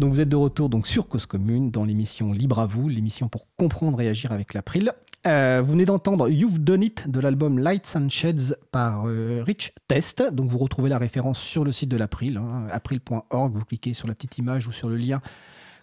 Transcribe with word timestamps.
Donc 0.00 0.14
vous 0.14 0.20
êtes 0.22 0.30
de 0.30 0.36
retour 0.36 0.70
donc 0.70 0.86
sur 0.86 1.08
Cause 1.08 1.26
Commune 1.26 1.70
dans 1.70 1.84
l'émission 1.84 2.32
Libre 2.32 2.58
à 2.58 2.64
vous, 2.64 2.88
l'émission 2.88 3.28
pour 3.28 3.44
comprendre 3.58 4.00
et 4.00 4.08
agir 4.08 4.32
avec 4.32 4.54
l'April. 4.54 4.92
Euh, 5.26 5.60
vous 5.62 5.72
venez 5.72 5.84
d'entendre 5.84 6.30
You've 6.30 6.58
Done 6.58 6.82
It 6.82 7.10
de 7.10 7.20
l'album 7.20 7.58
Lights 7.58 7.96
and 7.96 8.08
Shades 8.08 8.56
par 8.72 9.04
euh, 9.06 9.42
Rich 9.44 9.74
Test. 9.88 10.22
Donc 10.32 10.48
vous 10.48 10.56
retrouvez 10.56 10.88
la 10.88 10.96
référence 10.96 11.38
sur 11.38 11.64
le 11.64 11.72
site 11.72 11.90
de 11.90 11.98
l'April, 11.98 12.38
hein, 12.38 12.66
april.org. 12.72 13.54
Vous 13.54 13.64
cliquez 13.66 13.92
sur 13.92 14.08
la 14.08 14.14
petite 14.14 14.38
image 14.38 14.66
ou 14.68 14.72
sur 14.72 14.88
le 14.88 14.96
lien 14.96 15.20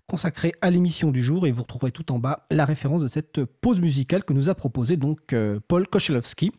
consacré 0.07 0.51
à 0.61 0.71
l'émission 0.71 1.11
du 1.11 1.21
jour 1.21 1.45
et 1.45 1.51
vous 1.51 1.61
retrouverez 1.61 1.91
tout 1.91 2.11
en 2.11 2.17
bas 2.17 2.47
la 2.49 2.65
référence 2.65 3.03
de 3.03 3.07
cette 3.07 3.45
pause 3.45 3.79
musicale 3.79 4.23
que 4.23 4.33
nous 4.33 4.49
a 4.49 4.55
proposé 4.55 4.97
donc 4.97 5.31
euh, 5.33 5.59
Paul 5.67 5.87
Kochelowski 5.87 6.53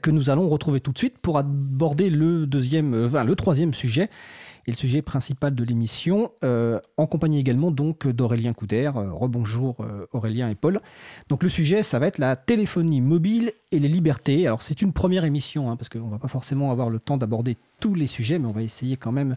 que 0.00 0.10
nous 0.10 0.30
allons 0.30 0.48
retrouver 0.48 0.80
tout 0.80 0.92
de 0.92 0.98
suite 0.98 1.18
pour 1.18 1.36
aborder 1.36 2.08
le 2.08 2.46
deuxième, 2.46 3.06
le 3.06 3.34
troisième 3.34 3.74
sujet 3.74 4.08
et 4.66 4.70
le 4.70 4.76
sujet 4.76 5.02
principal 5.02 5.54
de 5.54 5.64
l'émission, 5.64 6.30
euh, 6.42 6.80
en 6.96 7.06
compagnie 7.06 7.38
également 7.38 7.70
donc 7.70 8.08
d'Aurélien 8.08 8.52
Couder. 8.52 8.90
Euh, 8.96 9.12
rebonjour 9.12 9.76
euh, 9.80 10.06
Aurélien 10.12 10.48
et 10.48 10.54
Paul. 10.54 10.80
Donc 11.28 11.42
le 11.42 11.48
sujet, 11.48 11.82
ça 11.82 11.98
va 11.98 12.06
être 12.06 12.18
la 12.18 12.36
téléphonie 12.36 13.00
mobile 13.00 13.52
et 13.72 13.78
les 13.78 13.88
libertés. 13.88 14.46
Alors 14.46 14.62
c'est 14.62 14.80
une 14.80 14.92
première 14.92 15.24
émission, 15.24 15.70
hein, 15.70 15.76
parce 15.76 15.88
qu'on 15.88 16.08
va 16.08 16.18
pas 16.18 16.28
forcément 16.28 16.70
avoir 16.70 16.88
le 16.88 16.98
temps 16.98 17.16
d'aborder 17.16 17.56
tous 17.80 17.94
les 17.94 18.06
sujets, 18.06 18.38
mais 18.38 18.46
on 18.46 18.52
va 18.52 18.62
essayer 18.62 18.96
quand 18.96 19.12
même 19.12 19.36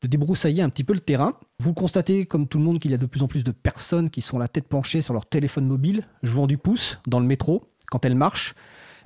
de 0.00 0.08
débroussailler 0.08 0.62
un 0.62 0.70
petit 0.70 0.84
peu 0.84 0.94
le 0.94 1.00
terrain. 1.00 1.34
Vous 1.60 1.74
constatez, 1.74 2.26
comme 2.26 2.48
tout 2.48 2.58
le 2.58 2.64
monde, 2.64 2.78
qu'il 2.78 2.90
y 2.90 2.94
a 2.94 2.98
de 2.98 3.06
plus 3.06 3.22
en 3.22 3.28
plus 3.28 3.44
de 3.44 3.52
personnes 3.52 4.10
qui 4.10 4.20
sont 4.20 4.38
la 4.38 4.48
tête 4.48 4.66
penchée 4.66 5.02
sur 5.02 5.14
leur 5.14 5.26
téléphone 5.26 5.66
mobile, 5.66 6.04
jouant 6.22 6.46
du 6.46 6.58
pouce 6.58 6.98
dans 7.06 7.20
le 7.20 7.26
métro, 7.26 7.62
quand 7.90 8.04
elles 8.04 8.16
marchent, 8.16 8.54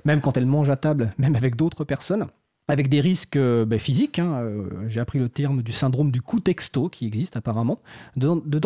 même 0.05 0.21
quand 0.21 0.37
elles 0.37 0.45
mangent 0.45 0.69
à 0.69 0.77
table, 0.77 1.13
même 1.17 1.35
avec 1.35 1.55
d'autres 1.55 1.83
personnes 1.83 2.27
avec 2.67 2.89
des 2.89 3.01
risques 3.01 3.37
euh, 3.37 3.65
ben, 3.65 3.79
physiques. 3.79 4.19
Hein, 4.19 4.39
euh, 4.41 4.69
j'ai 4.87 4.99
appris 4.99 5.19
le 5.19 5.29
terme 5.29 5.63
du 5.63 5.71
syndrome 5.71 6.11
du 6.11 6.21
coup 6.21 6.39
texto 6.39 6.89
qui 6.89 7.05
existe 7.05 7.37
apparemment, 7.37 7.79
de, 8.15 8.59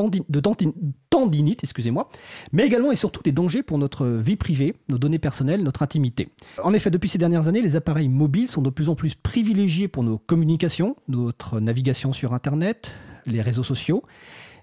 tendinite, 1.09 1.63
excusez-moi, 1.63 2.09
mais 2.51 2.65
également 2.65 2.91
et 2.91 2.95
surtout 2.95 3.21
des 3.21 3.31
dangers 3.31 3.63
pour 3.63 3.77
notre 3.77 4.07
vie 4.07 4.35
privée, 4.35 4.75
nos 4.89 4.97
données 4.97 5.19
personnelles, 5.19 5.63
notre 5.63 5.83
intimité. 5.83 6.29
En 6.63 6.73
effet, 6.73 6.89
depuis 6.89 7.09
ces 7.09 7.17
dernières 7.17 7.47
années, 7.47 7.61
les 7.61 7.75
appareils 7.75 8.09
mobiles 8.09 8.47
sont 8.47 8.61
de 8.61 8.69
plus 8.69 8.89
en 8.89 8.95
plus 8.95 9.15
privilégiés 9.15 9.87
pour 9.87 10.03
nos 10.03 10.17
communications, 10.17 10.95
notre 11.07 11.59
navigation 11.59 12.13
sur 12.13 12.33
Internet, 12.33 12.93
les 13.25 13.41
réseaux 13.41 13.63
sociaux, 13.63 14.03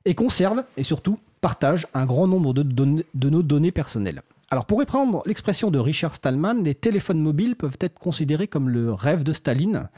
et 0.05 0.15
conservent 0.15 0.65
et 0.77 0.83
surtout 0.83 1.19
partagent 1.41 1.87
un 1.95 2.07
grand 2.07 2.27
nombre 2.27 2.53
de, 2.53 2.63
de 2.63 3.31
nos 3.31 3.43
données 3.43 3.73
personnelles. 3.73 4.23
Alors 4.51 4.65
pour 4.65 4.79
reprendre 4.79 5.23
l'expression 5.27 5.71
de 5.71 5.79
Richard 5.79 6.15
Stallman, 6.15 6.63
les 6.65 6.75
téléphones 6.75 7.21
mobiles 7.21 7.55
peuvent 7.55 7.77
être 7.81 7.99
considérés 7.99 8.49
comme 8.49 8.71
le 8.71 8.95
rêve 8.95 9.23
de 9.23 9.35
Staline. 9.35 9.91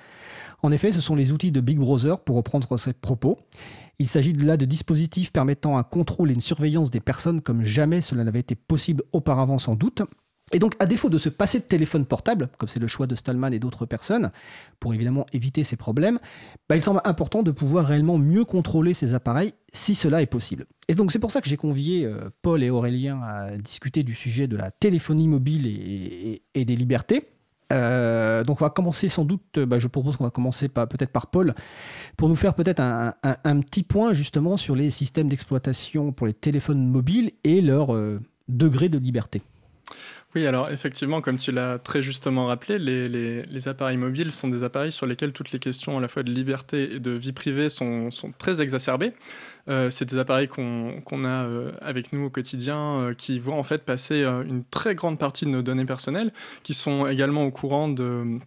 En 0.62 0.72
effet, 0.72 0.90
ce 0.90 1.00
sont 1.00 1.14
les 1.14 1.30
outils 1.30 1.52
de 1.52 1.60
Big 1.60 1.78
Brother 1.78 2.18
pour 2.18 2.34
reprendre 2.34 2.76
ses 2.76 2.92
propos. 2.92 3.38
Il 4.00 4.08
s'agit 4.08 4.32
là 4.32 4.56
de 4.56 4.64
dispositifs 4.64 5.30
permettant 5.30 5.78
un 5.78 5.84
contrôle 5.84 6.30
et 6.30 6.34
une 6.34 6.40
surveillance 6.40 6.90
des 6.90 7.00
personnes 7.00 7.42
comme 7.42 7.62
jamais 7.62 8.00
cela 8.00 8.24
n'avait 8.24 8.40
été 8.40 8.56
possible 8.56 9.04
auparavant 9.12 9.58
sans 9.58 9.76
doute. 9.76 10.02
Et 10.52 10.58
donc, 10.58 10.74
à 10.80 10.86
défaut 10.86 11.08
de 11.08 11.18
se 11.18 11.28
passer 11.28 11.58
de 11.60 11.64
téléphone 11.64 12.04
portable, 12.04 12.48
comme 12.58 12.68
c'est 12.68 12.80
le 12.80 12.88
choix 12.88 13.06
de 13.06 13.14
Stallman 13.14 13.52
et 13.52 13.58
d'autres 13.58 13.86
personnes, 13.86 14.30
pour 14.80 14.94
évidemment 14.94 15.26
éviter 15.32 15.62
ces 15.62 15.76
problèmes, 15.76 16.18
bah, 16.68 16.76
il 16.76 16.82
semble 16.82 17.00
important 17.04 17.42
de 17.42 17.50
pouvoir 17.50 17.86
réellement 17.86 18.18
mieux 18.18 18.44
contrôler 18.44 18.92
ces 18.94 19.14
appareils 19.14 19.54
si 19.72 19.94
cela 19.94 20.22
est 20.22 20.26
possible. 20.26 20.66
Et 20.88 20.94
donc, 20.94 21.12
c'est 21.12 21.20
pour 21.20 21.30
ça 21.30 21.40
que 21.40 21.48
j'ai 21.48 21.56
convié 21.56 22.04
euh, 22.04 22.30
Paul 22.42 22.64
et 22.64 22.70
Aurélien 22.70 23.20
à 23.22 23.56
discuter 23.56 24.02
du 24.02 24.14
sujet 24.14 24.48
de 24.48 24.56
la 24.56 24.70
téléphonie 24.70 25.28
mobile 25.28 25.66
et, 25.66 26.64
des 26.64 26.76
libertés. 26.76 27.28
Euh, 27.72 28.42
donc 28.42 28.60
on 28.60 28.64
va 28.64 28.70
commencer 28.70 29.08
sans 29.08 29.24
doute, 29.24 29.60
bah, 29.60 29.78
je 29.78 29.86
propose 29.86 30.16
qu'on 30.16 30.24
va 30.24 30.30
commencer 30.30 30.68
peut-être 30.68 31.12
par 31.12 31.28
Paul, 31.28 31.54
pour 32.16 32.28
nous 32.28 32.34
faire 32.34 32.54
peut-être 32.54 32.80
un, 32.80 33.60
petit 33.60 33.84
point 33.84 34.12
justement 34.12 34.56
sur 34.56 34.74
les 34.74 34.90
systèmes 34.90 35.28
d'exploitation 35.28 36.10
pour 36.10 36.26
les 36.26 36.34
téléphones 36.34 36.88
mobiles 36.88 37.30
et 37.44 37.60
leur 37.60 37.94
euh, 37.94 38.20
degré 38.48 38.88
de 38.88 38.98
liberté. 38.98 39.42
Oui, 40.36 40.46
alors 40.46 40.70
effectivement, 40.70 41.20
comme 41.20 41.38
tu 41.38 41.50
l'as 41.50 41.78
très 41.78 42.04
justement 42.04 42.46
rappelé, 42.46 42.78
les, 42.78 43.68
appareils 43.68 43.96
mobiles 43.96 44.30
sont 44.30 44.48
des 44.48 44.62
appareils 44.62 44.92
sur 44.92 45.06
lesquels 45.06 45.32
toutes 45.32 45.50
les 45.50 45.58
questions 45.58 45.98
à 45.98 46.00
la 46.00 46.06
fois 46.06 46.22
de 46.22 46.30
liberté 46.30 46.94
et 46.94 47.00
de 47.00 47.10
vie 47.10 47.32
privée 47.32 47.68
sont, 47.68 48.10
très 48.38 48.62
exacerbées. 48.62 49.12
Euh, 49.68 49.90
c'est 49.90 50.04
des 50.04 50.18
appareils 50.18 50.46
qu'on 50.46 51.24
a 51.24 51.28
euh, 51.28 51.72
avec 51.80 52.12
nous 52.12 52.26
au 52.26 52.30
quotidien 52.30 52.78
euh, 52.78 53.12
qui 53.12 53.40
vont 53.40 53.58
en 53.58 53.64
fait 53.64 53.84
passer 53.84 54.22
une 54.24 54.62
très 54.64 54.94
grande 54.94 55.18
partie 55.18 55.46
de 55.46 55.50
nos 55.50 55.62
données 55.62 55.84
personnelles, 55.84 56.32
qui 56.62 56.74
sont 56.74 57.08
également 57.08 57.44
au 57.44 57.50
courant 57.50 57.88
de 57.88 58.38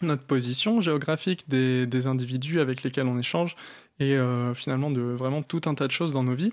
notre 0.00 0.22
position 0.22 0.80
géographique 0.80 1.48
des 1.48 2.06
individus 2.06 2.60
avec 2.60 2.84
lesquels 2.84 3.06
on 3.06 3.18
échange 3.18 3.56
et 4.00 4.16
finalement 4.54 4.90
de 4.90 5.00
vraiment 5.00 5.42
tout 5.42 5.60
un 5.66 5.74
tas 5.74 5.86
de 5.86 5.92
choses 5.92 6.12
dans 6.12 6.24
nos 6.24 6.34
vies. 6.34 6.52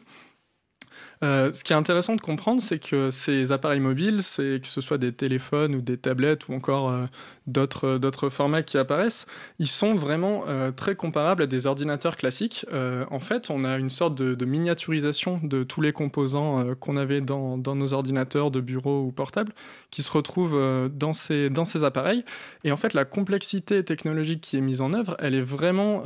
Euh, 1.22 1.54
ce 1.54 1.64
qui 1.64 1.74
est 1.74 1.76
intéressant 1.76 2.16
de 2.16 2.22
comprendre, 2.22 2.62
c'est 2.62 2.80
que 2.80 3.12
ces 3.12 3.52
appareils 3.52 3.82
mobiles, 3.82 4.24
c'est 4.24 4.62
que 4.62 4.68
ce 4.68 4.80
soit 4.80 4.98
des 4.98 5.12
téléphones 5.12 5.76
ou 5.76 5.82
des 5.82 5.98
tablettes 5.98 6.48
ou 6.48 6.54
encore 6.54 6.90
euh, 6.90 7.06
d'autres 7.46 7.98
d'autres 7.98 8.30
formats 8.30 8.64
qui 8.64 8.78
apparaissent, 8.78 9.26
ils 9.60 9.68
sont 9.68 9.96
vraiment 9.96 10.46
euh, 10.48 10.72
très 10.72 10.96
comparables 10.96 11.44
à 11.44 11.48
des 11.48 11.66
ordinateurs 11.66 12.16
classiques. 12.16 12.66
en 13.12 13.20
fait, 13.20 13.50
on 13.50 13.66
a 13.66 13.78
une 13.78 13.90
sorte 13.90 14.16
de, 14.16 14.46
miniaturisation 14.46 15.40
de 15.44 15.64
tous 15.64 15.82
les 15.82 15.92
composants 15.92 16.74
qu'on 16.76 16.98
avait 16.98 17.22
dans, 17.22 17.58
nos 17.58 17.94
ordinateurs 17.94 18.52
de 18.52 18.62
bureau 18.62 19.04
ou 19.04 19.12
portables 19.12 19.54
qui 19.92 20.04
se 20.04 20.12
retrouvent 20.12 20.90
dans 20.90 21.14
ces 21.14 21.50
dans 21.50 21.66
ces 21.66 21.84
appareils. 21.84 22.24
Et 22.64 22.72
en 22.72 22.78
fait, 22.78 22.94
la 22.94 23.06
complexité 23.06 23.84
technologique 23.84 24.42
qui 24.42 24.58
est 24.58 24.62
mise 24.62 24.82
en 24.82 24.94
œuvre, 24.94 25.16
elle 25.20 25.36
est 25.36 25.42
vraiment 25.42 26.04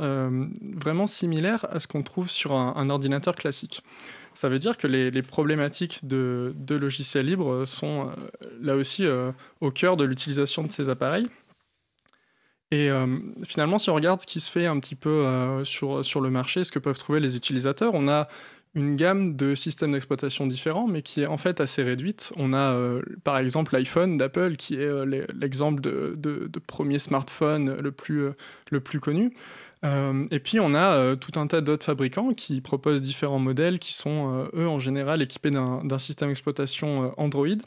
vraiment 0.76 1.06
similaire 1.06 1.66
à 1.70 1.78
ce 1.78 1.86
qu'on 1.86 2.02
trouve 2.02 2.28
sur 2.28 2.52
un 2.54 2.90
ordinateur 2.90 3.34
classique. 3.36 3.82
Ça 4.34 4.48
veut 4.48 4.58
dire 4.58 4.76
que 4.76 4.88
les, 4.88 5.22
problématiques 5.22 6.00
de, 6.02 6.52
logiciels 6.68 7.26
libres 7.26 7.64
sont 7.64 8.08
euh, 8.08 8.48
là 8.60 8.74
aussi 8.76 9.06
euh, 9.06 9.30
au 9.60 9.70
cœur 9.70 9.96
de 9.96 10.04
l'utilisation 10.04 10.64
de 10.64 10.72
ces 10.72 10.88
appareils. 10.88 11.26
Et 12.72 12.90
euh, 12.90 13.06
finalement, 13.46 13.78
si 13.78 13.90
on 13.90 13.94
regarde 13.94 14.20
ce 14.20 14.26
qui 14.26 14.40
se 14.40 14.50
fait 14.50 14.66
un 14.66 14.80
petit 14.80 14.96
peu 14.96 15.62
sur, 15.64 16.20
le 16.20 16.30
marché, 16.30 16.64
ce 16.64 16.72
que 16.72 16.80
peuvent 16.80 16.98
trouver 16.98 17.20
les 17.20 17.36
utilisateurs, 17.36 17.94
on 17.94 18.08
a 18.08 18.26
une 18.74 18.96
gamme 18.96 19.36
de 19.36 19.54
systèmes 19.54 19.92
d'exploitation 19.92 20.48
différents, 20.48 20.88
mais 20.88 21.02
qui 21.02 21.22
est 21.22 21.26
en 21.26 21.36
fait 21.36 21.60
assez 21.60 21.84
réduite. 21.84 22.32
On 22.36 22.52
a 22.52 22.76
par 23.22 23.38
exemple 23.38 23.76
l'iPhone 23.76 24.18
d'Apple, 24.18 24.56
qui 24.56 24.74
est 24.74 24.90
l'exemple 25.32 25.80
de, 25.80 26.50
premier 26.66 26.98
smartphone 26.98 27.76
le 27.80 27.92
plus 28.80 29.00
connu. 29.00 29.32
Euh, 29.84 30.24
et 30.30 30.40
puis 30.40 30.60
on 30.60 30.74
a 30.74 30.96
euh, 30.96 31.16
tout 31.16 31.38
un 31.38 31.46
tas 31.46 31.60
d'autres 31.60 31.84
fabricants 31.84 32.32
qui 32.32 32.60
proposent 32.60 33.02
différents 33.02 33.38
modèles 33.38 33.78
qui 33.78 33.92
sont, 33.92 34.32
euh, 34.32 34.62
eux, 34.62 34.68
en 34.68 34.78
général 34.78 35.20
équipés 35.20 35.50
d'un 35.50 35.98
système 35.98 36.28
d'exploitation 36.28 37.12
Android. 37.18 37.58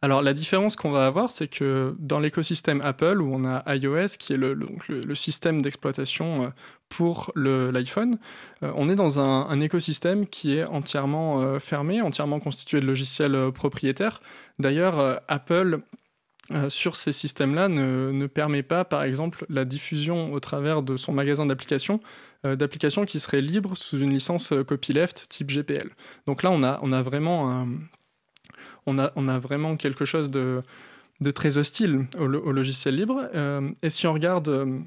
Alors 0.00 0.22
la 0.22 0.32
différence 0.32 0.76
qu'on 0.76 0.92
va 0.92 1.06
avoir, 1.06 1.32
c'est 1.32 1.48
que 1.48 1.96
dans 1.98 2.20
l'écosystème 2.20 2.80
Apple, 2.82 3.20
où 3.20 3.34
on 3.34 3.44
a 3.44 3.64
iOS, 3.74 4.16
qui 4.16 4.32
est 4.32 4.36
le, 4.36 5.14
système 5.16 5.60
d'exploitation 5.60 6.52
pour 6.88 7.32
l'iPhone, 7.34 8.16
on 8.62 8.88
est 8.88 8.94
dans 8.94 9.18
un, 9.18 9.48
un, 9.48 9.58
écosystème 9.58 10.28
qui 10.28 10.54
est 10.54 10.64
entièrement 10.66 11.58
fermé, 11.58 12.00
entièrement 12.00 12.38
constitué 12.38 12.78
de 12.78 12.86
logiciels 12.86 13.50
propriétaires. 13.52 14.20
D'ailleurs, 14.60 15.20
Apple 15.26 15.80
euh, 16.50 16.70
sur 16.70 16.96
ces 16.96 17.12
systèmes-là 17.12 17.68
ne, 17.68 18.26
permet 18.26 18.62
pas, 18.62 18.84
par 18.84 19.02
exemple, 19.02 19.44
la 19.50 19.66
diffusion 19.66 20.32
au 20.32 20.40
travers 20.40 20.82
de 20.82 20.96
son 20.96 21.12
magasin 21.12 21.44
d'applications, 21.44 22.00
euh, 22.46 22.56
d'applications 22.56 23.04
qui 23.04 23.20
seraient 23.20 23.42
libres 23.42 23.76
sous 23.76 23.98
une 23.98 24.14
licence 24.14 24.52
euh, 24.52 24.62
copyleft 24.62 25.28
type 25.28 25.50
GPL. 25.50 25.90
Donc 26.26 26.42
là, 26.42 26.50
on 26.50 26.62
a, 26.62 26.78
on 26.82 26.92
a, 26.92 27.02
vraiment, 27.02 27.66
on 28.86 28.98
a, 28.98 29.12
on 29.14 29.28
a 29.28 29.38
vraiment 29.38 29.76
quelque 29.76 30.06
chose 30.06 30.30
de, 30.30 30.62
de 31.20 31.30
très 31.30 31.58
hostile 31.58 32.06
au, 32.18 32.26
logiciel 32.26 32.94
libre. 32.94 33.28
et 33.82 33.90
si 33.90 34.06
on 34.06 34.14
regarde 34.14 34.82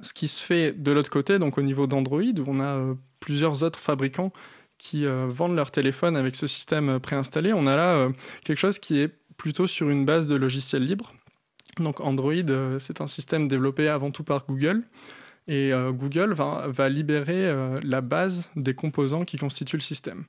ce 0.00 0.12
qui 0.12 0.28
se 0.28 0.42
fait 0.42 0.72
de 0.72 0.92
l'autre 0.92 1.10
côté, 1.10 1.40
donc 1.40 1.58
au 1.58 1.62
niveau 1.62 1.88
d'Android, 1.88 2.20
où 2.20 2.44
on 2.46 2.60
a 2.60 2.94
plusieurs 3.18 3.64
autres 3.64 3.80
fabricants 3.80 4.32
qui 4.78 5.06
vendent 5.06 5.56
leurs 5.56 5.70
téléphones 5.70 6.16
avec 6.16 6.36
ce 6.36 6.46
système 6.46 7.00
préinstallé, 7.00 7.52
on 7.52 7.66
a 7.66 7.76
là 7.76 8.08
quelque 8.44 8.58
chose 8.58 8.78
qui 8.78 9.00
est 9.00 9.10
plutôt 9.44 9.66
sur 9.66 9.90
une 9.90 10.06
base 10.06 10.24
de 10.24 10.36
logiciels 10.36 10.86
libres. 10.86 11.12
Donc 11.78 12.00
Android, 12.00 12.32
euh, 12.32 12.78
c'est 12.78 13.02
un 13.02 13.06
système 13.06 13.46
développé 13.46 13.88
avant 13.88 14.10
tout 14.10 14.24
par 14.24 14.46
Google. 14.46 14.84
Et 15.48 15.70
euh, 15.74 15.92
Google 15.92 16.32
va, 16.32 16.88
libérer 16.88 17.44
euh, 17.44 17.76
la 17.82 18.00
base 18.00 18.50
des 18.56 18.72
composants 18.72 19.26
qui 19.26 19.36
constituent 19.36 19.76
le 19.76 19.82
système. 19.82 20.24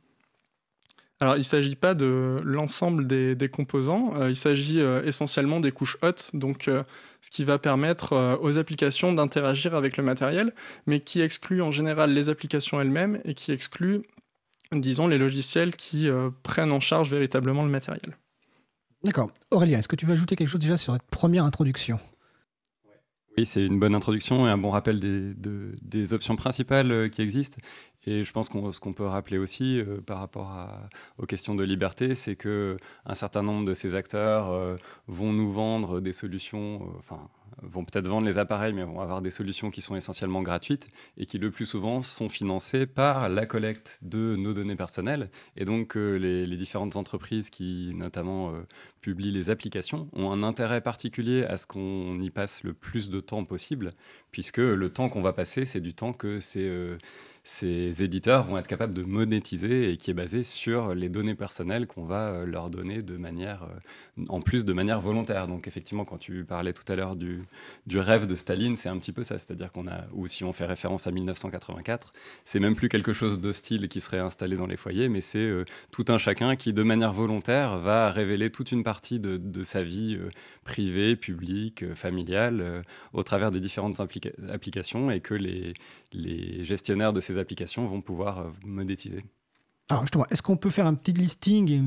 Alors, 1.21 1.35
il 1.35 1.39
ne 1.39 1.43
s'agit 1.43 1.77
pas 1.77 1.93
de 1.93 2.39
l'ensemble 2.43 3.07
des, 3.07 3.49
composants, 3.49 4.27
il 4.27 4.35
s'agit 4.35 4.81
essentiellement 4.81 5.61
des 5.61 5.71
couches 5.71 5.97
hautes, 6.01 6.31
donc 6.33 6.69
ce 7.21 7.29
qui 7.31 7.45
va 7.45 7.57
permettre 7.57 8.37
aux 8.41 8.57
applications 8.57 9.13
d'interagir 9.13 9.75
avec 9.75 9.95
le 9.95 10.03
matériel, 10.03 10.53
mais 10.87 10.99
qui 10.99 11.21
exclut 11.21 11.61
en 11.61 11.71
général 11.71 12.11
les 12.11 12.27
applications 12.27 12.81
elles-mêmes 12.81 13.21
et 13.23 13.33
qui 13.33 13.53
exclut, 13.53 14.01
disons, 14.73 15.07
les 15.07 15.17
logiciels 15.17 15.77
qui 15.77 16.09
prennent 16.43 16.73
en 16.73 16.81
charge 16.81 17.09
véritablement 17.09 17.63
le 17.63 17.71
matériel. 17.71 18.17
D'accord. 19.05 19.29
Aurélien, 19.51 19.77
est-ce 19.77 19.87
que 19.87 19.95
tu 19.95 20.07
veux 20.07 20.13
ajouter 20.13 20.35
quelque 20.35 20.47
chose 20.47 20.59
déjà 20.59 20.77
sur 20.77 20.93
cette 20.93 21.03
première 21.03 21.45
introduction? 21.45 21.99
Oui, 23.37 23.45
c'est 23.45 23.63
une 23.63 23.79
bonne 23.79 23.93
introduction 23.93 24.47
et 24.47 24.49
un 24.49 24.57
bon 24.57 24.71
rappel 24.71 24.99
des, 24.99 26.13
options 26.13 26.35
principales 26.35 26.91
euh, 26.91 27.07
qui 27.07 27.21
existent. 27.21 27.57
Et 28.05 28.23
je 28.23 28.31
pense 28.31 28.49
qu'on 28.49 28.71
ce 28.71 28.79
qu'on 28.79 28.93
peut 28.93 29.05
rappeler 29.05 29.37
aussi 29.37 29.81
par 30.05 30.19
rapport 30.19 30.69
aux 31.17 31.25
questions 31.25 31.55
de 31.55 31.63
liberté, 31.63 32.15
c'est 32.15 32.35
que 32.35 32.77
un 33.05 33.15
certain 33.15 33.43
nombre 33.43 33.65
de 33.65 33.73
ces 33.73 33.95
acteurs 33.95 34.77
vont 35.07 35.33
nous 35.33 35.51
vendre 35.51 35.99
des 35.99 36.13
solutions, 36.13 36.81
enfin 36.99 37.29
vont 37.61 37.85
peut-être 37.85 38.07
vendre 38.07 38.25
les 38.25 38.37
appareils, 38.37 38.73
mais 38.73 38.83
vont 38.83 38.99
avoir 38.99 39.21
des 39.21 39.29
solutions 39.29 39.69
qui 39.69 39.81
sont 39.81 39.95
essentiellement 39.95 40.41
gratuites 40.41 40.89
et 41.17 41.25
qui 41.25 41.37
le 41.37 41.51
plus 41.51 41.65
souvent 41.65 42.01
sont 42.01 42.29
financées 42.29 42.85
par 42.85 43.29
la 43.29 43.45
collecte 43.45 43.99
de 44.01 44.35
nos 44.35 44.53
données 44.53 44.75
personnelles. 44.75 45.29
Et 45.55 45.65
donc 45.65 45.95
euh, 45.95 46.15
les, 46.17 46.55
différentes 46.55 46.95
entreprises 46.95 47.49
qui 47.49 47.91
notamment 47.95 48.49
euh, 48.49 48.61
publient 49.01 49.31
les 49.31 49.49
applications 49.49 50.07
ont 50.13 50.31
un 50.31 50.41
intérêt 50.41 50.81
particulier 50.81 51.43
à 51.43 51.57
ce 51.57 51.67
qu'on 51.67 52.19
y 52.21 52.29
passe 52.29 52.63
le 52.63 52.73
plus 52.73 53.09
de 53.09 53.19
temps 53.19 53.43
possible, 53.43 53.91
puisque 54.31 54.57
le 54.57 54.89
temps 54.89 55.09
qu'on 55.09 55.21
va 55.21 55.33
passer, 55.33 55.65
c'est 55.65 55.81
du 55.81 55.93
temps 55.93 56.13
que 56.13 56.39
c'est... 56.39 56.69
Ces 57.47 58.03
éditeurs 58.03 58.43
vont 58.45 58.57
être 58.57 58.67
capables 58.67 58.95
de 58.95 59.03
monétiser 59.03 59.91
et 59.91 59.97
qui 59.97 60.09
est 60.09 60.15
basé 60.15 60.41
sur 60.41 60.95
les 60.95 61.09
données 61.09 61.35
personnelles 61.35 61.85
qu'on 61.85 62.03
va 62.03 62.29
euh, 62.29 62.45
leur 62.47 62.71
donner 62.71 63.03
de 63.03 63.17
manière, 63.17 63.65
euh, 64.17 64.25
en 64.29 64.41
plus 64.41 64.65
de 64.65 64.73
manière 64.73 64.99
volontaire. 64.99 65.47
Donc 65.47 65.67
effectivement, 65.67 66.05
quand 66.05 66.17
tu 66.17 66.43
parlais 66.43 66.73
tout 66.73 66.91
à 66.91 66.95
l'heure 66.95 67.15
du, 67.15 67.43
du 67.85 67.99
rêve 67.99 68.25
de 68.25 68.33
Staline, 68.33 68.77
c'est 68.77 68.89
un 68.89 68.97
petit 68.97 69.11
peu 69.11 69.23
ça, 69.23 69.37
c'est-à-dire 69.37 69.71
qu'on 69.71 69.87
a, 69.87 70.05
ou 70.13 70.25
si 70.25 70.43
on 70.43 70.53
fait 70.53 70.65
référence 70.65 71.05
à 71.05 71.11
1984, 71.11 72.13
c'est 72.45 72.59
même 72.59 72.73
plus 72.73 72.89
quelque 72.89 73.13
chose 73.13 73.39
d'hostile 73.39 73.89
qui 73.89 73.99
serait 73.99 74.17
installé 74.17 74.57
dans 74.57 74.65
les 74.65 74.75
foyers, 74.75 75.07
mais 75.07 75.21
c'est 75.21 75.37
euh, 75.37 75.65
tout 75.91 76.05
un 76.07 76.17
chacun 76.17 76.55
qui, 76.55 76.73
de 76.73 76.81
manière 76.81 77.13
volontaire, 77.13 77.77
va 77.77 78.09
révéler 78.09 78.49
toute 78.49 78.71
une 78.71 78.83
partie 78.83 79.19
de, 79.19 79.37
de 79.37 79.63
sa 79.63 79.83
vie 79.83 80.17
privée, 80.63 81.15
publique, 81.15 81.93
familiale, 81.93 82.83
au 83.13 83.21
travers 83.21 83.51
des 83.51 83.59
différentes 83.59 83.99
applications 83.99 85.11
et 85.11 85.19
que 85.19 85.35
les, 85.35 85.75
les 86.15 86.63
gestionnaires 86.63 87.13
de 87.13 87.19
ces 87.19 87.34
applications 87.37 87.87
vont 87.87 88.01
pouvoir 88.01 88.39
euh, 88.39 88.51
monétiser. 88.63 89.23
Alors 89.89 90.01
justement, 90.01 90.25
est-ce 90.31 90.41
qu'on 90.41 90.57
peut 90.57 90.71
faire 90.71 90.87
un 90.87 90.95
petit 90.95 91.13
listing 91.13 91.71
et 91.71 91.79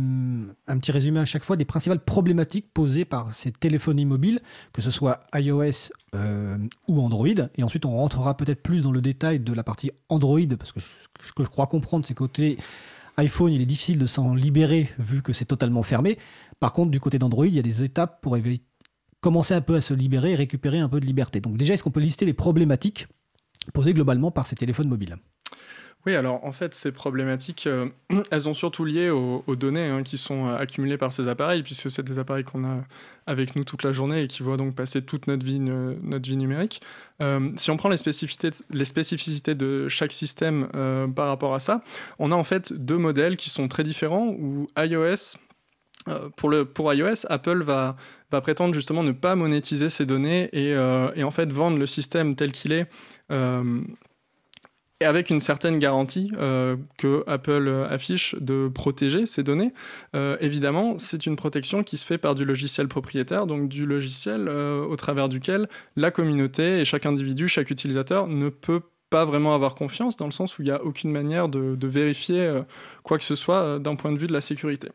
un 0.69 0.79
petit 0.79 0.93
résumé 0.93 1.19
à 1.19 1.25
chaque 1.25 1.43
fois 1.43 1.57
des 1.57 1.65
principales 1.65 2.05
problématiques 2.05 2.73
posées 2.73 3.05
par 3.05 3.33
ces 3.33 3.51
téléphones 3.51 4.05
mobiles, 4.05 4.41
que 4.73 4.81
ce 4.81 4.93
soit 4.93 5.19
iOS 5.35 5.91
euh, 6.15 6.59
ou 6.87 7.01
Android? 7.01 7.27
Et 7.57 7.65
ensuite, 7.65 7.85
on 7.85 7.97
rentrera 7.97 8.37
peut-être 8.37 8.63
plus 8.63 8.83
dans 8.83 8.93
le 8.93 9.01
détail 9.01 9.41
de 9.41 9.53
la 9.53 9.65
partie 9.65 9.91
Android, 10.09 10.47
parce 10.57 10.71
que 10.71 10.79
ce 10.79 11.33
que 11.33 11.43
je 11.43 11.49
crois 11.51 11.67
comprendre, 11.67 12.07
c'est 12.07 12.15
côté 12.15 12.57
iPhone, 13.17 13.53
il 13.53 13.61
est 13.61 13.67
difficile 13.67 13.99
de 13.99 14.07
s'en 14.07 14.33
libérer 14.33 14.89
vu 15.01 15.21
que 15.21 15.33
c'est 15.33 15.45
totalement 15.45 15.83
fermé. 15.83 16.19
Par 16.61 16.73
contre, 16.73 16.93
du 16.93 17.01
côté 17.01 17.19
d'Android, 17.19 17.49
il 17.49 17.55
y 17.57 17.59
a 17.59 17.63
des 17.63 17.83
étapes 17.83 18.23
pour 18.23 18.39
commencer 19.21 19.55
un 19.55 19.61
peu 19.61 19.75
à 19.75 19.81
se 19.81 19.93
libérer 19.93 20.33
et 20.33 20.37
récupérer 20.37 20.79
un 20.79 20.89
peu 20.89 21.01
de 21.01 21.07
liberté. 21.07 21.41
Donc 21.41 21.57
déjà, 21.57 21.75
est-ce 21.75 21.83
qu'on 21.83 21.91
peut 21.91 21.99
lister 21.99 22.27
les 22.27 22.33
problématiques 22.33 23.09
posées 23.75 23.93
globalement 23.93 24.31
par 24.31 24.47
ces 24.47 24.55
téléphones 24.55 24.89
mobiles? 24.89 25.17
Oui, 26.09 26.15
alors 26.15 26.43
en 26.43 26.53
fait, 26.53 26.73
ces 26.73 26.91
problématiques, 26.91 27.67
euh, 27.67 27.91
elles 28.31 28.41
sont 28.41 28.55
surtout 28.55 28.87
liées 28.87 29.11
aux, 29.11 29.57
données 29.57 29.89
hein, 29.89 30.03
qui 30.03 30.17
sont 30.17 30.47
euh, 30.47 30.57
accumulées 30.57 30.97
par 30.97 31.13
ces 31.13 31.29
appareils, 31.29 31.63
puisque 31.63 31.91
c'est 31.91 32.03
des 32.03 32.19
appareils 32.19 32.45
qu'on 32.45 32.65
a 32.65 32.79
avec 33.27 33.55
nous 33.57 33.65
toute 33.65 33.83
la 33.83 33.93
journée 33.93 34.23
et 34.23 34.27
qui 34.27 34.43
voient 34.43 34.57
donc 34.57 34.75
passer 34.75 35.03
toute 35.03 35.27
notre 35.27 35.45
vie, 35.45 35.61
notre 35.61 36.27
vie 36.27 36.39
numérique. 36.39 36.81
Euh, 37.21 37.51
si 37.57 37.71
on 37.71 37.77
prend 37.77 37.91
les 37.91 37.99
spécificités, 37.99 38.49
les 38.71 38.87
spécificités 38.87 39.55
de 39.55 39.87
chaque 39.91 40.13
système 40.13 40.69
par 41.15 41.29
rapport 41.29 41.55
à 41.55 41.61
ça, 41.61 41.83
on 42.19 42.33
a 42.33 42.35
en 42.35 42.43
fait 42.43 42.73
deux 42.73 42.97
modèles 42.97 43.37
qui 43.37 43.51
sont 43.51 43.69
très 43.69 43.83
différents, 43.83 44.29
où 44.29 44.67
iOS 44.79 45.37
pour, 46.37 46.95
iOS, 46.95 47.27
Apple 47.29 47.63
va, 47.63 47.97
prétendre 48.31 48.73
justement 48.73 49.03
ne 49.03 49.13
pas 49.13 49.35
monétiser 49.35 49.91
ces 49.91 50.07
données 50.07 50.49
et, 50.55 50.75
en 51.23 51.31
fait 51.31 51.53
vendre 51.53 51.77
le 51.77 51.85
système 51.85 52.35
tel 52.35 52.53
qu'il 52.53 52.73
est 52.73 52.87
euh, 53.31 53.83
et 55.01 55.05
avec 55.05 55.31
une 55.31 55.41
certaine 55.41 55.79
garantie 55.79 56.31
euh, 56.37 56.77
que 56.97 57.23
Apple 57.27 57.87
affiche 57.89 58.35
de 58.41 58.69
protéger 58.69 59.27
ces 59.27 59.43
données. 59.43 59.73
Euh, 60.17 60.37
évidemment, 60.41 60.99
c'est 60.99 61.27
une 61.27 61.37
protection 61.37 61.85
qui 61.85 61.97
se 61.97 62.07
fait 62.07 62.19
par 62.19 62.35
du 62.35 62.45
logiciel 62.45 62.89
propriétaire, 62.89 63.47
donc 63.47 63.69
du 63.69 63.87
logiciel 63.87 64.49
au 64.49 64.97
travers 64.97 65.29
duquel 65.29 65.69
la 65.97 66.11
communauté 66.11 66.81
et 66.81 66.85
chaque 66.85 67.07
individu, 67.07 67.49
chaque 67.49 67.71
utilisateur 67.71 68.27
ne 68.27 68.49
peut 68.49 68.81
pas 69.11 69.25
vraiment 69.25 69.55
avoir 69.55 69.75
confiance, 69.75 70.17
dans 70.17 70.27
le 70.27 70.33
sens 70.33 70.59
où 70.59 70.63
il 70.63 70.67
n'y 70.67 70.71
a 70.71 70.83
aucune 70.83 71.11
manière 71.11 71.49
de 71.49 71.87
vérifier 71.87 72.61
quoi 73.03 73.19
que 73.19 73.25
ce 73.25 73.35
soit 73.35 73.79
d'un 73.79 73.97
point 73.97 74.13
de 74.13 74.19
vue 74.19 74.27
de 74.27 74.33
la 74.33 74.41
sécurité. 74.41 74.91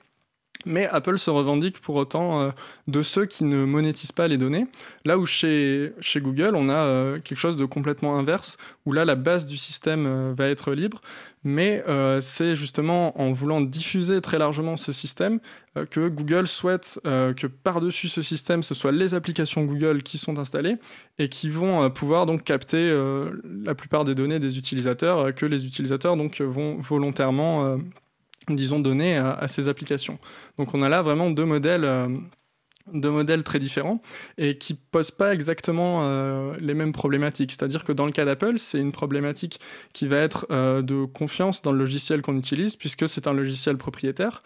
Mais 0.65 0.87
Apple 0.87 1.17
se 1.17 1.29
revendique 1.29 1.79
pour 1.79 1.95
autant 1.95 2.41
euh, 2.41 2.51
de 2.87 3.01
ceux 3.01 3.25
qui 3.25 3.43
ne 3.43 3.65
monétisent 3.65 4.11
pas 4.11 4.27
les 4.27 4.37
données. 4.37 4.65
Là 5.05 5.17
où 5.17 5.25
chez, 5.25 5.93
Google, 6.17 6.55
on 6.55 6.69
a 6.69 6.75
euh, 6.75 7.19
quelque 7.19 7.37
chose 7.37 7.55
de 7.55 7.65
complètement 7.65 8.17
inverse, 8.17 8.57
où 8.85 8.93
là, 8.93 9.05
la 9.05 9.15
base 9.15 9.45
du 9.45 9.57
système 9.57 10.05
euh, 10.05 10.33
va 10.35 10.47
être 10.47 10.73
libre. 10.73 11.01
Mais 11.45 11.83
c'est 12.21 12.55
justement 12.55 13.19
en 13.19 13.33
voulant 13.33 13.59
diffuser 13.59 14.21
très 14.21 14.37
largement 14.37 14.77
ce 14.77 14.93
système 14.93 15.41
que 15.89 16.07
Google 16.07 16.47
souhaite 16.47 17.01
que 17.03 17.47
par-dessus 17.47 18.07
ce 18.07 18.21
système, 18.21 18.63
ce 18.63 18.73
soit 18.73 18.93
les 18.93 19.13
applications 19.13 19.65
Google 19.65 20.03
qui 20.03 20.17
sont 20.17 20.39
installées 20.39 20.77
et 21.19 21.27
qui 21.27 21.49
vont 21.49 21.89
pouvoir 21.89 22.25
donc 22.27 22.45
capter 22.45 22.97
la 23.65 23.75
plupart 23.75 24.05
des 24.05 24.15
données 24.15 24.39
des 24.39 24.57
utilisateurs 24.57 25.35
que 25.35 25.45
les 25.45 25.65
utilisateurs 25.65 26.15
donc, 26.15 26.39
vont 26.39 26.77
volontairement 26.77 27.77
disons, 28.49 28.79
données 28.79 29.17
à, 29.17 29.47
ces 29.47 29.69
applications. 29.69 30.17
Donc 30.57 30.73
on 30.73 30.81
a 30.81 30.89
là 30.89 31.01
vraiment 31.01 31.29
deux 31.29 31.45
modèles, 31.45 31.85
euh, 31.85 32.07
deux 32.91 33.11
modèles 33.11 33.43
très 33.43 33.59
différents 33.59 34.01
et 34.37 34.57
qui 34.57 34.73
posent 34.73 35.11
pas 35.11 35.33
exactement 35.33 36.01
euh, 36.03 36.55
les 36.59 36.73
mêmes 36.73 36.91
problématiques. 36.91 37.51
C'est-à-dire 37.51 37.83
que 37.83 37.91
dans 37.91 38.05
le 38.05 38.11
cas 38.11 38.25
d'Apple, 38.25 38.57
c'est 38.57 38.79
une 38.79 38.91
problématique 38.91 39.59
qui 39.93 40.07
va 40.07 40.17
être 40.17 40.47
euh, 40.51 40.81
de 40.81 41.05
confiance 41.05 41.61
dans 41.61 41.71
le 41.71 41.79
logiciel 41.79 42.21
qu'on 42.21 42.37
utilise 42.37 42.75
puisque 42.75 43.07
c'est 43.07 43.27
un 43.27 43.33
logiciel 43.33 43.77
propriétaire. 43.77 44.41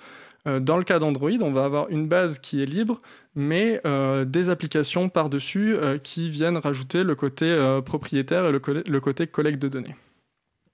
Dans 0.62 0.78
le 0.78 0.86
cas 0.86 0.98
d'Android, 0.98 1.42
on 1.42 1.52
va 1.52 1.66
avoir 1.66 1.90
une 1.90 2.08
base 2.08 2.40
qui 2.40 2.64
est 2.64 2.66
libre, 2.66 3.02
mais 3.36 3.82
des 4.26 4.50
applications 4.50 5.10
par-dessus 5.10 5.76
qui 6.04 6.30
viennent 6.30 6.56
rajouter 6.56 7.04
le 7.04 7.16
côté 7.16 7.80
propriétaire 7.86 8.46
et 8.46 8.54
le, 8.54 9.00
côté 9.02 9.28
collecte 9.28 9.62
de 9.62 9.68
données. 9.68 9.96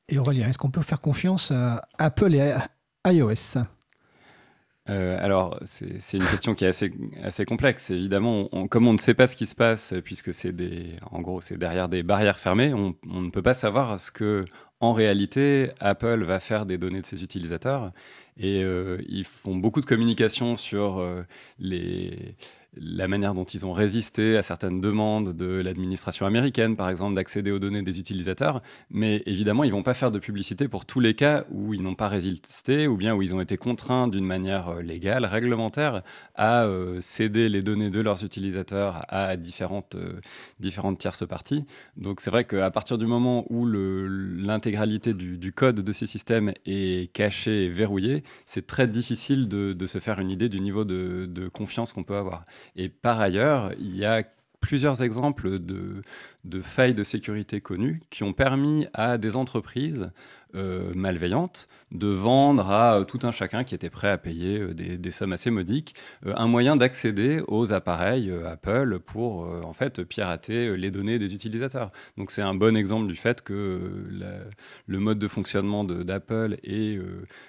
Et 0.09 0.19
Aurélien, 0.19 0.47
est-ce 0.47 0.59
qu'on 0.59 0.69
peut 0.69 0.83
faire 0.83 1.01
confiance 1.01 1.49
à 1.49 1.81
Apple 1.97 2.35
et 2.35 2.41
à 2.41 2.67
iOS 3.05 3.57
euh, 4.89 5.17
alors, 5.21 5.57
c'est 5.63 6.17
une 6.17 6.25
question 6.25 6.55
qui 6.55 6.65
est 6.65 6.83
assez, 7.23 7.45
complexe. 7.45 7.89
Évidemment, 7.89 8.49
comme 8.69 8.85
on 8.85 8.91
ne 8.91 8.97
sait 8.97 9.13
pas 9.13 9.27
ce 9.27 9.35
qui 9.37 9.45
se 9.45 9.55
passe, 9.55 9.93
puisque 10.03 10.33
c'est 10.33 10.53
en 11.09 11.21
derrière 11.57 11.87
des 11.87 12.03
barrières 12.03 12.37
fermées, 12.37 12.73
on, 12.73 12.93
on, 13.09 13.21
ne 13.21 13.29
peut 13.29 13.41
pas 13.41 13.53
savoir 13.53 13.99
ce 13.99 14.11
que, 14.11 14.43
en 14.81 14.91
réalité, 14.91 15.71
Apple 15.79 16.25
va 16.25 16.41
faire 16.41 16.65
des 16.65 16.77
données 16.77 16.99
de 16.99 17.05
ses 17.05 17.23
utilisateurs. 17.23 17.93
Et 18.37 18.63
euh, 18.63 18.97
ils 19.07 19.25
font 19.25 19.55
beaucoup 19.55 19.79
de 19.79 19.85
communication 19.85 20.57
sur 20.57 20.99
euh, 20.99 21.23
les 21.59 22.35
la 22.77 23.07
manière 23.07 23.33
dont 23.33 23.43
ils 23.43 23.65
ont 23.65 23.71
résisté 23.71 24.37
à 24.37 24.41
certaines 24.41 24.81
demandes 24.81 25.33
de 25.33 25.61
l'administration 25.61 26.25
américaine, 26.25 26.75
par 26.75 26.89
exemple, 26.89 27.15
d'accéder 27.15 27.51
aux 27.51 27.59
données 27.59 27.81
des 27.81 27.99
utilisateurs. 27.99 28.61
Mais 28.89 29.21
évidemment, 29.25 29.63
ils 29.63 29.71
vont 29.71 29.83
pas 29.83 29.93
faire 29.93 30.11
de 30.11 30.19
publicité 30.19 30.67
pour 30.67 30.85
tous 30.85 30.99
les 30.99 31.13
cas 31.13 31.45
où 31.51 31.73
ils 31.73 31.81
n'ont 31.81 31.95
pas 31.95 32.07
résisté 32.07 32.87
ou 32.87 32.97
bien 32.97 33.15
où 33.15 33.21
ils 33.21 33.35
ont 33.35 33.41
été 33.41 33.57
contraints 33.57 34.07
d'une 34.07 34.25
manière 34.25 34.69
euh, 34.69 34.81
légale, 34.81 35.25
réglementaire, 35.25 36.01
à 36.35 36.63
euh, 36.63 36.99
céder 37.01 37.49
les 37.49 37.61
données 37.61 37.89
de 37.89 37.99
leurs 37.99 38.23
utilisateurs 38.23 39.05
à 39.09 39.37
différentes, 39.37 39.95
euh, 39.95 40.19
différentes 40.59 40.97
tierces 40.97 41.27
parties. 41.27 41.65
Donc 41.97 42.21
c'est 42.21 42.31
vrai 42.31 42.45
qu'à 42.45 42.71
partir 42.71 42.97
du 42.97 43.05
moment 43.05 43.45
où 43.49 43.65
l'intégralité 43.65 45.13
du, 45.13 45.51
code 45.51 45.81
de 45.81 45.93
ces 45.93 46.07
systèmes 46.07 46.53
est 46.65 47.11
cachée 47.13 47.65
et 47.65 47.69
verrouillée, 47.69 48.23
c'est 48.45 48.65
très 48.65 48.87
difficile 48.87 49.47
de, 49.47 49.85
se 49.85 49.99
faire 49.99 50.19
une 50.19 50.31
idée 50.31 50.47
du 50.47 50.61
niveau 50.61 50.85
de 50.85 51.47
confiance 51.49 51.91
qu'on 51.91 52.03
peut 52.03 52.15
avoir. 52.15 52.45
Et 52.75 52.89
par 52.89 53.19
ailleurs, 53.19 53.71
il 53.79 53.95
y 53.95 54.05
a 54.05 54.23
plusieurs 54.63 55.03
exemples 55.03 55.59
de, 55.59 56.61
failles 56.61 56.93
de 56.93 57.03
sécurité 57.03 57.59
connues 57.59 58.01
qui 58.09 58.23
ont 58.23 58.31
permis 58.31 58.87
à 58.93 59.17
des 59.17 59.35
entreprises 59.35 60.09
euh, 60.55 60.93
malveillantes 60.95 61.67
de 61.91 62.07
vendre 62.07 62.71
à 62.71 62.95
euh, 62.95 63.03
tout 63.03 63.19
un 63.23 63.31
chacun 63.31 63.65
qui 63.65 63.75
était 63.75 63.89
prêt 63.89 64.09
à 64.09 64.17
payer 64.17 64.59
euh, 64.59 64.73
des, 64.73 65.11
sommes 65.11 65.33
assez 65.33 65.49
modiques 65.49 65.95
un 66.25 66.47
moyen 66.47 66.77
d'accéder 66.77 67.43
aux 67.49 67.73
appareils 67.73 68.31
Apple 68.45 68.99
pour 68.99 69.41
en 69.65 69.73
fait 69.73 70.01
pirater 70.03 70.77
les 70.77 70.91
données 70.91 71.19
des 71.19 71.33
utilisateurs. 71.33 71.91
Donc 72.17 72.31
c'est 72.31 72.41
un 72.41 72.55
bon 72.55 72.77
exemple 72.77 73.07
du 73.07 73.17
fait 73.17 73.41
que 73.41 74.07
le 74.87 74.99
mode 74.99 75.19
de 75.19 75.27
fonctionnement 75.27 75.83
d'Apple 75.83 76.57
et 76.63 76.99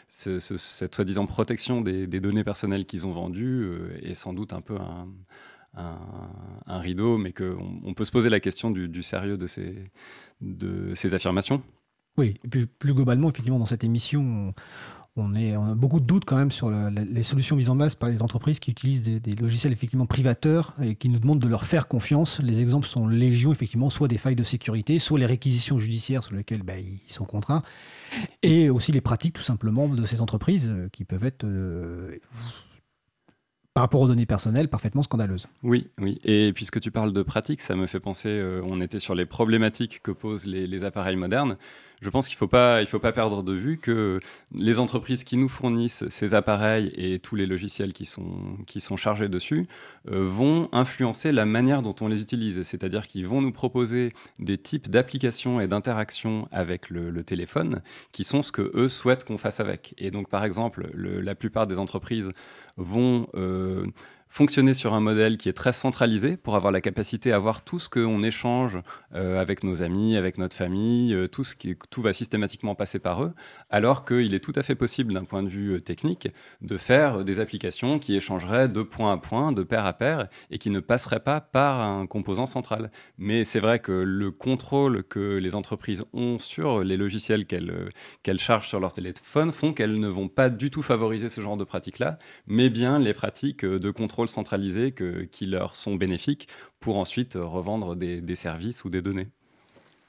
cette 0.08 0.94
soi-disant 0.94 1.26
protection 1.26 1.80
des, 1.80 2.08
des, 2.08 2.20
données 2.20 2.44
personnelles 2.44 2.86
qu'ils 2.86 3.06
ont 3.06 3.12
vendues 3.12 3.70
est 4.02 4.14
sans 4.14 4.32
doute 4.32 4.52
un 4.52 4.60
peu 4.60 4.74
un 4.74 5.06
un, 5.76 6.78
rideau, 6.78 7.18
mais 7.18 7.32
qu'on 7.32 7.80
on 7.84 7.94
peut 7.94 8.04
se 8.04 8.10
poser 8.10 8.28
la 8.28 8.40
question 8.40 8.70
du, 8.70 9.02
sérieux 9.02 9.36
de 9.36 9.46
ces, 10.94 11.14
affirmations. 11.14 11.62
Oui, 12.16 12.34
et 12.44 12.48
puis 12.48 12.66
plus 12.66 12.94
globalement, 12.94 13.30
effectivement, 13.30 13.58
dans 13.58 13.66
cette 13.66 13.84
émission, 13.84 14.54
on, 15.16 15.34
a 15.34 15.74
beaucoup 15.74 16.00
de 16.00 16.06
doutes 16.06 16.24
quand 16.24 16.36
même 16.36 16.50
sur 16.50 16.70
les 16.70 17.22
solutions 17.22 17.56
mises 17.56 17.70
en 17.70 17.76
place 17.76 17.94
par 17.94 18.08
les 18.08 18.22
entreprises 18.22 18.58
qui 18.58 18.70
utilisent 18.72 19.02
des, 19.02 19.36
logiciels 19.36 19.72
effectivement 19.72 20.06
privateurs 20.06 20.74
et 20.82 20.96
qui 20.96 21.08
nous 21.08 21.18
demandent 21.18 21.40
de 21.40 21.48
leur 21.48 21.64
faire 21.64 21.86
confiance. 21.86 22.40
Les 22.40 22.60
exemples 22.60 22.86
sont 22.86 23.06
légion, 23.06 23.52
effectivement, 23.52 23.90
soit 23.90 24.08
des 24.08 24.18
failles 24.18 24.36
de 24.36 24.42
sécurité, 24.42 24.98
soit 24.98 25.18
les 25.18 25.26
réquisitions 25.26 25.78
judiciaires 25.78 26.22
sur 26.22 26.34
lesquelles 26.34 26.62
bah, 26.62 26.78
ils 26.78 27.00
sont 27.12 27.24
contraints, 27.24 27.62
et 28.42 28.70
aussi 28.70 28.90
les 28.90 29.00
pratiques 29.00 29.34
tout 29.34 29.42
simplement 29.42 29.88
de 29.88 30.04
ces 30.04 30.20
entreprises 30.20 30.68
euh, 30.70 30.88
qui 30.92 31.04
peuvent 31.04 31.24
être 31.24 31.44
euh, 31.44 32.16
par 33.74 33.82
rapport 33.82 34.00
aux 34.00 34.06
données 34.06 34.24
personnelles, 34.24 34.68
parfaitement 34.68 35.02
scandaleuse. 35.02 35.48
Oui, 35.64 35.88
oui. 35.98 36.18
Et 36.24 36.52
puisque 36.52 36.80
tu 36.80 36.92
parles 36.92 37.12
de 37.12 37.22
pratique, 37.22 37.60
ça 37.60 37.74
me 37.74 37.86
fait 37.86 37.98
penser, 37.98 38.28
euh, 38.28 38.60
on 38.64 38.80
était 38.80 39.00
sur 39.00 39.16
les 39.16 39.26
problématiques 39.26 40.00
que 40.00 40.12
posent 40.12 40.46
les, 40.46 40.84
appareils 40.84 41.16
modernes. 41.16 41.56
Je 42.04 42.10
pense 42.10 42.28
qu'il 42.28 42.34
ne 42.34 42.84
faut, 42.86 42.98
pas, 42.98 43.12
perdre 43.12 43.42
de 43.42 43.54
vue 43.54 43.78
que 43.78 44.20
les 44.54 44.78
entreprises 44.78 45.24
qui 45.24 45.38
nous 45.38 45.48
fournissent 45.48 46.06
ces 46.10 46.34
appareils 46.34 46.92
et 46.96 47.18
tous 47.18 47.34
les 47.34 47.46
logiciels 47.46 47.94
qui 47.94 48.04
sont, 48.04 48.58
qui 48.66 48.80
sont 48.80 48.98
chargés 48.98 49.30
dessus 49.30 49.66
euh, 50.10 50.22
vont 50.22 50.64
influencer 50.72 51.32
la 51.32 51.46
manière 51.46 51.80
dont 51.80 51.96
on 52.02 52.08
les 52.08 52.20
utilise. 52.20 52.62
C'est-à-dire 52.62 53.06
qu'ils 53.06 53.26
vont 53.26 53.40
nous 53.40 53.52
proposer 53.52 54.12
des 54.38 54.58
types 54.58 54.90
d'applications 54.90 55.60
et 55.60 55.66
d'interactions 55.66 56.46
avec 56.52 56.90
le, 56.90 57.24
téléphone 57.24 57.80
qui 58.12 58.22
sont 58.22 58.42
ce 58.42 58.52
que 58.52 58.70
eux 58.74 58.88
souhaitent 58.88 59.24
qu'on 59.24 59.38
fasse 59.38 59.60
avec. 59.60 59.94
Et 59.96 60.10
donc, 60.10 60.28
par 60.28 60.44
exemple, 60.44 60.90
la 60.94 61.34
plupart 61.34 61.66
des 61.66 61.78
entreprises 61.78 62.32
vont 62.76 63.28
euh, 63.34 63.86
fonctionner 64.34 64.74
sur 64.74 64.94
un 64.94 65.00
modèle 65.00 65.36
qui 65.36 65.48
est 65.48 65.52
très 65.52 65.72
centralisé 65.72 66.36
pour 66.36 66.56
avoir 66.56 66.72
la 66.72 66.80
capacité 66.80 67.32
à 67.32 67.38
voir 67.38 67.62
tout 67.62 67.78
ce 67.78 67.88
qu'on 67.88 68.24
échange 68.24 68.78
euh, 69.14 69.40
avec 69.40 69.62
nos 69.62 69.80
amis, 69.80 70.16
avec 70.16 70.38
notre 70.38 70.56
famille, 70.56 71.14
euh, 71.14 71.28
tout, 71.28 71.44
ce 71.44 71.54
qui, 71.54 71.76
tout 71.88 72.02
va 72.02 72.12
systématiquement 72.12 72.74
passer 72.74 72.98
par 72.98 73.22
eux, 73.22 73.32
alors 73.70 74.04
qu'il 74.04 74.34
est 74.34 74.40
tout 74.40 74.52
à 74.56 74.64
fait 74.64 74.74
possible 74.74 75.14
d'un 75.14 75.22
point 75.22 75.44
de 75.44 75.48
vue 75.48 75.74
euh, 75.74 75.80
technique 75.80 76.26
de 76.62 76.76
faire 76.76 77.22
des 77.22 77.38
applications 77.38 78.00
qui 78.00 78.16
échangeraient 78.16 78.66
de 78.66 78.82
point 78.82 79.12
à 79.12 79.18
point, 79.18 79.52
de 79.52 79.62
pair 79.62 79.86
à 79.86 79.92
pair, 79.92 80.26
et 80.50 80.58
qui 80.58 80.70
ne 80.70 80.80
passeraient 80.80 81.20
pas 81.22 81.40
par 81.40 81.80
un 81.80 82.08
composant 82.08 82.46
central. 82.46 82.90
Mais 83.18 83.44
c'est 83.44 83.60
vrai 83.60 83.78
que 83.78 83.92
le 83.92 84.32
contrôle 84.32 85.04
que 85.04 85.36
les 85.36 85.54
entreprises 85.54 86.02
ont 86.12 86.40
sur 86.40 86.82
les 86.82 86.96
logiciels 86.96 87.46
qu'elles 87.46 87.90
qu'elles 88.24 88.40
chargent 88.40 88.68
sur 88.68 88.80
leur 88.80 88.92
téléphone 88.92 89.52
font 89.52 89.72
qu'elles 89.72 90.00
ne 90.00 90.08
vont 90.08 90.26
pas 90.26 90.50
du 90.50 90.72
tout 90.72 90.82
favoriser 90.82 91.28
ce 91.28 91.40
genre 91.40 91.56
de 91.56 91.62
pratiques-là, 91.62 92.18
mais 92.48 92.68
bien 92.68 92.98
les 92.98 93.14
pratiques 93.14 93.64
de 93.64 93.90
contrôle 93.92 94.23
centralisés 94.28 94.92
que, 94.92 95.22
qui 95.22 95.46
leur 95.46 95.76
sont 95.76 95.94
bénéfiques 95.94 96.48
pour 96.80 96.98
ensuite 96.98 97.34
revendre 97.34 97.96
des, 97.96 98.34
services 98.34 98.84
ou 98.84 98.90
des 98.90 99.02
données. 99.02 99.28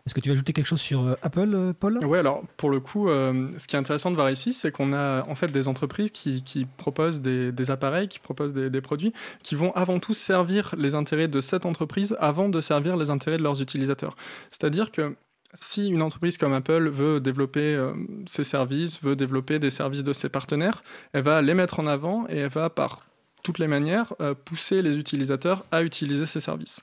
Est-ce 0.05 0.13
que 0.13 0.19
tu 0.19 0.29
veux 0.29 0.33
ajouter 0.33 0.53
quelque 0.53 0.67
chose 0.67 0.81
sur 0.81 1.03
euh, 1.03 1.15
Apple, 1.23 1.51
euh, 1.55 1.73
Paul? 1.73 1.99
Oui, 2.05 2.19
alors 2.19 2.43
pour 2.57 2.69
le 2.69 2.79
coup, 2.79 3.09
euh, 3.09 3.47
ce 3.57 3.65
qui 3.67 3.75
est 3.75 3.79
intéressant 3.79 4.11
de 4.11 4.15
voir 4.15 4.29
ici, 4.29 4.53
c'est 4.53 4.71
qu'on 4.71 4.93
a 4.93 5.25
en 5.27 5.33
fait 5.33 5.47
des 5.47 5.67
entreprises 5.67 6.11
qui, 6.11 6.43
qui 6.43 6.65
proposent 6.65 7.21
des, 7.21 7.71
appareils, 7.71 8.07
qui 8.07 8.19
proposent 8.19 8.53
des, 8.53 8.69
des, 8.69 8.81
produits, 8.81 9.13
qui 9.41 9.55
vont 9.55 9.71
avant 9.71 9.97
tout 9.99 10.13
servir 10.13 10.75
les 10.77 10.93
intérêts 10.93 11.27
de 11.27 11.39
cette 11.39 11.65
entreprise 11.65 12.15
avant 12.19 12.49
de 12.49 12.61
servir 12.61 12.97
les 12.97 13.09
intérêts 13.09 13.37
de 13.37 13.43
leurs 13.43 13.63
utilisateurs. 13.63 14.15
C'est-à-dire 14.51 14.91
que 14.91 15.15
si 15.55 15.87
une 15.87 16.03
entreprise 16.03 16.37
comme 16.37 16.53
Apple 16.53 16.89
veut 16.89 17.19
développer 17.19 17.79
ses 18.27 18.43
services, 18.43 19.01
veut 19.01 19.15
développer 19.15 19.57
des 19.57 19.69
services 19.69 20.03
de 20.03 20.11
ses 20.11 20.27
partenaires, 20.27 20.83
elle 21.13 21.23
va 21.23 21.41
les 21.41 21.53
mettre 21.53 21.79
en 21.79 21.87
avant 21.87 22.27
et 22.27 22.39
elle 22.39 22.49
va 22.49 22.69
par 22.69 23.05
toutes 23.45 23.59
les 23.59 23.67
manières, 23.67 24.13
euh, 24.21 24.33
pousser 24.33 24.81
les 24.81 24.97
utilisateurs 24.97 25.65
à 25.71 25.83
utiliser 25.83 26.25
ces 26.25 26.39
services. 26.39 26.81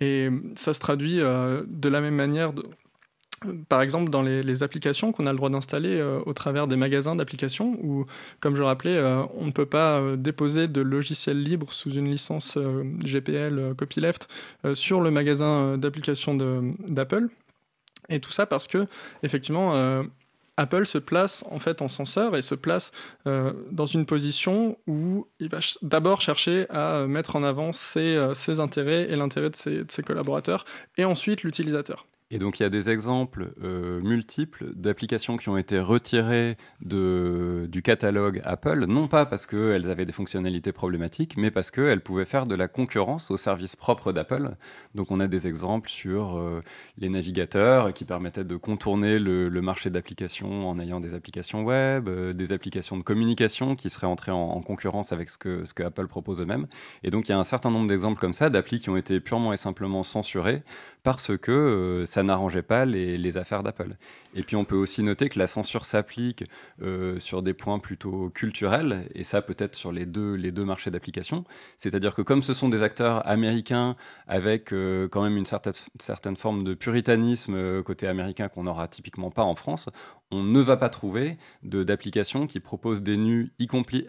Et 0.00 0.28
ça 0.54 0.72
se 0.72 0.78
traduit 0.78 1.20
euh, 1.20 1.64
de 1.66 1.88
la 1.88 2.00
même 2.00 2.14
manière, 2.14 2.52
par 3.68 3.82
exemple, 3.82 4.10
dans 4.10 4.22
les, 4.22 4.62
applications 4.62 5.10
qu'on 5.10 5.26
a 5.26 5.32
le 5.32 5.36
droit 5.36 5.50
d'installer 5.50 5.98
euh, 5.98 6.20
au 6.24 6.32
travers 6.32 6.68
des 6.68 6.76
magasins 6.76 7.16
d'applications, 7.16 7.76
où, 7.82 8.06
comme 8.38 8.54
je 8.54 8.62
rappelais, 8.62 9.02
on 9.34 9.46
ne 9.46 9.50
peut 9.50 9.66
pas 9.66 10.00
déposer 10.16 10.68
de 10.68 10.80
logiciel 10.80 11.42
libre 11.42 11.72
sous 11.72 11.90
une 11.90 12.08
licence 12.08 12.56
GPL 13.04 13.74
copyleft 13.76 14.28
sur 14.74 15.00
le 15.00 15.10
magasin 15.10 15.76
d'applications 15.76 16.36
d'Apple. 16.86 17.26
Et 18.08 18.20
tout 18.20 18.30
ça 18.30 18.46
parce 18.46 18.68
que, 18.68 18.86
effectivement, 19.24 20.04
Apple 20.56 20.86
se 20.86 20.98
place 20.98 21.44
en 21.50 21.58
fait 21.58 21.82
en 21.82 21.88
censeur 21.88 22.36
et 22.36 22.42
se 22.42 22.54
place 22.54 22.90
euh, 23.26 23.52
dans 23.70 23.86
une 23.86 24.06
position 24.06 24.78
où 24.86 25.26
il 25.38 25.48
va 25.48 25.58
d'abord 25.82 26.20
chercher 26.20 26.66
à 26.70 27.06
mettre 27.06 27.36
en 27.36 27.42
avant 27.42 27.70
euh, 27.96 28.34
ses 28.34 28.60
intérêts 28.60 29.10
et 29.10 29.16
l'intérêt 29.16 29.50
de 29.50 29.84
ses 29.88 30.02
collaborateurs 30.02 30.64
et 30.96 31.04
ensuite 31.04 31.42
l'utilisateur. 31.42 32.06
Et 32.32 32.40
donc 32.40 32.58
il 32.58 32.64
y 32.64 32.66
a 32.66 32.70
des 32.70 32.90
exemples 32.90 33.52
euh, 33.62 34.00
multiples 34.00 34.72
d'applications 34.74 35.36
qui 35.36 35.48
ont 35.48 35.56
été 35.56 35.78
retirées 35.78 36.56
du 36.80 37.82
catalogue 37.84 38.42
Apple, 38.44 38.86
non 38.86 39.06
pas 39.06 39.26
parce 39.26 39.46
qu'elles 39.46 39.88
avaient 39.88 40.04
des 40.04 40.12
fonctionnalités 40.12 40.72
problématiques, 40.72 41.36
mais 41.36 41.52
parce 41.52 41.70
qu'elles 41.70 42.00
pouvaient 42.00 42.24
faire 42.24 42.46
de 42.46 42.56
la 42.56 42.66
concurrence 42.66 43.30
aux 43.30 43.36
services 43.36 43.76
propres 43.76 44.12
d'Apple. 44.12 44.56
Donc 44.96 45.12
on 45.12 45.20
a 45.20 45.28
des 45.28 45.46
exemples 45.46 45.88
sur 45.88 46.36
euh, 46.36 46.62
les 46.98 47.08
navigateurs 47.08 47.94
qui 47.94 48.04
permettaient 48.04 48.42
de 48.42 48.56
contourner 48.56 49.20
le, 49.20 49.48
marché 49.60 49.88
d'applications 49.88 50.68
en 50.68 50.80
ayant 50.80 50.98
des 50.98 51.14
applications 51.14 51.62
web, 51.62 52.08
euh, 52.08 52.32
des 52.32 52.52
applications 52.52 52.96
de 52.96 53.02
communication 53.02 53.76
qui 53.76 53.88
seraient 53.88 54.08
entrées 54.08 54.32
en, 54.32 54.60
concurrence 54.62 55.12
avec 55.12 55.30
ce 55.30 55.38
que, 55.38 55.64
ce 55.64 55.74
que 55.74 55.84
Apple 55.84 56.08
propose 56.08 56.40
eux-mêmes. 56.40 56.66
Et 57.04 57.10
donc 57.10 57.28
il 57.28 57.30
y 57.30 57.34
a 57.34 57.38
un 57.38 57.44
certain 57.44 57.70
nombre 57.70 57.86
d'exemples 57.86 58.18
comme 58.18 58.32
ça, 58.32 58.50
d'applis 58.50 58.80
qui 58.80 58.90
ont 58.90 58.96
été 58.96 59.20
purement 59.20 59.52
et 59.52 59.56
simplement 59.56 60.02
censurées 60.02 60.64
parce 61.06 61.38
que 61.38 62.02
ça 62.04 62.24
n'arrangeait 62.24 62.64
pas 62.64 62.84
les, 62.84 63.36
affaires 63.36 63.62
d'Apple. 63.62 63.94
Et 64.34 64.42
puis 64.42 64.56
on 64.56 64.64
peut 64.64 64.74
aussi 64.74 65.04
noter 65.04 65.28
que 65.28 65.38
la 65.38 65.46
censure 65.46 65.84
s'applique 65.84 66.42
euh, 66.82 67.20
sur 67.20 67.42
des 67.42 67.54
points 67.54 67.78
plutôt 67.78 68.28
culturels, 68.30 69.08
et 69.14 69.22
ça 69.22 69.40
peut-être 69.40 69.76
sur 69.76 69.92
les 69.92 70.04
deux, 70.04 70.36
marchés 70.64 70.90
d'application. 70.90 71.44
C'est-à-dire 71.76 72.12
que 72.12 72.22
comme 72.22 72.42
ce 72.42 72.52
sont 72.54 72.68
des 72.68 72.82
acteurs 72.82 73.24
américains 73.24 73.94
avec 74.26 74.72
euh, 74.72 75.06
quand 75.06 75.22
même 75.22 75.36
une 75.36 75.46
certaine, 75.46 75.74
certaine 76.00 76.34
forme 76.34 76.64
de 76.64 76.74
puritanisme 76.74 77.54
euh, 77.54 77.82
côté 77.84 78.08
américain 78.08 78.48
qu'on 78.48 78.64
n'aura 78.64 78.88
typiquement 78.88 79.30
pas 79.30 79.44
en 79.44 79.54
France, 79.54 79.88
on 80.32 80.42
ne 80.42 80.60
va 80.60 80.76
pas 80.76 80.88
trouver 80.88 81.38
d'applications 81.62 82.46
qui 82.46 82.58
proposent 82.58 83.02
des 83.02 83.16
nus, 83.16 83.52
y 83.58 83.66
compris, 83.66 84.06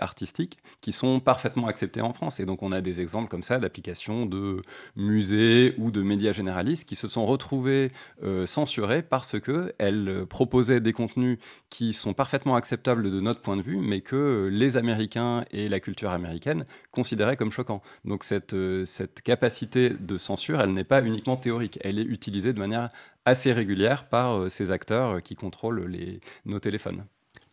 artistiques, 0.00 0.58
qui 0.80 0.92
sont 0.92 1.20
parfaitement 1.20 1.66
acceptés 1.68 2.02
en 2.02 2.12
France. 2.12 2.38
Et 2.38 2.46
donc 2.46 2.62
on 2.62 2.70
a 2.70 2.80
des 2.80 3.00
exemples 3.00 3.28
comme 3.28 3.42
ça 3.42 3.58
d'applications 3.58 4.26
de 4.26 4.62
musées 4.96 5.74
ou 5.78 5.90
de 5.90 6.02
médias 6.02 6.32
généralistes 6.32 6.86
qui 6.86 6.96
se 6.96 7.08
sont 7.08 7.24
retrouvés 7.24 7.90
euh, 8.22 8.44
censurés 8.46 9.02
parce 9.02 9.40
qu'elles 9.40 10.26
proposaient 10.28 10.80
des 10.80 10.92
contenus 10.92 11.38
qui 11.70 11.92
sont 11.92 12.12
parfaitement 12.12 12.56
acceptables 12.56 13.10
de 13.10 13.20
notre 13.20 13.40
point 13.40 13.56
de 13.56 13.62
vue, 13.62 13.78
mais 13.78 14.00
que 14.00 14.48
les 14.52 14.76
Américains 14.76 15.44
et 15.50 15.68
la 15.68 15.80
culture 15.80 16.10
américaine 16.10 16.64
considéraient 16.90 17.36
comme 17.36 17.50
choquants. 17.50 17.82
Donc 18.04 18.22
cette, 18.22 18.54
euh, 18.54 18.84
cette 18.84 19.22
capacité 19.22 19.90
de 19.90 20.18
censure, 20.18 20.60
elle 20.60 20.72
n'est 20.72 20.84
pas 20.84 21.02
uniquement 21.02 21.36
théorique, 21.36 21.78
elle 21.82 21.98
est 21.98 22.02
utilisée 22.02 22.52
de 22.52 22.58
manière 22.58 22.90
assez 23.24 23.52
régulière 23.52 24.06
par 24.08 24.38
euh, 24.38 24.48
ces 24.48 24.70
acteurs 24.70 25.16
euh, 25.16 25.20
qui 25.20 25.34
contrôlent 25.34 25.86
les, 25.86 26.20
nos 26.44 26.58
téléphones. 26.58 27.04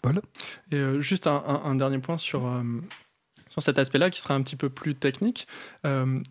Paul? 0.01 0.21
Et 0.71 0.75
euh, 0.75 0.99
juste 0.99 1.27
un, 1.27 1.75
dernier 1.75 1.99
point 1.99 2.17
sur, 2.17 2.51
sur 3.47 3.61
cet 3.61 3.77
aspect-là 3.77 4.09
qui 4.09 4.19
sera 4.19 4.33
un 4.33 4.41
petit 4.41 4.55
peu 4.55 4.69
plus 4.69 4.95
technique. 4.95 5.47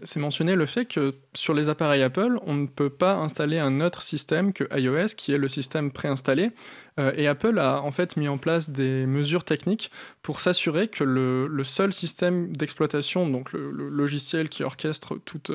c'est 0.03 0.19
mentionné 0.19 0.57
le 0.57 0.67
fait 0.67 0.87
que 0.87 1.15
sur 1.35 1.55
les 1.55 1.69
appareils 1.69 2.03
Apple, 2.03 2.41
on 2.47 2.55
ne 2.55 2.67
peut 2.67 2.91
pas 2.91 3.15
installer 3.15 3.61
un 3.61 3.81
autre 3.81 4.03
système 4.03 4.53
que 4.53 4.65
iOS, 4.77 5.15
qui 5.17 5.33
est 5.33 5.39
le 5.39 5.47
système 5.47 5.93
préinstallé. 5.93 6.51
et 6.99 7.29
Apple 7.29 7.61
a 7.61 7.81
en 7.81 7.93
fait 7.93 8.17
mis 8.17 8.27
en 8.27 8.39
place 8.39 8.71
des 8.71 9.07
mesures 9.07 9.45
techniques 9.45 9.93
pour 10.23 10.41
s'assurer 10.41 10.89
que 10.89 11.05
le, 11.05 11.47
le, 11.47 11.63
seul 11.63 11.93
système 11.93 12.53
d'exploitation, 12.57 13.29
donc 13.29 13.53
le, 13.53 13.71
le, 13.71 13.89
logiciel 13.89 14.49
qui 14.49 14.65
orchestre 14.65 15.17
toute 15.25 15.53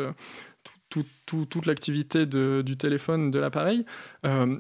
toute 1.26 1.66
l'activité 1.66 2.26
du 2.26 2.78
téléphone, 2.78 3.32
de 3.32 3.40
l'appareil, 3.40 3.86
euh, 4.26 4.58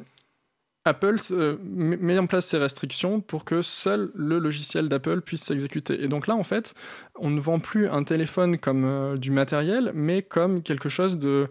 Apple 0.85 1.17
met 1.63 2.19
en 2.19 2.27
place 2.27 2.45
ces 2.45 2.59
restrictions 2.59 3.19
pour 3.19 3.43
que 3.43 3.63
seul 3.63 4.11
le 4.13 4.37
logiciel 4.37 4.87
d'Apple 4.87 5.21
puisse 5.21 5.41
s'exécuter. 5.41 6.03
Et 6.03 6.07
donc 6.07 6.27
là, 6.27 6.35
en 6.35 6.43
fait, 6.43 6.75
on 7.15 7.31
ne 7.31 7.39
vend 7.39 7.59
plus 7.59 7.89
un 7.89 8.03
téléphone 8.03 8.59
comme 8.59 8.85
euh, 8.85 9.17
du 9.17 9.31
matériel, 9.31 9.91
mais 9.95 10.21
comme 10.21 10.61
quelque 10.61 10.89
chose 10.89 11.17
de, 11.17 11.49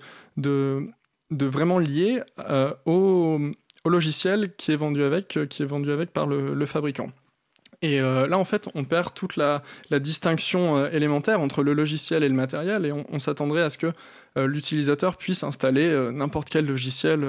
vraiment 1.33 1.81
lié 1.81 2.23
euh, 2.49 2.73
au, 2.87 3.41
logiciel 3.85 4.55
qui 4.57 4.71
est 4.71 4.76
vendu 4.76 5.03
avec, 5.03 5.37
qui 5.50 5.62
est 5.62 5.67
vendu 5.67 5.91
avec 5.91 6.12
par 6.12 6.26
le 6.26 6.67
fabricant. 6.67 7.11
Et 7.85 8.00
euh, 8.00 8.26
là, 8.26 8.38
en 8.38 8.45
fait, 8.45 8.71
on 8.75 8.85
perd 8.85 9.12
toute 9.12 9.37
la, 9.37 9.62
distinction 9.91 10.79
euh, 10.79 10.88
élémentaire 10.91 11.43
entre 11.43 11.62
le 11.62 11.75
logiciel 11.75 12.23
et 12.23 12.29
le 12.31 12.35
matériel, 12.35 12.87
et 12.87 12.93
on, 12.93 13.19
s'attendrait 13.19 13.61
à 13.61 13.69
ce 13.69 13.76
que 13.76 13.88
euh, 13.88 13.93
l'utilisateur 14.37 15.17
puisse 15.17 15.45
installer 15.45 16.11
n'importe 16.12 16.49
quel 16.49 16.67
logiciel 16.67 17.25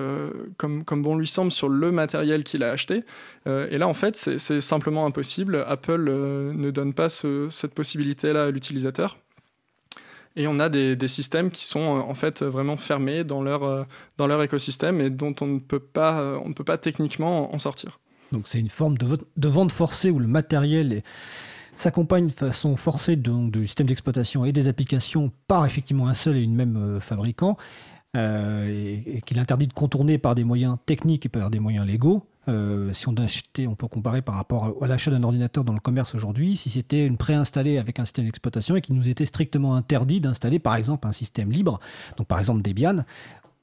comme, 0.57 0.83
comme 0.83 1.01
bon 1.01 1.15
lui 1.15 1.27
semble 1.27 1.51
sur 1.51 1.69
le 1.69 1.91
matériel 1.91 2.43
qu'il 2.43 2.63
a 2.63 2.71
acheté. 2.71 3.03
et 3.45 3.77
là, 3.77 3.87
en 3.87 3.93
fait, 3.93 4.15
c'est 4.15 4.61
simplement 4.61 5.05
impossible. 5.05 5.63
Apple 5.67 6.03
ne 6.03 6.71
donne 6.71 6.93
pas 6.93 7.09
cette 7.09 7.73
possibilité-là 7.73 8.45
à 8.45 8.51
l'utilisateur. 8.51 9.17
Et 10.35 10.47
on 10.47 10.59
a 10.59 10.69
des, 10.69 11.07
systèmes 11.07 11.51
qui 11.51 11.65
sont 11.65 11.79
en 11.79 12.13
fait 12.15 12.43
vraiment 12.43 12.77
fermés 12.77 13.23
dans 13.23 13.43
leur, 13.43 13.85
dans 14.17 14.27
leur 14.27 14.41
écosystème 14.41 14.99
et 14.99 15.09
dont 15.09 15.35
on 15.41 15.47
ne 15.47 15.59
peut 15.59 15.79
pas, 15.79 16.39
on 16.43 16.49
ne 16.49 16.53
peut 16.53 16.63
pas 16.63 16.77
techniquement 16.77 17.53
en 17.53 17.57
sortir. 17.57 17.99
Donc 18.31 18.47
c'est 18.47 18.59
une 18.59 18.69
forme 18.69 18.97
de, 18.97 19.47
vente 19.47 19.71
forcée 19.71 20.11
où 20.11 20.19
le 20.19 20.27
matériel 20.27 21.03
s'accompagne 21.75 22.27
de 22.27 22.31
façon 22.31 22.75
forcée 22.75 23.15
du 23.15 23.65
système 23.65 23.87
d'exploitation 23.87 24.45
et 24.45 24.51
des 24.51 24.67
applications 24.67 25.31
par 25.47 25.65
effectivement 25.65 26.07
un 26.07 26.13
seul 26.13 26.37
et 26.37 26.41
une 26.41 26.55
même 26.55 26.77
euh, 26.77 26.99
fabricant, 26.99 27.57
euh, 28.15 29.01
et, 29.05 29.21
qu'il 29.21 29.39
interdit 29.39 29.67
de 29.67 29.73
contourner 29.73 30.17
par 30.17 30.35
des 30.35 30.43
moyens 30.43 30.77
techniques 30.85 31.25
et 31.25 31.29
par 31.29 31.49
des 31.49 31.59
moyens 31.59 31.85
légaux. 31.85 32.25
Euh, 32.47 32.93
si 32.93 33.09
on 33.09 33.13
achetait, 33.15 33.65
on 33.65 33.75
peut 33.75 33.87
comparer 33.87 34.21
par 34.21 34.35
rapport 34.35 34.75
à 34.81 34.87
l'achat 34.87 35.09
d'un 35.09 35.23
ordinateur 35.23 35.63
dans 35.63 35.73
le 35.73 35.79
commerce 35.79 36.13
aujourd'hui, 36.13 36.55
si 36.55 36.69
c'était 36.69 37.05
une 37.05 37.17
préinstallée 37.17 37.77
avec 37.77 37.99
un 37.99 38.05
système 38.05 38.25
d'exploitation 38.25 38.75
et 38.75 38.81
qu'il 38.81 38.95
nous 38.95 39.09
était 39.09 39.25
strictement 39.25 39.75
interdit 39.75 40.21
d'installer 40.21 40.59
par 40.59 40.75
exemple 40.75 41.07
un 41.07 41.11
système 41.11 41.51
libre, 41.51 41.79
donc 42.17 42.27
par 42.27 42.37
exemple 42.37 42.61
Debian, 42.61 43.03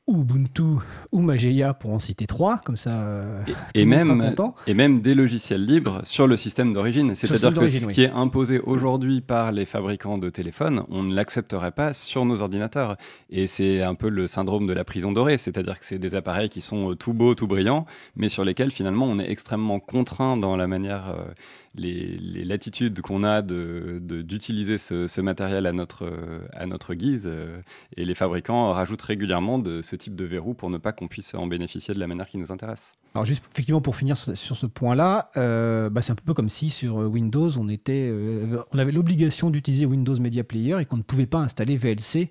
Ubuntu 0.08 0.80
ou 1.12 1.20
Mageia 1.20 1.74
pour 1.74 1.92
en 1.92 2.00
citer 2.00 2.26
trois, 2.26 2.58
comme 2.58 2.76
ça 2.76 3.02
euh, 3.02 3.44
et, 3.74 3.84
même, 3.84 4.34
et 4.66 4.74
même 4.74 5.00
des 5.00 5.14
logiciels 5.14 5.64
libres 5.64 6.00
sur 6.04 6.26
le 6.26 6.36
système 6.36 6.72
d'origine. 6.72 7.14
C'est-à-dire 7.14 7.54
que 7.54 7.66
ce 7.68 7.86
qui 7.86 8.02
est 8.02 8.10
imposé 8.10 8.58
aujourd'hui 8.58 9.20
par 9.20 9.52
les 9.52 9.64
fabricants 9.64 10.18
de 10.18 10.28
téléphones, 10.28 10.84
on 10.88 11.04
ne 11.04 11.14
l'accepterait 11.14 11.70
pas 11.70 11.92
sur 11.92 12.24
nos 12.24 12.42
ordinateurs. 12.42 12.96
Et 13.30 13.46
c'est 13.46 13.82
un 13.82 13.94
peu 13.94 14.08
le 14.08 14.26
syndrome 14.26 14.66
de 14.66 14.72
la 14.72 14.84
prison 14.84 15.12
dorée, 15.12 15.38
c'est-à-dire 15.38 15.78
que 15.78 15.84
c'est 15.84 16.00
des 16.00 16.16
appareils 16.16 16.48
qui 16.48 16.60
sont 16.60 16.90
euh, 16.90 16.94
tout 16.96 17.12
beaux, 17.12 17.36
tout 17.36 17.46
brillants, 17.46 17.86
mais 18.16 18.28
sur 18.28 18.44
lesquels 18.44 18.72
finalement 18.72 19.06
on 19.06 19.20
est 19.20 19.30
extrêmement 19.30 19.78
contraint 19.78 20.36
dans 20.36 20.56
la 20.56 20.66
manière... 20.66 21.14
Euh, 21.16 21.32
les, 21.74 22.44
latitudes 22.44 23.00
qu'on 23.00 23.24
a 23.24 23.42
d'utiliser 23.42 24.74
de, 24.74 25.06
ce, 25.06 25.20
matériel 25.20 25.66
à 25.66 25.72
notre, 25.72 26.10
à 26.52 26.66
notre 26.66 26.94
guise. 26.94 27.24
Euh, 27.26 27.60
et 27.96 28.04
les 28.04 28.14
fabricants 28.14 28.72
rajoutent 28.72 29.02
régulièrement 29.02 29.58
de, 29.58 29.82
ce 29.82 29.96
type 29.96 30.14
de 30.14 30.24
verrou 30.24 30.54
pour 30.54 30.70
ne 30.70 30.78
pas 30.78 30.92
qu'on 30.92 31.08
puisse 31.08 31.34
en 31.34 31.46
bénéficier 31.46 31.94
de 31.94 32.00
la 32.00 32.06
manière 32.06 32.26
qui 32.26 32.38
nous 32.38 32.52
intéresse. 32.52 32.96
Alors 33.14 33.24
juste 33.24 33.44
effectivement 33.52 33.80
pour 33.80 33.96
finir 33.96 34.16
sur, 34.16 34.56
ce 34.56 34.66
point-là, 34.66 35.30
euh, 35.36 35.90
bah, 35.90 36.02
c'est 36.02 36.12
un 36.12 36.16
peu 36.16 36.34
comme 36.34 36.48
si 36.48 36.70
sur 36.70 36.96
Windows 36.96 37.50
on, 37.58 37.68
était, 37.68 38.08
euh, 38.10 38.62
on 38.72 38.78
avait 38.78 38.92
l'obligation 38.92 39.50
d'utiliser 39.50 39.86
Windows 39.86 40.18
Media 40.18 40.44
Player 40.44 40.80
et 40.80 40.84
qu'on 40.84 40.96
ne 40.96 41.02
pouvait 41.02 41.26
pas 41.26 41.38
installer 41.38 41.76
VLC 41.76 42.30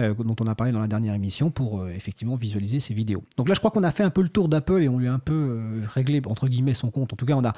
euh, 0.00 0.14
dont 0.14 0.36
on 0.40 0.46
a 0.46 0.54
parlé 0.54 0.72
dans 0.72 0.78
la 0.78 0.86
dernière 0.86 1.14
émission 1.14 1.50
pour 1.50 1.80
euh, 1.80 1.90
effectivement 1.90 2.36
visualiser 2.36 2.78
ces 2.78 2.94
vidéos. 2.94 3.24
Donc 3.36 3.48
là, 3.48 3.54
je 3.54 3.58
crois 3.58 3.72
qu'on 3.72 3.82
a 3.82 3.90
fait 3.90 4.04
un 4.04 4.10
peu 4.10 4.22
le 4.22 4.28
tour 4.28 4.48
d'Apple 4.48 4.80
et 4.80 4.88
on 4.88 4.96
lui 4.96 5.08
a 5.08 5.12
un 5.12 5.18
peu 5.18 5.34
euh, 5.34 5.80
réglé 5.92 6.22
entre 6.24 6.46
guillemets 6.46 6.72
son 6.72 6.92
compte. 6.92 7.12
En 7.12 7.16
tout 7.16 7.26
cas, 7.26 7.34
on 7.34 7.44
a, 7.44 7.52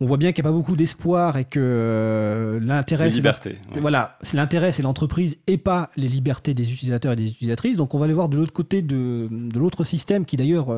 on 0.00 0.06
voit 0.06 0.16
bien 0.16 0.30
qu'il 0.30 0.44
n'y 0.44 0.48
a 0.48 0.52
pas 0.52 0.56
beaucoup 0.56 0.76
d'espoir 0.76 1.36
et 1.36 1.44
que 1.44 2.60
l'intérêt, 2.62 3.10
c'est 3.10 3.22
voilà, 3.80 4.18
c'est 4.22 4.36
l'intérêt, 4.36 4.70
c'est 4.70 4.84
l'entreprise 4.84 5.38
et 5.48 5.58
pas 5.58 5.90
les 5.96 6.06
libertés 6.06 6.54
des 6.54 6.72
utilisateurs 6.72 7.14
et 7.14 7.16
des 7.16 7.26
utilisatrices. 7.26 7.76
Donc 7.76 7.92
on 7.96 7.98
va 7.98 8.04
aller 8.04 8.14
voir 8.14 8.28
de 8.28 8.36
l'autre 8.36 8.52
côté 8.52 8.80
de, 8.80 9.28
de 9.30 9.58
l'autre 9.58 9.82
système 9.82 10.26
qui 10.26 10.36
d'ailleurs, 10.36 10.68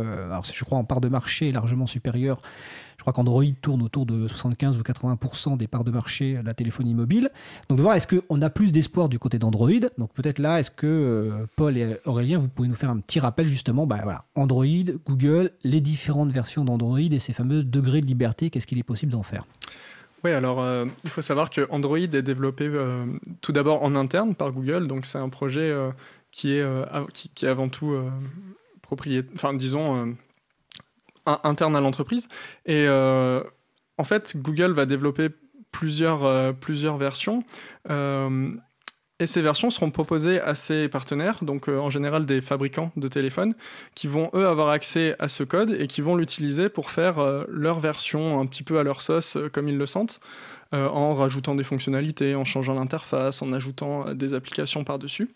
je 0.45 0.65
crois 0.65 0.79
en 0.79 0.85
part 0.85 1.03
de 1.03 1.09
marché 1.09 1.53
largement 1.53 1.87
supérieure 1.87 2.41
crois 3.06 3.12
qu'Android 3.12 3.44
tourne 3.62 3.82
autour 3.82 4.04
de 4.04 4.26
75 4.26 4.76
ou 4.78 4.80
80% 4.80 5.56
des 5.56 5.68
parts 5.68 5.84
de 5.84 5.92
marché 5.92 6.34
de 6.34 6.44
la 6.44 6.54
téléphonie 6.54 6.92
mobile. 6.92 7.30
Donc 7.68 7.78
de 7.78 7.82
voir, 7.82 7.94
est-ce 7.94 8.08
qu'on 8.08 8.42
a 8.42 8.50
plus 8.50 8.72
d'espoir 8.72 9.08
du 9.08 9.20
côté 9.20 9.38
d'Android? 9.38 9.70
Donc 9.96 10.12
peut-être 10.12 10.40
là, 10.40 10.58
est-ce 10.58 10.72
que 10.72 10.86
euh, 10.86 11.46
Paul 11.54 11.76
et 11.76 11.98
Aurélien, 12.04 12.38
vous 12.38 12.48
pouvez 12.48 12.66
nous 12.66 12.75
faire 12.75 12.90
un 12.90 12.98
petit 12.98 13.20
rappel 13.20 13.46
justement, 13.46 13.86
bah, 13.86 14.00
voilà, 14.02 14.25
Android, 14.34 14.66
Google, 15.06 15.52
les 15.62 15.80
différentes 15.80 16.32
versions 16.32 16.64
d'Android 16.64 16.98
et 16.98 17.18
ces 17.20 17.32
fameux 17.32 17.62
degrés 17.62 18.00
de 18.00 18.06
liberté, 18.06 18.50
qu'est-ce 18.50 18.66
qu'il 18.66 18.78
est 18.78 18.82
possible 18.82 19.12
d'en 19.12 19.22
faire? 19.22 19.44
Oui, 20.25 20.32
alors 20.32 20.66
il 21.04 21.10
faut 21.10 21.22
savoir 21.22 21.50
que 21.50 21.68
Android 21.70 21.98
est 21.98 22.22
développé 22.22 22.66
euh, 22.66 23.06
tout 23.40 23.52
d'abord 23.52 23.84
en 23.84 23.94
interne 23.94 24.34
par 24.34 24.50
Google, 24.50 24.88
donc 24.88 25.06
c'est 25.06 25.18
un 25.18 25.28
projet 25.28 25.70
euh, 25.70 25.90
qui, 26.32 26.54
est, 26.54 26.64
qui, 27.12 27.28
qui, 27.28 27.46
est 27.46 27.48
avant 27.48 27.68
tout 27.68 27.94
propriétaire, 28.82 29.30
enfin 29.36 29.54
disons 29.54 30.12
interne 31.26 31.76
à 31.76 31.80
l'entreprise. 31.80 32.28
Et 32.64 32.87
euh, 32.88 33.42
en 33.99 34.04
fait, 34.04 34.37
Google 34.37 34.73
va 34.73 34.87
développer 34.87 35.28
plusieurs, 35.73 36.25
euh, 36.25 36.52
plusieurs 36.52 36.97
versions. 36.97 37.45
Euh, 37.90 38.50
et 39.18 39.26
ces 39.26 39.40
versions 39.40 39.71
seront 39.71 39.90
proposées 39.90 40.40
à 40.42 40.54
ses 40.54 40.88
partenaires, 40.88 41.42
donc 41.42 41.68
en 41.68 41.88
général 41.88 42.26
des 42.26 42.42
fabricants 42.42 42.92
de 42.97 43.09
téléphones, 43.09 43.54
qui 43.95 44.09
vont 44.09 44.30
eux 44.35 44.47
avoir 44.47 44.68
accès 44.68 45.16
à 45.18 45.28
ce 45.28 45.42
code 45.42 45.71
et 45.71 45.87
qui 45.87 46.02
vont 46.02 46.16
l'utiliser 46.16 46.68
pour 46.68 46.90
faire 46.90 47.47
leur 47.49 47.80
version 47.80 48.38
un 48.38 48.45
petit 48.45 48.62
peu 48.62 48.78
à 48.78 48.83
leur 48.83 49.00
sauce, 49.00 49.38
comme 49.54 49.71
ils 49.71 49.78
le 49.78 49.87
sentent, 49.87 50.21
en 50.73 51.14
rajoutant 51.14 51.54
des 51.54 51.64
fonctionnalités, 51.64 52.35
en 52.35 52.45
changeant 52.45 52.75
l'interface, 52.75 53.41
en 53.41 53.54
ajoutant 53.54 54.12
des 54.12 54.34
applications 54.34 54.84
par-dessus. 54.84 55.30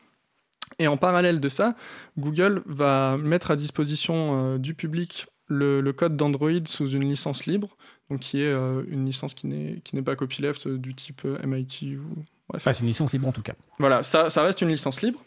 Et 0.79 0.87
en 0.87 0.99
parallèle 0.99 1.41
de 1.41 1.49
ça, 1.49 1.75
Google 2.19 2.63
va 2.67 3.17
mettre 3.17 3.51
à 3.51 3.57
disposition 3.57 4.59
du 4.59 4.75
public 4.75 5.27
le, 5.51 5.93
code 5.93 6.17
d'Android 6.17 6.65
sous 6.65 6.89
une 6.89 7.09
licence 7.09 7.47
libre, 7.47 7.77
donc 8.09 8.21
qui 8.21 8.41
est 8.41 8.53
euh, 8.53 8.83
une 8.89 9.05
licence 9.05 9.35
qui 9.35 9.47
n'est 9.47 10.03
pas 10.03 10.17
copyleft 10.17 10.67
euh, 10.67 10.79
du 10.79 10.95
type 10.95 11.23
euh, 11.25 11.39
MIT 11.45 11.97
ou 11.97 12.25
bref. 12.49 12.63
c'est 12.63 12.81
une 12.81 12.87
licence 12.87 13.13
libre 13.13 13.29
en 13.29 13.33
tout 13.33 13.43
cas. 13.43 13.55
Voilà, 13.79 14.03
ça, 14.03 14.31
ça 14.31 14.43
reste 14.43 14.61
une 14.63 14.69
licence 14.69 15.03
libre. 15.03 15.23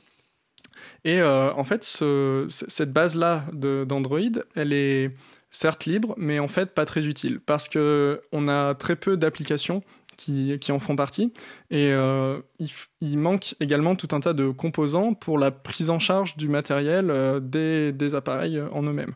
Et 1.06 1.22
en 1.22 1.64
fait, 1.66 1.84
ce, 1.84 2.46
cette 2.50 2.94
base-là 2.94 3.46
d'Android, 3.52 4.20
elle 4.56 4.72
est 4.72 5.12
certes 5.50 5.86
libre, 5.86 6.14
mais 6.18 6.40
en 6.40 6.48
fait 6.48 6.74
pas 6.74 6.86
très 6.86 7.06
utile 7.06 7.42
parce 7.42 7.68
que 7.68 8.22
on 8.32 8.48
a 8.48 8.74
très 8.74 8.96
peu 8.96 9.18
d'applications 9.18 9.84
qui, 10.16 10.58
qui, 10.60 10.72
en 10.72 10.80
font 10.80 10.96
partie. 10.96 11.34
Et 11.72 11.90
il, 11.90 12.70
il, 13.02 13.18
manque 13.18 13.56
également 13.60 13.96
tout 13.96 14.08
un 14.14 14.22
tas 14.22 14.34
de 14.34 14.50
composants 14.50 15.14
pour 15.14 15.38
la 15.38 15.52
prise 15.52 15.90
en 15.90 16.00
charge 16.00 16.38
du 16.38 16.48
matériel 16.48 17.12
des, 17.42 17.92
des, 17.92 18.16
appareils 18.16 18.62
en 18.62 18.84
eux-mêmes. 18.84 19.14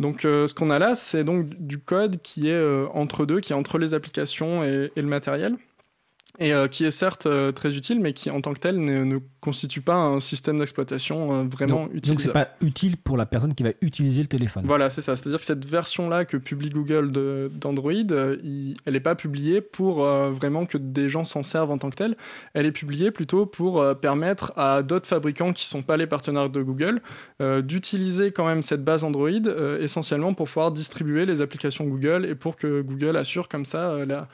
Donc 0.00 0.24
euh, 0.24 0.46
ce 0.46 0.54
qu'on 0.54 0.70
a 0.70 0.78
là, 0.78 0.94
c'est 0.94 1.24
donc 1.24 1.46
du 1.46 1.78
code 1.78 2.20
qui 2.20 2.48
est 2.48 2.52
euh, 2.52 2.86
entre 2.94 3.26
deux, 3.26 3.40
qui 3.40 3.52
est 3.52 3.56
entre 3.56 3.78
les 3.78 3.94
applications 3.94 4.64
et 4.64 4.90
le 4.96 5.02
matériel 5.02 5.56
et 6.40 6.52
euh, 6.52 6.66
qui 6.66 6.84
est 6.84 6.90
certes 6.90 7.26
euh, 7.26 7.52
très 7.52 7.76
utile, 7.76 8.00
mais 8.00 8.12
qui 8.12 8.30
en 8.30 8.40
tant 8.40 8.52
que 8.54 8.58
tel 8.58 8.82
ne, 8.82 9.18
constitue 9.40 9.82
pas 9.82 9.94
un 9.94 10.20
système 10.20 10.58
d'exploitation 10.58 11.32
euh, 11.32 11.44
vraiment 11.44 11.88
utile. 11.92 12.12
Donc 12.12 12.20
c'est 12.20 12.32
pas 12.32 12.48
utile 12.60 12.96
pour 12.96 13.16
la 13.16 13.26
personne 13.26 13.54
qui 13.54 13.62
va 13.62 13.70
utiliser 13.82 14.22
le 14.22 14.26
téléphone. 14.26 14.64
Voilà, 14.66 14.90
c'est 14.90 15.02
ça. 15.02 15.14
C'est-à-dire 15.14 15.38
que 15.38 15.44
cette 15.44 15.64
version-là 15.64 16.24
que 16.24 16.36
publie 16.36 16.70
Google 16.70 17.12
d'Android, 17.52 17.92
elle 17.92 18.74
n'est 18.86 19.00
pas 19.00 19.14
publiée 19.14 19.60
pour 19.60 20.02
vraiment 20.04 20.64
que 20.64 20.78
des 20.78 21.08
gens 21.10 21.24
s'en 21.24 21.42
servent 21.42 21.70
en 21.70 21.78
tant 21.78 21.90
que 21.90 21.96
tel. 21.96 22.16
Elle 22.54 22.64
est 22.64 22.72
publiée 22.72 23.10
plutôt 23.10 23.44
pour 23.44 23.84
permettre 23.96 24.52
à 24.56 24.82
d'autres 24.82 25.06
fabricants 25.06 25.52
qui 25.52 25.66
sont 25.66 25.82
pas 25.82 25.98
les 25.98 26.06
partenaires 26.06 26.48
de 26.48 26.62
Google 26.62 27.02
d'utiliser 27.62 28.32
quand 28.32 28.46
même 28.46 28.62
cette 28.62 28.82
base 28.82 29.04
Android 29.04 29.28
essentiellement 29.78 30.32
pour 30.32 30.46
pouvoir 30.46 30.72
distribuer 30.72 31.26
les 31.26 31.42
applications 31.42 31.84
Google 31.84 32.24
et 32.24 32.34
pour 32.34 32.56
que 32.56 32.80
Google 32.80 33.18
assure 33.18 33.48
comme 33.48 33.66
ça 33.66 34.04
la 34.06 34.26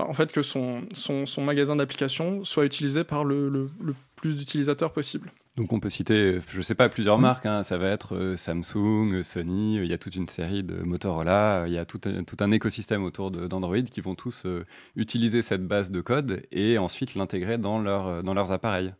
bah, 0.00 0.06
en 0.08 0.14
fait, 0.14 0.32
que 0.32 0.42
son, 0.42 0.82
son, 0.94 1.42
magasin 1.42 1.76
d'applications 1.76 2.44
soit 2.44 2.64
utilisé 2.64 3.04
par 3.04 3.24
le, 3.24 3.68
plus 4.16 4.36
d'utilisateurs 4.36 4.92
possible. 4.92 5.30
Donc 5.56 5.72
on 5.72 5.80
peut 5.80 5.90
citer, 5.90 6.38
je 6.48 6.58
ne 6.58 6.62
sais 6.62 6.74
pas, 6.74 6.88
plusieurs 6.88 7.18
marques. 7.18 7.44
Hein. 7.44 7.62
Ça 7.62 7.76
va 7.76 7.88
être 7.88 8.16
euh, 8.16 8.36
Samsung, 8.36 9.22
Sony, 9.22 9.76
il 9.76 9.86
y 9.86 9.92
a 9.92 9.98
toute 9.98 10.14
une 10.14 10.28
série 10.28 10.62
de 10.62 10.76
Motorola, 10.82 11.64
il 11.66 11.72
y 11.72 11.78
a 11.78 11.84
tout 11.84 12.00
un, 12.06 12.24
tout 12.24 12.36
un 12.40 12.50
écosystème 12.50 13.04
autour 13.04 13.30
d'Android 13.30 13.82
qui 13.82 14.00
vont 14.00 14.14
tous 14.14 14.46
euh, 14.46 14.64
utiliser 14.96 15.42
cette 15.42 15.66
base 15.66 15.90
de 15.90 16.00
code 16.00 16.42
et 16.50 16.78
ensuite 16.78 17.14
l'intégrer 17.14 17.58
dans, 17.58 17.78
leur, 17.78 18.22
dans 18.22 18.32
leurs 18.32 18.52
appareils. 18.52 18.94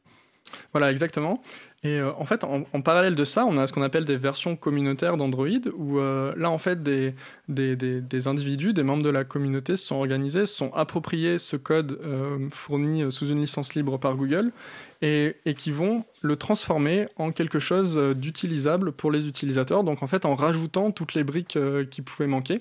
Voilà, 0.73 0.91
exactement. 0.91 1.43
Et 1.83 1.99
euh, 1.99 2.13
en 2.19 2.27
fait, 2.27 2.45
en, 2.45 2.83
parallèle 2.83 3.15
de 3.15 3.25
ça, 3.25 3.47
on 3.47 3.57
a 3.57 3.67
ce 3.67 3.73
qu'on 3.73 3.81
appelle 3.81 4.05
des 4.05 4.19
versions 4.19 4.55
communautaires 4.55 5.17
d'Android, 5.17 5.49
où 5.75 5.99
euh, 5.99 6.35
là, 6.37 6.51
en 6.51 6.59
fait, 6.59 6.83
des, 6.83 7.15
des, 7.49 7.75
des, 7.75 8.27
individus, 8.29 8.75
des 8.75 8.83
membres 8.83 9.03
de 9.03 9.09
la 9.09 9.25
communauté 9.25 9.77
se 9.77 9.87
sont 9.87 9.97
organisés, 9.97 10.45
se 10.45 10.55
sont 10.55 10.75
appropriés 10.75 11.39
ce 11.39 11.57
code 11.57 11.99
euh, 12.05 12.51
fourni 12.51 13.11
sous 13.11 13.29
une 13.29 13.41
licence 13.41 13.75
libre 13.75 13.99
par 13.99 14.17
Google, 14.17 14.53
et, 15.01 15.37
et, 15.47 15.55
qui 15.55 15.73
vont 15.73 16.05
le 16.21 16.37
transformer 16.37 17.07
en 17.17 17.33
quelque 17.33 17.59
chose 17.59 17.97
d'utilisable 18.15 18.93
pour 18.93 19.11
les 19.11 19.27
utilisateurs, 19.27 19.83
donc 19.83 20.03
en 20.03 20.07
fait, 20.07 20.27
en 20.27 20.35
rajoutant 20.35 20.91
toutes 20.91 21.15
les 21.15 21.25
briques 21.25 21.59
qui 21.91 22.03
pouvaient 22.03 22.27
manquer. 22.27 22.61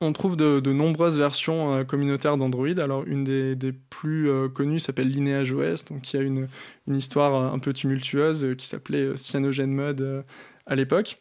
On 0.00 0.12
trouve 0.12 0.36
de, 0.36 0.60
nombreuses 0.72 1.18
versions 1.18 1.74
euh, 1.74 1.84
communautaires 1.84 2.36
d'Android. 2.36 2.78
Alors, 2.78 3.04
une 3.04 3.24
des, 3.24 3.72
plus 3.90 4.30
euh, 4.30 4.48
connues 4.48 4.78
s'appelle 4.78 5.08
Lineage 5.08 5.52
OS, 5.52 5.84
donc 5.86 6.02
qui 6.02 6.16
a 6.16 6.20
une, 6.20 6.48
histoire 6.86 7.34
euh, 7.34 7.52
un 7.52 7.58
peu 7.58 7.72
tumultueuse 7.72 8.54
qui 8.56 8.66
s'appelait 8.66 9.16
CyanogenMod 9.16 10.24
à 10.66 10.74
l'époque 10.76 11.20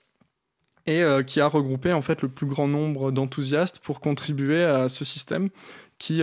et 0.89 1.03
qui 1.25 1.41
a 1.41 1.47
regroupé 1.47 1.91
en 1.91 2.01
fait 2.01 2.21
le 2.21 2.29
plus 2.29 2.47
grand 2.47 2.69
nombre 2.69 3.11
d'enthousiastes 3.11 3.79
pour 3.79 3.99
contribuer 3.99 4.63
à 4.63 4.87
ce 4.87 5.03
système 5.03 5.49
qui 5.97 6.21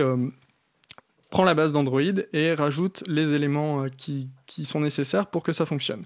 prend 1.29 1.43
la 1.43 1.53
base 1.53 1.71
d'Android 1.71 2.01
et 2.33 2.51
rajoute 2.55 3.03
les 3.05 3.33
éléments 3.33 3.85
qui, 3.95 4.31
sont 4.65 4.79
nécessaires 4.79 5.27
pour 5.27 5.43
que 5.43 5.51
ça 5.51 5.67
fonctionne. 5.67 6.03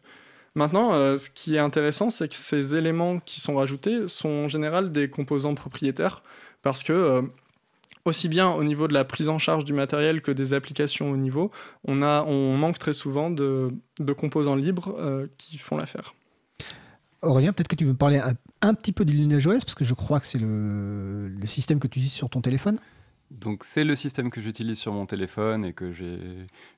Maintenant, 0.56 1.18
ce 1.18 1.30
qui 1.30 1.56
est 1.56 1.60
intéressant, 1.60 2.10
c'est 2.10 2.28
que 2.28 2.36
ces 2.36 2.76
éléments 2.76 3.20
qui 3.20 3.40
sont 3.40 3.56
rajoutés 3.56 4.08
sont 4.08 4.30
en 4.30 4.48
général 4.48 4.92
des 4.92 5.10
composants 5.10 5.56
propriétaires 5.56 6.24
parce 6.62 6.84
que 6.84 6.94
euh, 6.94 7.22
aussi 8.06 8.28
bien 8.28 8.50
au 8.50 8.64
niveau 8.64 8.88
de 8.88 8.94
la 8.94 9.06
prise 9.06 9.30
en 9.30 9.38
charge 9.38 9.66
du 9.66 9.74
matériel 9.74 10.22
que 10.22 10.32
des 10.32 10.54
applications 10.54 11.12
au 11.12 11.18
niveau, 11.18 11.52
on, 11.86 11.96
manque 12.58 12.80
très 12.80 12.94
souvent 12.94 13.30
de, 13.30 13.72
composants 14.18 14.56
libres 14.56 14.96
euh, 14.98 15.28
qui 15.38 15.58
font 15.58 15.78
l'affaire. 15.78 16.14
Aurélien, 17.22 17.52
peut-être 17.52 17.68
que 17.68 17.76
tu 17.76 17.86
veux 17.86 17.94
parler 17.94 18.22
un 18.62 18.74
petit 18.74 18.94
peu 18.94 19.04
de 19.04 19.12
Lineage 19.12 19.46
OS 19.46 19.66
parce 19.66 19.76
que 19.76 19.84
je 19.84 19.94
crois 19.94 20.22
que 20.22 20.26
c'est 20.26 20.40
le, 20.40 21.28
le 21.28 21.48
système 21.48 21.80
que 21.80 21.88
tu 21.88 22.00
utilises 22.00 22.14
sur 22.14 22.30
ton 22.30 22.40
téléphone? 22.40 22.80
Donc 23.32 23.64
c'est 23.64 23.84
le 23.84 23.96
système 23.96 24.32
que 24.32 24.42
j'utilise 24.42 24.80
sur 24.80 24.92
mon 24.92 25.06
téléphone 25.06 25.64
et 25.64 25.74
que 25.74 25.92
j'ai 25.92 26.18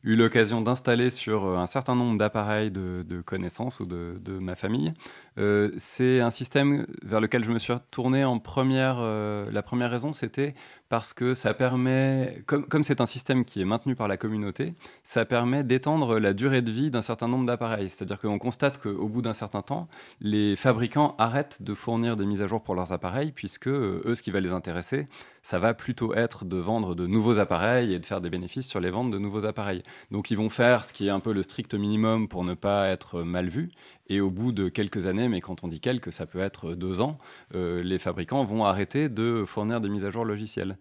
eu 0.03 0.15
l'occasion 0.15 0.61
d'installer 0.61 1.09
sur 1.09 1.45
euh, 1.45 1.57
un 1.57 1.65
certain 1.65 1.95
nombre 1.95 2.17
d'appareils 2.17 2.71
de, 2.71 3.21
connaissances 3.25 3.79
ou 3.79 3.85
de, 3.85 4.39
ma 4.39 4.55
famille. 4.55 4.93
Euh, 5.37 5.71
c'est 5.77 6.19
un 6.19 6.29
système 6.29 6.85
vers 7.03 7.21
lequel 7.21 7.43
je 7.43 7.51
me 7.51 7.59
suis 7.59 7.73
tourné 7.89 8.25
en 8.25 8.39
première. 8.39 8.97
Euh, 8.99 9.49
la 9.51 9.61
première 9.61 9.91
raison, 9.91 10.11
c'était 10.11 10.53
parce 10.89 11.13
que 11.13 11.33
ça 11.33 11.53
permet, 11.53 12.43
comme 12.45 12.83
c'est 12.83 12.99
un 12.99 13.05
système 13.05 13.45
qui 13.45 13.61
est 13.61 13.65
maintenu 13.65 13.95
par 13.95 14.09
la 14.09 14.17
communauté, 14.17 14.69
ça 15.05 15.23
permet 15.23 15.63
d'étendre 15.63 16.19
la 16.19 16.33
durée 16.33 16.61
de 16.61 16.69
vie 16.69 16.91
d'un 16.91 17.01
certain 17.01 17.29
nombre 17.29 17.45
d'appareils. 17.45 17.87
C'est-à-dire 17.87 18.19
qu'on 18.19 18.39
constate 18.39 18.81
qu'au 18.81 19.07
bout 19.07 19.21
d'un 19.21 19.31
certain 19.31 19.61
temps, 19.61 19.87
les 20.19 20.57
fabricants 20.57 21.15
arrêtent 21.17 21.61
de 21.61 21.73
fournir 21.73 22.17
des 22.17 22.25
mises 22.25 22.41
à 22.41 22.47
jour 22.47 22.61
pour 22.61 22.75
leurs 22.75 22.91
appareils, 22.91 23.31
puisque 23.31 23.69
eux, 23.69 24.13
ce 24.13 24.21
qui 24.21 24.31
va 24.31 24.41
les 24.41 24.51
intéresser, 24.51 25.07
ça 25.41 25.59
va 25.59 25.73
plutôt 25.73 26.13
être 26.13 26.45
de 26.45 26.57
vendre 26.57 26.95
de 26.95 27.07
nouveaux 27.07 27.39
appareils 27.39 27.93
et 27.93 27.99
de 27.99 28.05
faire 28.05 28.21
des 28.21 28.29
bénéfices 28.29 28.67
sur 28.67 28.79
les 28.79 28.89
ventes 28.89 29.11
de 29.11 29.17
nouveaux 29.17 29.45
appareils. 29.45 29.83
Donc 30.11 30.31
ils 30.31 30.37
vont 30.37 30.49
faire 30.49 30.83
ce 30.83 30.93
qui 30.93 31.07
est 31.07 31.11
un 31.11 31.19
peu 31.19 31.33
le 31.33 31.43
strict 31.43 31.73
minimum 31.73 32.27
pour 32.27 32.43
ne 32.43 32.53
pas 32.53 32.87
être 32.87 33.23
mal 33.23 33.49
vu. 33.49 33.71
Et 34.07 34.21
au 34.21 34.29
bout 34.29 34.51
de 34.51 34.69
quelques 34.69 35.07
années, 35.07 35.29
mais 35.29 35.41
quand 35.41 35.63
on 35.63 35.67
dit 35.67 35.79
quelques, 35.79 36.11
ça 36.11 36.25
peut 36.25 36.39
être 36.41 36.73
deux 36.73 37.01
ans, 37.01 37.17
euh, 37.55 37.81
les 37.81 37.97
fabricants 37.97 38.43
vont 38.43 38.65
arrêter 38.65 39.09
de 39.09 39.43
fournir 39.45 39.81
des 39.81 39.89
mises 39.89 40.05
à 40.05 40.09
jour 40.09 40.25
logicielles. 40.25 40.77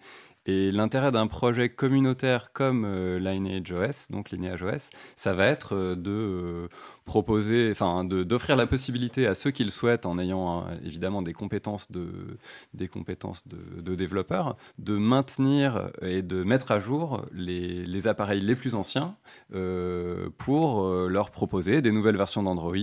Et 0.47 0.73
l'intérêt 0.73 1.13
d'un 1.13 1.27
projet 1.27 1.69
communautaire 1.69 2.53
comme 2.53 2.85
euh, 2.87 3.19
Lineage 3.19 3.73
OS, 3.73 4.11
donc 4.11 4.31
Lineage 4.31 4.63
OS, 4.63 4.91
ça 5.15 5.35
va 5.35 5.47
être 5.47 5.77
euh, 5.77 5.95
de 5.95 6.69
proposer, 7.11 7.73
enfin, 7.73 8.05
d'offrir 8.05 8.55
la 8.55 8.69
possibilité 8.69 9.27
à 9.27 9.35
ceux 9.35 9.51
qui 9.51 9.65
le 9.65 9.71
souhaitent, 9.71 10.07
en 10.07 10.17
ayant 10.21 10.65
évidemment 10.85 11.23
des 11.23 11.33
compétences 11.33 11.91
de, 11.91 12.07
des 12.73 12.87
compétences 12.87 13.43
de, 13.49 13.97
développeurs, 13.97 14.57
de 14.79 14.97
maintenir 14.97 15.91
et 16.03 16.23
de 16.23 16.45
mettre 16.45 16.71
à 16.71 16.79
jour 16.79 17.23
les, 17.33 17.85
les 17.85 18.07
appareils 18.07 18.41
les 18.41 18.55
plus 18.55 18.77
anciens 18.77 19.17
euh, 19.57 20.29
pour 20.39 20.85
euh, 20.85 21.09
leur 21.09 21.33
proposer 21.33 21.83
des 21.83 21.91
nouvelles 21.91 22.17
versions 22.17 22.45
d'Android, 22.45 22.77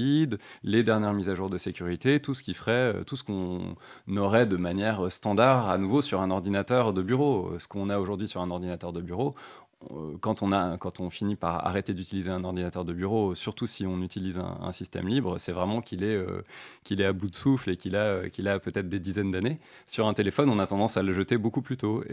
les 0.64 0.84
dernières 0.84 1.14
mises 1.14 1.30
à 1.30 1.36
jour 1.36 1.50
de 1.50 1.58
sécurité, 1.58 2.20
tout 2.20 2.34
ce 2.34 2.44
qui 2.44 2.54
ferait, 2.54 2.96
euh, 2.96 3.04
tout 3.06 3.16
ce 3.16 3.24
qu'on 3.24 3.78
aurait 4.18 4.46
de 4.46 4.58
manière 4.58 5.10
standard 5.10 5.70
à 5.70 5.78
nouveau 5.78 6.02
sur 6.02 6.20
un 6.20 6.32
ordinateur 6.32 6.92
de 6.92 7.02
bureau. 7.02 7.54
Ce 7.60 7.68
qu'on 7.70 7.90
a 7.90 7.98
aujourd'hui 7.98 8.28
sur 8.28 8.42
un 8.42 8.52
ordinateur 8.52 8.92
de 8.92 9.00
bureau, 9.00 9.36
euh, 9.36 9.67
quand 10.22 10.42
on, 10.42 10.52
a, 10.52 10.78
quand 10.78 11.00
on 11.00 11.10
finit 11.12 11.36
par 11.36 11.66
arrêter 11.66 11.94
d'utiliser 11.94 12.32
un 12.32 12.44
ordinateur 12.44 12.84
de 12.84 12.94
bureau, 12.94 13.36
surtout 13.36 13.68
si 13.68 13.86
on 13.86 14.02
utilise 14.02 14.40
un, 14.40 14.72
système 14.72 15.08
libre, 15.08 15.38
c'est 15.38 15.52
vraiment 15.52 15.82
qu'il 15.82 16.04
est, 16.04 16.16
euh, 16.16 16.44
qu'il 16.84 17.00
est 17.00 17.06
à 17.06 17.14
bout 17.14 17.30
de 17.30 17.36
souffle 17.36 17.70
et 17.70 17.78
qu'il 17.78 17.96
a, 17.96 18.22
euh, 18.24 18.46
a 18.46 18.60
peut-être 18.60 18.90
des 18.90 19.00
dizaines 19.00 19.32
d'années. 19.32 19.60
Sur 19.86 20.08
un 20.08 20.14
téléphone, 20.14 20.50
on 20.50 20.60
a 20.60 20.68
tendance 20.68 20.98
à 20.98 21.04
le 21.04 21.14
jeter 21.14 21.38
beaucoup 21.38 21.62
plus 21.62 21.78
tôt, 21.78 22.04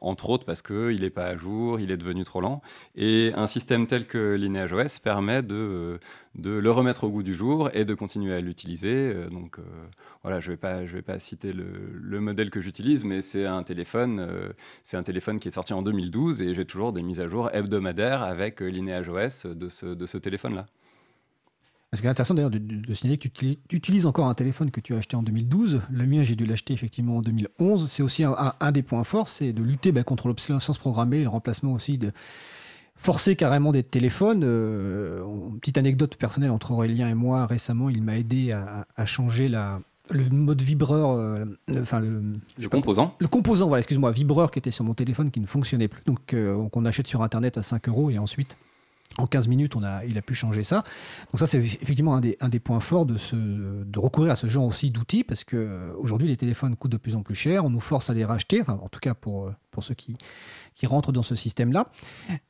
entre 0.00 0.30
autres 0.30 0.44
parce 0.44 0.62
qu'il 0.62 1.00
n'est 1.00 1.10
pas 1.10 1.24
à 1.24 1.36
jour, 1.36 1.80
il 1.80 1.90
est 1.90 1.96
devenu 1.96 2.22
trop 2.24 2.40
lent. 2.40 2.60
Et 2.96 3.32
un 3.34 3.46
système 3.46 3.86
tel 3.86 4.06
que 4.06 4.34
Lineage 4.34 4.72
OS 4.72 4.98
permet 4.98 5.42
de, 5.42 5.98
de 6.34 6.50
le 6.50 6.70
remettre 6.70 7.04
au 7.04 7.10
goût 7.10 7.22
du 7.22 7.34
jour 7.34 7.70
et 7.72 7.84
de 7.84 7.94
continuer 7.94 8.34
à 8.34 8.40
l'utiliser. 8.40 9.14
donc 9.30 9.58
voilà, 10.22 10.40
je 10.40 10.50
ne 10.50 10.52
vais, 10.52 10.58
pas, 10.58 10.82
vais 10.82 11.02
pas 11.02 11.18
citer 11.18 11.52
le, 11.52 11.64
le 11.94 12.20
modèle 12.20 12.50
que 12.50 12.60
j'utilise, 12.60 13.04
mais 13.04 13.20
c'est 13.20 13.46
un, 13.46 13.62
téléphone, 13.62 14.52
c'est 14.82 14.96
un 14.96 15.02
téléphone 15.02 15.38
qui 15.38 15.48
est 15.48 15.52
sorti 15.52 15.72
en 15.72 15.82
2012 15.82 16.42
et 16.42 16.54
j'ai 16.54 16.64
toujours 16.64 16.89
des 16.92 17.02
mises 17.02 17.20
à 17.20 17.28
jour 17.28 17.50
hebdomadaires 17.52 18.22
avec 18.22 18.62
euh, 18.62 18.66
Lineage 18.66 19.08
OS 19.08 19.46
de 19.46 19.68
ce, 19.68 19.86
de 19.86 20.06
ce 20.06 20.18
téléphone-là. 20.18 20.66
Ce 21.92 22.00
qui 22.00 22.06
est 22.06 22.10
intéressant 22.10 22.34
d'ailleurs 22.34 22.50
de, 22.50 22.94
signaler 22.94 23.18
que 23.18 23.26
tu, 23.26 23.58
utilises 23.72 24.06
encore 24.06 24.26
un 24.26 24.34
téléphone 24.34 24.70
que 24.70 24.80
tu 24.80 24.94
as 24.94 24.98
acheté 24.98 25.16
en 25.16 25.24
2012. 25.24 25.82
Le 25.90 26.06
mien, 26.06 26.22
j'ai 26.22 26.36
dû 26.36 26.44
l'acheter 26.44 26.72
effectivement 26.72 27.16
en 27.16 27.22
2011. 27.22 27.90
C'est 27.90 28.04
aussi 28.04 28.22
un, 28.22 28.72
des 28.72 28.82
points 28.82 29.02
forts, 29.02 29.26
c'est 29.26 29.52
de 29.52 29.62
lutter 29.62 29.90
bah, 29.90 30.04
contre 30.04 30.28
l'obsolescence 30.28 30.78
programmée, 30.78 31.22
le 31.22 31.28
remplacement 31.28 31.72
aussi 31.72 31.98
de 31.98 32.12
forcer 32.94 33.34
carrément 33.34 33.72
des 33.72 33.82
téléphones. 33.82 34.42
Euh, 34.44 35.24
petite 35.60 35.78
anecdote 35.78 36.14
personnelle 36.14 36.52
entre 36.52 36.70
Aurélien 36.70 37.08
et 37.08 37.14
moi, 37.14 37.46
récemment, 37.46 37.90
il 37.90 38.02
m'a 38.02 38.18
aidé 38.18 38.52
à, 38.52 39.06
changer 39.06 39.48
la, 39.48 39.80
le 40.10 40.28
mode 40.30 40.62
vibreur, 40.62 41.12
euh, 41.12 41.44
enfin 41.78 42.00
le, 42.00 42.22
le 42.58 42.68
composant. 42.68 43.14
le 43.18 43.28
composant, 43.28 43.68
voilà, 43.68 43.80
excuse-moi, 43.80 44.10
vibreur 44.12 44.50
qui 44.50 44.58
était 44.58 44.70
sur 44.70 44.84
mon 44.84 44.94
téléphone 44.94 45.30
qui 45.30 45.40
ne 45.40 45.46
fonctionnait 45.46 45.88
plus, 45.88 46.02
donc 46.04 46.34
euh, 46.34 46.68
qu'on 46.68 46.84
achète 46.84 47.06
sur 47.06 47.22
internet 47.22 47.58
à 47.58 47.62
5 47.62 47.88
euros 47.88 48.10
et 48.10 48.18
ensuite 48.18 48.56
en 49.18 49.26
15 49.26 49.48
minutes, 49.48 49.74
on 49.76 49.82
a, 49.82 50.04
il 50.04 50.16
a 50.18 50.22
pu 50.22 50.34
changer 50.34 50.62
ça. 50.62 50.84
Donc 51.32 51.40
ça, 51.40 51.46
c'est 51.46 51.58
effectivement 51.58 52.14
un 52.14 52.20
des, 52.20 52.36
un 52.40 52.48
des, 52.48 52.60
points 52.60 52.80
forts 52.80 53.06
de, 53.06 53.18
ce, 53.18 53.34
de 53.36 53.98
recourir 53.98 54.32
à 54.32 54.36
ce 54.36 54.46
genre 54.46 54.64
aussi 54.64 54.90
d'outils, 54.90 55.24
parce 55.24 55.42
qu'aujourd'hui, 55.42 56.28
les 56.28 56.36
téléphones 56.36 56.76
coûtent 56.76 56.92
de 56.92 56.96
plus 56.96 57.16
en 57.16 57.22
plus 57.22 57.34
cher, 57.34 57.64
on 57.64 57.70
nous 57.70 57.80
force 57.80 58.08
à 58.08 58.14
les 58.14 58.24
racheter, 58.24 58.60
enfin, 58.60 58.78
en 58.82 58.88
tout 58.88 59.00
cas 59.00 59.14
pour, 59.14 59.52
pour 59.70 59.84
ceux 59.84 59.94
qui, 59.94 60.16
qui 60.74 60.86
rentrent 60.86 61.12
dans 61.12 61.22
ce 61.22 61.34
système-là. 61.34 61.90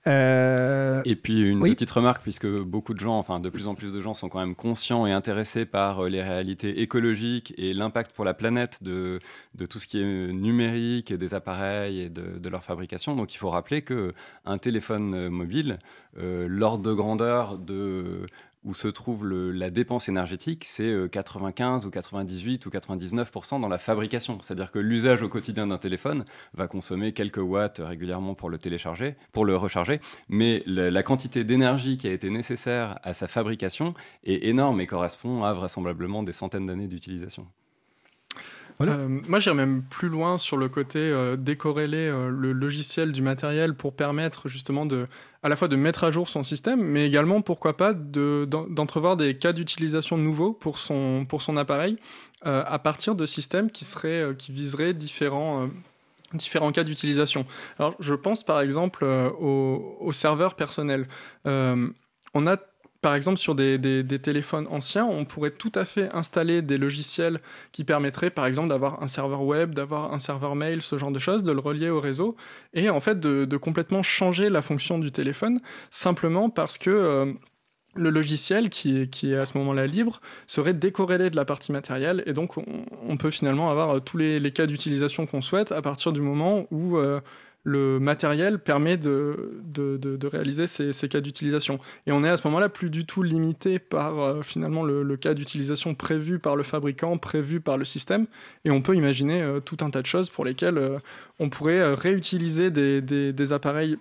Euh, 0.06 1.02
et 1.04 1.16
puis 1.16 1.40
une 1.40 1.60
petite 1.60 1.90
remarque, 1.90 2.22
puisque 2.22 2.46
beaucoup 2.46 2.94
de 2.94 3.00
gens, 3.00 3.18
enfin 3.18 3.40
de 3.40 3.48
plus 3.48 3.66
en 3.66 3.74
plus 3.74 3.92
de 3.92 4.00
gens 4.00 4.14
sont 4.14 4.28
quand 4.28 4.38
même 4.38 4.54
conscients 4.54 5.06
et 5.06 5.12
intéressés 5.12 5.64
par 5.64 6.04
euh, 6.04 6.08
les 6.08 6.22
réalités 6.22 6.80
écologiques 6.80 7.52
et 7.56 7.72
l'impact 7.72 8.12
pour 8.12 8.24
la 8.24 8.34
planète 8.34 8.82
de, 8.82 9.20
de, 9.54 9.66
tout 9.66 9.78
ce 9.78 9.86
qui 9.86 10.00
est 10.00 10.32
numérique, 10.32 11.12
des 11.12 11.34
appareils 11.34 12.00
et 12.00 12.08
de, 12.08 12.38
de 12.38 12.48
leur 12.48 12.62
fabrication. 12.64 13.16
Donc 13.16 13.34
il 13.34 13.38
faut 13.38 13.50
rappeler 13.50 13.82
qu'un 13.82 14.58
téléphone 14.58 15.14
euh, 15.14 15.30
mobile, 15.30 15.78
l'ordre 16.16 16.82
de 16.82 16.92
grandeur 16.92 17.56
de 17.56 18.26
où 18.64 18.74
se 18.74 18.88
trouve 18.88 19.26
la 19.26 19.70
dépense 19.70 20.08
énergétique, 20.08 20.64
c'est 20.66 20.94
95 21.10 21.84
euh, 21.84 21.88
ou 21.88 21.90
98 21.90 22.66
ou 22.66 22.70
99% 22.70 23.60
dans 23.60 23.68
la 23.68 23.78
fabrication. 23.78 24.38
C'est-à-dire 24.42 24.70
que 24.70 24.78
l'usage 24.78 25.22
au 25.22 25.28
quotidien 25.28 25.66
d'un 25.66 25.78
téléphone 25.78 26.24
va 26.52 26.66
consommer 26.66 27.12
quelques 27.12 27.38
watts 27.38 27.80
régulièrement 27.82 28.34
pour 28.34 28.50
le 28.50 28.58
télécharger, 28.58 29.16
pour 29.32 29.46
le 29.46 29.56
recharger, 29.56 30.00
mais 30.28 30.62
la, 30.66 31.02
quantité 31.02 31.44
d'énergie 31.44 31.96
qui 31.96 32.06
a 32.06 32.12
été 32.12 32.28
nécessaire 32.28 32.98
à 33.02 33.14
sa 33.14 33.26
fabrication 33.26 33.94
est 34.24 34.44
énorme 34.46 34.80
et 34.80 34.86
correspond 34.86 35.42
à 35.42 35.52
vraisemblablement 35.54 36.22
des 36.22 36.32
centaines 36.32 36.66
d'années 36.66 36.88
d'utilisation. 36.88 37.46
Euh, 38.82 39.20
moi, 39.28 39.40
j'irais 39.40 39.56
même 39.56 39.82
plus 39.82 40.08
loin 40.08 40.38
sur 40.38 40.56
le 40.56 40.68
côté 40.68 40.98
euh, 40.98 41.36
décorréler 41.36 42.10
le 42.10 42.52
logiciel 42.52 43.12
du 43.12 43.22
matériel 43.22 43.74
pour 43.74 43.94
permettre 43.94 44.48
justement 44.48 44.86
de 44.86 45.06
à 45.42 45.48
la 45.48 45.56
fois 45.56 45.68
de 45.68 45.76
mettre 45.76 46.04
à 46.04 46.10
jour 46.10 46.28
son 46.28 46.42
système, 46.42 46.82
mais 46.82 47.06
également, 47.06 47.40
pourquoi 47.40 47.76
pas, 47.76 47.94
d'entrevoir 47.94 49.16
des 49.16 49.36
cas 49.36 49.52
d'utilisation 49.52 50.18
nouveaux 50.18 50.52
pour 50.52 50.78
son, 50.78 51.26
appareil 51.56 51.96
euh, 52.46 52.62
à 52.66 52.78
partir 52.78 53.14
de 53.14 53.26
systèmes 53.26 53.70
qui, 53.70 53.84
seraient, 53.84 54.22
euh, 54.22 54.34
qui 54.34 54.52
viseraient 54.52 54.92
différents, 54.92 55.62
euh, 55.62 55.66
différents 56.34 56.72
cas 56.72 56.84
d'utilisation. 56.84 57.44
Alors, 57.78 57.94
je 58.00 58.14
pense 58.14 58.44
par 58.44 58.60
exemple 58.60 59.04
aux, 59.04 59.96
aux, 60.00 60.12
serveurs 60.12 60.54
personnels. 60.54 61.08
on 61.44 62.46
a 62.46 62.56
par 63.00 63.14
exemple, 63.14 63.38
sur 63.38 63.54
des, 63.54 64.04
téléphones 64.22 64.66
anciens, 64.68 65.06
on 65.06 65.24
pourrait 65.24 65.52
tout 65.52 65.72
à 65.74 65.84
fait 65.84 66.14
installer 66.14 66.60
des 66.60 66.76
logiciels 66.76 67.40
qui 67.72 67.84
permettraient, 67.84 68.30
par 68.30 68.46
exemple, 68.46 68.68
d'avoir 68.68 69.02
un 69.02 69.06
serveur 69.06 69.42
web, 69.42 69.74
d'avoir 69.74 70.12
un 70.12 70.18
serveur 70.18 70.54
mail, 70.54 70.82
ce 70.82 70.98
genre 70.98 71.10
de 71.10 71.18
choses, 71.18 71.42
de 71.42 71.52
le 71.52 71.60
relier 71.60 71.88
au 71.88 72.00
réseau, 72.00 72.36
et 72.74 72.90
en 72.90 73.00
fait 73.00 73.18
de, 73.18 73.56
complètement 73.56 74.02
changer 74.02 74.50
la 74.50 74.62
fonction 74.62 74.98
du 74.98 75.10
téléphone, 75.10 75.60
simplement 75.90 76.50
parce 76.50 76.76
que 76.76 76.90
euh, 76.90 77.32
le 77.94 78.10
logiciel, 78.10 78.68
qui 78.68 79.00
est, 79.00 79.34
à 79.34 79.46
ce 79.46 79.56
moment-là 79.58 79.86
libre, 79.86 80.20
serait 80.46 80.74
décorrélé 80.74 81.30
de 81.30 81.36
la 81.36 81.46
partie 81.46 81.72
matérielle, 81.72 82.22
et 82.26 82.34
donc 82.34 82.58
on, 82.58 83.16
peut 83.16 83.30
finalement 83.30 83.70
avoir 83.70 84.02
tous 84.02 84.18
les, 84.18 84.52
cas 84.52 84.66
d'utilisation 84.66 85.26
qu'on 85.26 85.40
souhaite 85.40 85.72
à 85.72 85.80
partir 85.80 86.12
du 86.12 86.20
moment 86.20 86.66
où... 86.70 86.98
Euh, 86.98 87.20
le 87.62 87.98
matériel 88.00 88.58
permet 88.58 88.96
de, 88.96 89.60
de, 89.64 90.26
réaliser 90.26 90.66
ces, 90.66 91.08
cas 91.08 91.20
d'utilisation. 91.20 91.78
Et 92.06 92.12
on 92.12 92.24
est 92.24 92.28
à 92.28 92.36
ce 92.36 92.46
moment-là 92.46 92.68
plus 92.68 92.90
du 92.90 93.04
tout 93.04 93.22
limité 93.22 93.78
par 93.78 94.18
euh, 94.18 94.42
finalement 94.42 94.82
le, 94.82 95.16
cas 95.16 95.34
d'utilisation 95.34 95.94
prévu 95.94 96.38
par 96.38 96.56
le 96.56 96.62
fabricant, 96.62 97.18
prévu 97.18 97.60
par 97.60 97.76
le 97.76 97.84
système. 97.84 98.26
Et 98.64 98.70
on 98.70 98.80
peut 98.80 98.94
imaginer 98.94 99.42
euh, 99.42 99.60
tout 99.60 99.76
un 99.80 99.90
tas 99.90 100.00
de 100.00 100.06
choses 100.06 100.30
pour 100.30 100.44
lesquelles 100.44 100.78
euh, 100.78 100.98
on 101.38 101.50
pourrait 101.50 101.94
réutiliser 101.94 102.70
des, 102.70 103.02
des, 103.02 103.52
appareils 103.52 103.96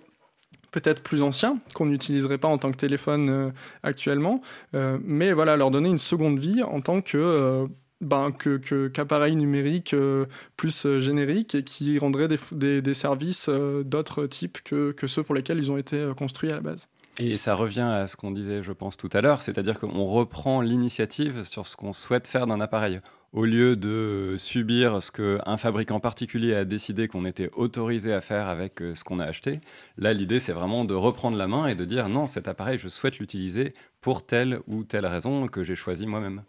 peut-être 0.70 1.02
plus 1.02 1.20
anciens, 1.20 1.58
qu'on 1.74 1.86
n'utiliserait 1.86 2.38
pas 2.38 2.48
en 2.48 2.56
tant 2.56 2.70
que 2.70 2.76
téléphone 2.76 3.52
actuellement, 3.82 4.40
mais 4.72 5.32
voilà, 5.32 5.56
leur 5.56 5.72
donner 5.72 5.88
une 5.88 5.98
seconde 5.98 6.38
vie 6.38 6.62
en 6.62 6.80
tant 6.80 7.00
que 7.00 7.66
ben, 8.00 8.32
que, 8.32 8.88
qu'appareils 8.88 9.36
numériques 9.36 9.92
euh, 9.92 10.24
plus 10.56 10.86
euh, 10.86 11.00
génériques 11.00 11.54
et 11.54 11.62
qui 11.62 11.98
rendraient 11.98 12.28
des, 12.28 12.80
des, 12.80 12.94
services 12.94 13.48
euh, 13.50 13.82
d'autres 13.82 14.26
types 14.26 14.58
que, 14.64 14.92
que, 14.92 15.06
ceux 15.06 15.22
pour 15.22 15.34
lesquels 15.34 15.58
ils 15.58 15.70
ont 15.70 15.76
été 15.76 16.10
construits 16.16 16.50
à 16.50 16.54
la 16.54 16.60
base. 16.60 16.88
Et 17.18 17.34
ça 17.34 17.54
revient 17.54 17.80
à 17.80 18.08
ce 18.08 18.16
qu'on 18.16 18.30
disait, 18.30 18.62
je 18.62 18.72
pense, 18.72 18.96
tout 18.96 19.10
à 19.12 19.20
l'heure, 19.20 19.42
c'est-à-dire 19.42 19.78
qu'on 19.78 20.04
reprend 20.06 20.62
l'initiative 20.62 21.44
sur 21.44 21.66
ce 21.66 21.76
qu'on 21.76 21.92
souhaite 21.92 22.26
faire 22.26 22.46
d'un 22.46 22.60
appareil. 22.60 23.00
Au 23.34 23.44
lieu 23.44 23.76
de 23.76 24.36
subir 24.38 25.02
ce 25.02 25.12
qu'un 25.12 25.56
fabricant 25.58 26.00
particulier 26.00 26.54
a 26.54 26.64
décidé 26.64 27.06
qu'on 27.06 27.26
était 27.26 27.50
autorisé 27.54 28.14
à 28.14 28.22
faire 28.22 28.48
avec 28.48 28.80
ce 28.94 29.04
qu'on 29.04 29.20
a 29.20 29.24
acheté, 29.24 29.60
là, 29.98 30.14
l'idée, 30.14 30.40
c'est 30.40 30.52
vraiment 30.52 30.86
de 30.86 30.94
reprendre 30.94 31.36
la 31.36 31.46
main 31.46 31.66
et 31.66 31.74
de 31.74 31.84
dire 31.84 32.08
non, 32.08 32.26
cet 32.26 32.48
appareil, 32.48 32.78
je 32.78 32.88
souhaite 32.88 33.18
l'utiliser 33.18 33.74
pour 34.00 34.24
telle 34.24 34.60
ou 34.66 34.84
telle 34.84 35.06
raison 35.06 35.46
que 35.46 35.62
j'ai 35.62 35.76
choisi 35.76 36.06
moi-même. 36.06 36.42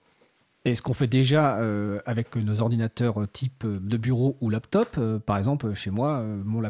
Et 0.64 0.76
ce 0.76 0.84
qu'on 0.84 0.94
fait 0.94 1.08
déjà 1.08 1.58
euh, 1.58 1.98
avec 2.06 2.36
nos 2.36 2.62
ordinateurs 2.62 3.22
euh, 3.22 3.26
type 3.26 3.64
euh, 3.66 3.80
de 3.82 3.98
bureau 3.98 4.38
ou 4.42 4.52
laptop, 4.52 5.00
par 5.26 5.38
exemple, 5.38 5.74
chez 5.74 5.90
moi, 5.90 6.24
mon 6.46 6.62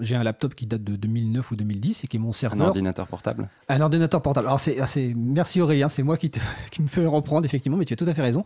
j'ai 0.00 0.14
un 0.14 0.22
laptop 0.22 0.54
qui 0.54 0.66
date 0.66 0.84
de 0.84 0.94
2009 0.94 1.50
ou 1.50 1.56
2010 1.56 2.04
et 2.04 2.06
qui 2.06 2.16
est 2.16 2.20
mon 2.20 2.32
serveur. 2.32 2.66
Un 2.66 2.68
ordinateur 2.68 3.08
portable 3.08 3.48
Un 3.68 3.80
ordinateur 3.80 4.22
portable. 4.22 4.46
Alors, 4.46 4.60
c'est, 4.60 5.14
merci 5.16 5.60
Aurélien, 5.60 5.88
c'est 5.88 6.04
moi 6.04 6.16
qui, 6.16 6.30
qui, 6.70 6.80
me 6.80 6.86
fais 6.86 7.04
reprendre, 7.04 7.44
effectivement, 7.44 7.76
mais 7.76 7.84
tu 7.84 7.94
as 7.94 7.96
tout 7.96 8.06
à 8.06 8.14
fait 8.14 8.22
raison. 8.22 8.44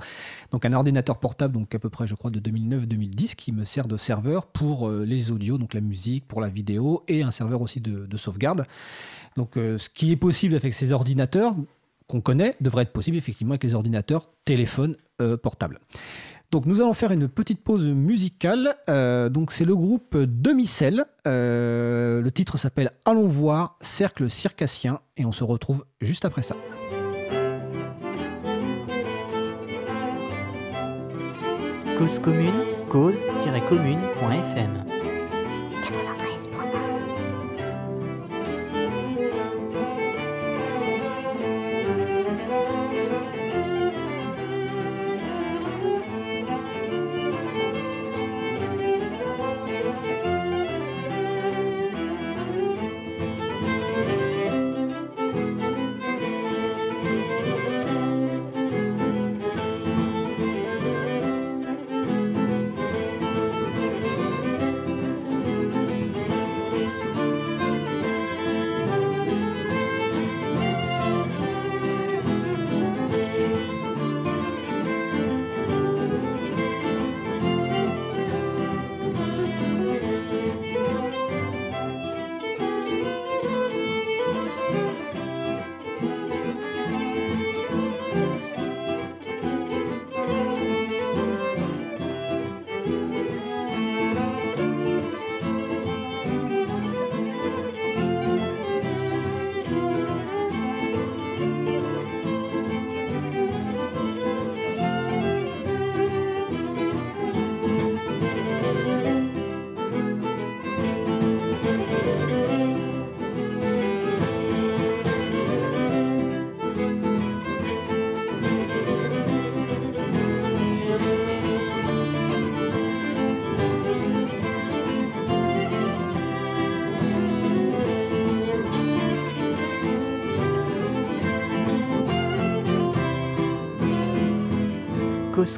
Donc, 0.52 0.64
un 0.64 0.72
ordinateur 0.72 1.18
portable, 1.18 1.52
donc 1.52 1.74
à 1.74 1.78
peu 1.78 1.90
près, 1.90 2.06
je 2.06 2.14
crois, 2.14 2.30
de 2.30 2.40
2009-2010, 2.40 3.34
qui 3.34 3.52
me 3.52 3.66
sert 3.66 3.88
de 3.88 3.98
serveur 3.98 4.46
pour 4.46 4.90
les 4.90 5.30
audios, 5.30 5.58
donc 5.58 5.74
la 5.74 5.82
musique, 5.82 6.26
pour 6.26 6.40
la 6.40 6.48
vidéo, 6.48 7.04
et 7.08 7.22
un 7.22 7.30
serveur 7.30 7.60
aussi 7.60 7.82
de, 7.82 8.06
de 8.06 8.16
sauvegarde. 8.16 8.64
Donc, 9.36 9.52
ce 9.54 9.88
qui 9.90 10.12
est 10.12 10.16
possible 10.16 10.54
avec 10.54 10.72
ces 10.72 10.92
ordinateurs, 10.92 11.54
qu'on 12.08 12.20
connaît 12.20 12.56
devrait 12.60 12.82
être 12.82 12.92
possible 12.92 13.16
effectivement 13.16 13.52
avec 13.52 13.62
les 13.62 13.74
ordinateurs, 13.74 14.30
téléphones 14.44 14.96
euh, 15.20 15.36
portables. 15.36 15.78
Donc 16.50 16.64
nous 16.64 16.80
allons 16.80 16.94
faire 16.94 17.12
une 17.12 17.28
petite 17.28 17.62
pause 17.62 17.86
musicale. 17.86 18.74
Euh, 18.88 19.28
donc 19.28 19.52
c'est 19.52 19.66
le 19.66 19.76
groupe 19.76 20.16
Demi-Cell. 20.16 21.04
Euh, 21.26 22.22
le 22.22 22.32
titre 22.32 22.56
s'appelle 22.56 22.90
Allons 23.04 23.26
voir 23.26 23.76
Cercle 23.82 24.30
Circassien 24.30 25.00
et 25.18 25.26
on 25.26 25.32
se 25.32 25.44
retrouve 25.44 25.84
juste 26.00 26.24
après 26.24 26.42
ça. 26.42 26.56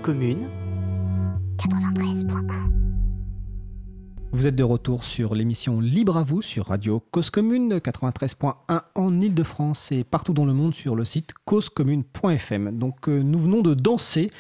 Commune. 0.03 0.47
93.1 1.57 2.53
Vous 4.31 4.47
êtes 4.47 4.55
de 4.55 4.63
retour 4.63 5.05
sur 5.05 5.35
l'émission 5.35 5.81
Libre 5.81 6.19
à 6.19 6.23
vous 6.23 6.43
sur 6.43 6.67
Radio 6.67 7.03
Cause 7.11 7.31
Commune 7.31 7.79
93.1 7.79 8.83
en 8.95 9.21
Ile-de-France 9.21 9.91
et 9.91 10.05
partout 10.05 10.35
dans 10.35 10.45
le 10.45 10.53
monde 10.53 10.75
sur 10.75 10.97
le 10.97 11.07
site 11.07 11.33
causecommune.fm. 11.47 12.77
Donc 12.77 13.09
euh, 13.09 13.23
nous 13.23 13.39
venons 13.39 13.63
de 13.63 13.73
danser 13.73 14.31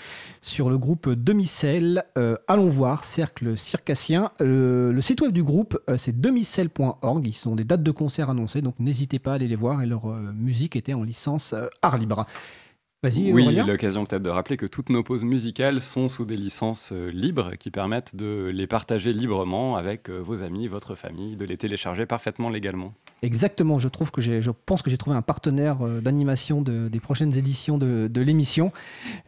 sur 0.42 0.68
le 0.68 0.76
groupe 0.76 1.08
Demicelle. 1.08 2.04
Euh, 2.18 2.36
allons 2.46 2.68
voir, 2.68 3.06
Cercle 3.06 3.56
Circassien. 3.56 4.32
Euh, 4.42 4.92
le 4.92 5.00
site 5.00 5.22
web 5.22 5.32
du 5.32 5.42
groupe 5.42 5.80
c'est 5.96 6.20
demicelle.org. 6.20 7.26
Ils 7.26 7.32
sont 7.32 7.56
des 7.56 7.64
dates 7.64 7.82
de 7.82 7.92
concert 7.92 8.28
annoncées 8.28 8.60
donc 8.60 8.74
n'hésitez 8.78 9.18
pas 9.18 9.32
à 9.32 9.34
aller 9.36 9.48
les 9.48 9.56
voir 9.56 9.80
et 9.80 9.86
leur 9.86 10.06
musique 10.34 10.76
était 10.76 10.92
en 10.92 11.02
licence 11.02 11.54
art 11.80 11.96
libre. 11.96 12.26
Oui, 13.02 13.62
l'occasion 13.66 14.04
peut-être 14.04 14.22
de 14.22 14.28
rappeler 14.28 14.58
que 14.58 14.66
toutes 14.66 14.90
nos 14.90 15.02
pauses 15.02 15.24
musicales 15.24 15.80
sont 15.80 16.10
sous 16.10 16.26
des 16.26 16.36
licences 16.36 16.90
euh, 16.92 17.10
libres 17.10 17.52
qui 17.58 17.70
permettent 17.70 18.14
de 18.14 18.50
les 18.52 18.66
partager 18.66 19.14
librement 19.14 19.76
avec 19.76 20.10
euh, 20.10 20.18
vos 20.18 20.42
amis, 20.42 20.68
votre 20.68 20.94
famille, 20.94 21.34
de 21.34 21.46
les 21.46 21.56
télécharger 21.56 22.04
parfaitement 22.04 22.50
légalement. 22.50 22.92
Exactement, 23.22 23.78
je 23.78 23.88
trouve 23.88 24.10
que 24.10 24.20
je 24.20 24.50
pense 24.50 24.82
que 24.82 24.90
j'ai 24.90 24.98
trouvé 24.98 25.16
un 25.16 25.22
partenaire 25.22 25.80
euh, 25.80 26.02
d'animation 26.02 26.60
des 26.60 27.00
prochaines 27.00 27.38
éditions 27.38 27.78
de, 27.78 28.20
l'émission. 28.20 28.70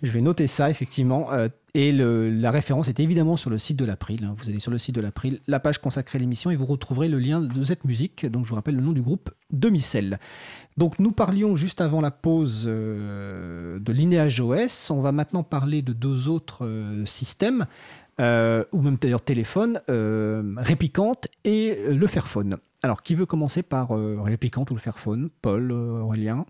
Je 0.02 0.10
vais 0.10 0.20
noter 0.20 0.48
ça 0.48 0.68
effectivement. 0.68 1.28
Et 1.74 1.90
la 1.90 2.50
référence 2.50 2.88
est 2.88 3.00
évidemment 3.00 3.38
sur 3.38 3.48
le 3.48 3.58
site 3.58 3.78
de 3.78 3.86
l'April. 3.86 4.24
Hein. 4.24 4.34
Vous 4.36 4.50
allez 4.50 4.60
sur 4.60 4.70
le 4.70 4.76
site 4.76 4.94
de 4.94 5.00
l'April, 5.00 5.40
la 5.46 5.58
page 5.58 5.78
consacrée 5.78 6.18
à 6.18 6.20
l'émission, 6.20 6.50
et 6.50 6.56
vous 6.56 6.66
retrouverez 6.66 7.08
le 7.08 7.18
lien 7.18 7.40
de 7.40 7.64
cette 7.64 7.84
musique. 7.84 8.26
Donc 8.26 8.44
je 8.44 8.50
vous 8.50 8.56
rappelle 8.56 8.76
le 8.76 8.82
nom 8.82 8.92
du 8.92 9.00
groupe 9.00 9.30
Demicelle. 9.50 10.18
Donc 10.76 10.98
nous 10.98 11.12
parlions 11.12 11.56
juste 11.56 11.80
avant 11.80 12.02
la 12.02 12.10
pause 12.10 12.64
euh, 12.66 13.78
de 13.78 13.92
Lineage. 13.92 14.42
On 14.90 15.00
va 15.00 15.12
maintenant 15.12 15.42
parler 15.42 15.80
de 15.80 15.94
deux 15.94 16.28
autres 16.28 16.66
euh, 16.66 17.06
systèmes, 17.06 17.66
euh, 18.20 18.64
ou 18.72 18.82
même 18.82 18.96
d'ailleurs 19.00 19.22
téléphone, 19.22 19.80
Réplicante 20.58 21.28
et 21.44 21.78
le 21.88 22.06
Fairphone. 22.06 22.58
Alors 22.82 23.02
qui 23.02 23.14
veut 23.14 23.26
commencer 23.26 23.62
par 23.62 23.90
Réplicante 23.90 24.70
ou 24.70 24.74
le 24.74 24.80
Fairphone? 24.80 25.30
Paul, 25.40 25.72
Aurélien? 25.72 26.44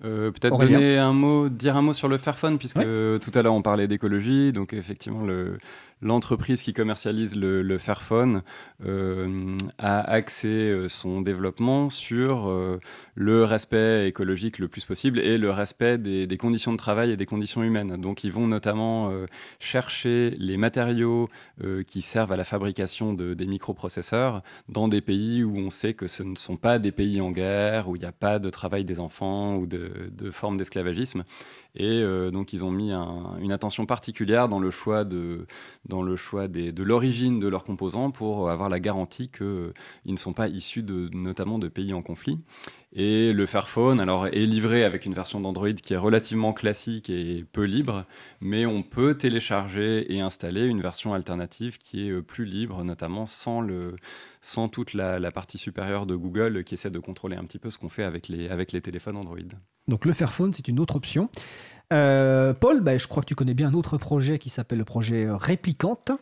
Peut-être 0.00 0.58
donner 0.58 0.98
un 0.98 1.12
mot, 1.12 1.48
dire 1.48 1.76
un 1.76 1.82
mot 1.82 1.92
sur 1.92 2.08
le 2.08 2.18
Fairphone, 2.18 2.58
puisque 2.58 2.80
tout 2.80 3.32
à 3.34 3.42
l'heure 3.42 3.54
on 3.54 3.62
parlait 3.62 3.88
d'écologie, 3.88 4.52
donc 4.52 4.72
effectivement 4.72 5.24
le, 5.24 5.58
l'entreprise 6.02 6.62
qui 6.62 6.72
commercialise 6.72 7.34
le, 7.34 7.78
Fairphone 7.78 8.42
euh, 8.84 9.56
a 9.78 10.00
axé 10.00 10.48
euh, 10.48 10.88
son 10.88 11.20
développement 11.20 11.90
sur 11.90 12.48
euh, 12.48 12.80
le 13.14 13.44
respect 13.44 14.08
écologique 14.08 14.58
le 14.58 14.68
plus 14.68 14.84
possible 14.84 15.18
et 15.18 15.38
le 15.38 15.50
respect 15.50 15.98
des, 15.98 16.36
conditions 16.36 16.72
de 16.72 16.76
travail 16.76 17.10
et 17.10 17.16
des 17.16 17.26
conditions 17.26 17.62
humaines. 17.62 17.96
Donc 18.00 18.24
ils 18.24 18.32
vont 18.32 18.46
notamment 18.46 19.10
chercher 19.58 20.34
les 20.38 20.56
matériaux 20.56 21.28
qui 21.86 22.02
servent 22.02 22.32
à 22.32 22.36
la 22.36 22.44
fabrication 22.44 23.14
de, 23.14 23.34
des 23.34 23.46
microprocesseurs 23.46 24.42
dans 24.68 24.88
des 24.88 25.00
pays 25.00 25.42
où 25.42 25.56
on 25.56 25.70
sait 25.70 25.94
que 25.94 26.06
ce 26.06 26.22
ne 26.22 26.36
sont 26.36 26.56
pas 26.56 26.78
des 26.78 26.92
pays 26.92 27.20
en 27.20 27.30
guerre, 27.30 27.88
où 27.88 27.96
il 27.96 28.00
n'y 28.00 28.06
a 28.06 28.12
pas 28.12 28.38
de 28.38 28.50
travail 28.50 28.84
des 28.84 29.00
enfants 29.00 29.56
ou 29.56 29.66
de, 29.66 30.10
de 30.12 30.30
forme 30.30 30.56
d'esclavagisme. 30.56 31.24
Et 31.76 32.02
euh, 32.02 32.30
donc, 32.30 32.52
ils 32.52 32.64
ont 32.64 32.70
mis 32.70 32.92
une 32.92 33.52
attention 33.52 33.86
particulière 33.86 34.48
dans 34.48 34.58
le 34.58 34.70
choix 34.70 35.04
de, 35.04 35.46
dans 35.86 36.02
le 36.02 36.16
choix 36.16 36.48
de 36.48 36.82
l'origine 36.82 37.38
de 37.38 37.48
leurs 37.48 37.64
composants 37.64 38.10
pour 38.10 38.50
avoir 38.50 38.68
la 38.68 38.80
garantie 38.80 39.28
qu'ils 39.28 39.72
ne 40.06 40.16
sont 40.16 40.32
pas 40.32 40.48
issus 40.48 40.82
de, 40.82 41.08
notamment 41.12 41.58
de 41.58 41.68
pays 41.68 41.92
en 41.92 42.02
conflit. 42.02 42.38
Et 42.92 43.32
le 43.32 43.46
Fairphone 43.46 44.00
alors, 44.00 44.28
est 44.28 44.46
livré 44.46 44.84
avec 44.84 45.06
une 45.06 45.12
version 45.12 45.40
d'Android 45.40 45.72
qui 45.72 45.92
est 45.92 45.98
relativement 45.98 46.52
classique 46.52 47.10
et 47.10 47.44
peu 47.52 47.64
libre, 47.64 48.04
mais 48.40 48.64
on 48.64 48.82
peut 48.82 49.16
télécharger 49.16 50.14
et 50.14 50.20
installer 50.20 50.64
une 50.64 50.80
version 50.80 51.12
alternative 51.12 51.78
qui 51.78 52.06
est 52.06 52.10
euh, 52.10 52.22
plus 52.22 52.44
libre, 52.44 52.84
notamment 52.84 53.26
sans, 53.26 53.60
le, 53.60 53.96
sans 54.40 54.68
toute 54.68 54.94
la, 54.94 55.30
partie 55.30 55.58
supérieure 55.58 56.06
de 56.06 56.14
Google 56.14 56.64
qui 56.64 56.74
essaie 56.74 56.90
de 56.90 56.98
contrôler 56.98 57.36
un 57.36 57.44
petit 57.44 57.58
peu 57.58 57.70
ce 57.70 57.78
qu'on 57.78 57.88
fait 57.88 58.04
avec 58.04 58.28
les, 58.28 58.48
avec 58.48 58.72
les 58.72 58.80
téléphones 58.80 59.16
Android. 59.16 59.36
Donc 59.88 60.04
le 60.04 60.12
Fairphone, 60.12 60.52
c'est 60.52 60.68
une 60.68 60.80
autre 60.80 60.96
option. 60.96 61.28
Euh, 61.92 62.54
Paul, 62.54 62.80
bah, 62.80 62.96
je 62.96 63.06
crois 63.06 63.22
que 63.22 63.28
tu 63.28 63.34
connais 63.34 63.54
bien 63.54 63.68
un 63.68 63.74
autre 63.74 63.98
projet 63.98 64.38
qui 64.38 64.48
s'appelle 64.48 64.78
le 64.78 64.84
projet 64.84 65.26
Réplicante. 65.28 66.12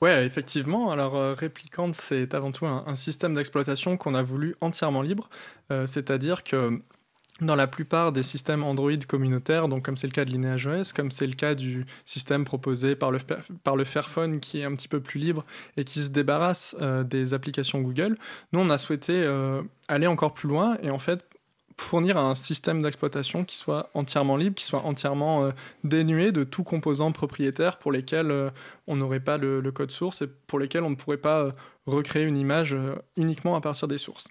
Ouais, 0.00 0.24
effectivement. 0.24 0.90
Alors, 0.90 1.14
euh, 1.16 1.34
Réplicante, 1.34 1.94
c'est 1.94 2.34
avant 2.34 2.52
tout 2.52 2.66
un, 2.66 2.94
système 2.96 3.34
d'exploitation 3.34 3.96
qu'on 3.98 4.14
a 4.14 4.22
voulu 4.22 4.54
entièrement 4.60 5.02
libre. 5.02 5.28
Euh, 5.70 5.86
c'est-à-dire 5.86 6.42
que 6.42 6.80
dans 7.40 7.56
la 7.56 7.66
plupart 7.66 8.12
des 8.12 8.22
systèmes 8.22 8.62
Android 8.62 8.98
communautaires, 9.08 9.68
donc 9.68 9.84
comme 9.84 9.96
c'est 9.96 10.06
le 10.06 10.12
cas 10.12 10.24
de 10.24 10.30
Lineage 10.30 10.66
OS, 10.66 10.92
comme 10.92 11.10
c'est 11.10 11.26
le 11.26 11.34
cas 11.34 11.54
du 11.54 11.86
système 12.04 12.44
proposé 12.44 12.94
par 12.94 13.10
le, 13.10 13.18
par 13.64 13.76
le 13.76 13.84
Fairphone 13.84 14.40
qui 14.40 14.60
est 14.60 14.64
un 14.64 14.74
petit 14.74 14.88
peu 14.88 15.00
plus 15.00 15.18
libre 15.18 15.44
et 15.76 15.84
qui 15.84 16.00
se 16.00 16.10
débarrasse 16.10 16.76
euh, 16.80 17.02
des 17.02 17.34
applications 17.34 17.80
Google, 17.80 18.16
nous 18.52 18.60
on 18.60 18.70
a 18.70 18.78
souhaité 18.78 19.14
euh, 19.14 19.62
aller 19.88 20.06
encore 20.06 20.34
plus 20.34 20.48
loin 20.48 20.76
et 20.82 20.90
en 20.90 20.98
fait 20.98 21.24
fournir 21.80 22.16
un 22.18 22.34
système 22.34 22.82
d'exploitation 22.82 23.44
qui 23.44 23.56
soit 23.56 23.90
entièrement 23.94 24.36
libre, 24.36 24.54
qui 24.56 24.64
soit 24.64 24.84
entièrement 24.84 25.44
euh, 25.44 25.50
dénué 25.84 26.32
de 26.32 26.44
tout 26.44 26.62
composant 26.62 27.12
propriétaire 27.12 27.78
pour 27.78 27.92
lesquels 27.92 28.52
on 28.86 28.96
n'aurait 28.96 29.20
pas 29.20 29.36
le, 29.36 29.62
code 29.72 29.90
source 29.90 30.22
et 30.22 30.26
pour 30.46 30.58
lesquels 30.58 30.82
on 30.82 30.90
ne 30.90 30.96
pourrait 30.96 31.16
pas 31.16 31.50
recréer 31.86 32.24
une 32.24 32.36
image 32.36 32.76
uniquement 33.16 33.56
à 33.56 33.60
partir 33.60 33.88
des 33.88 33.98
sources. 33.98 34.28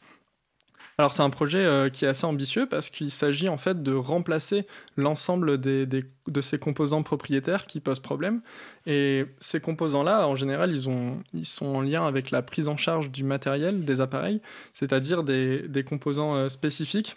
Alors 1.00 1.14
c'est 1.14 1.24
un 1.24 1.30
projet 1.30 1.60
euh, 1.60 1.88
qui 1.88 2.04
est 2.04 2.10
assez 2.10 2.26
ambitieux 2.26 2.68
parce 2.68 2.90
qu'il 2.90 3.10
s'agit 3.10 3.48
en 3.48 3.56
fait 3.56 3.82
de 3.82 3.94
remplacer 3.94 4.68
l'ensemble 4.98 5.58
de 5.58 6.42
ces 6.42 6.60
composants 6.60 7.04
propriétaires 7.04 7.68
qui 7.68 7.80
posent 7.80 8.02
problème. 8.02 8.42
Et 8.86 9.26
ces 9.40 9.62
composants-là, 9.62 10.28
en 10.28 10.36
général, 10.36 10.74
ils, 10.74 10.90
ont, 10.90 11.24
ils 11.34 11.46
sont 11.46 11.68
en 11.68 11.80
lien 11.80 12.06
avec 12.06 12.32
la 12.32 12.42
prise 12.42 12.68
en 12.68 12.76
charge 12.76 13.12
du 13.12 13.24
matériel 13.24 13.86
des 13.86 14.02
appareils, 14.02 14.42
c'est-à-dire 14.74 15.24
des, 15.24 15.70
des, 15.70 15.86
composants 15.86 16.36
euh, 16.36 16.50
spécifiques 16.50 17.16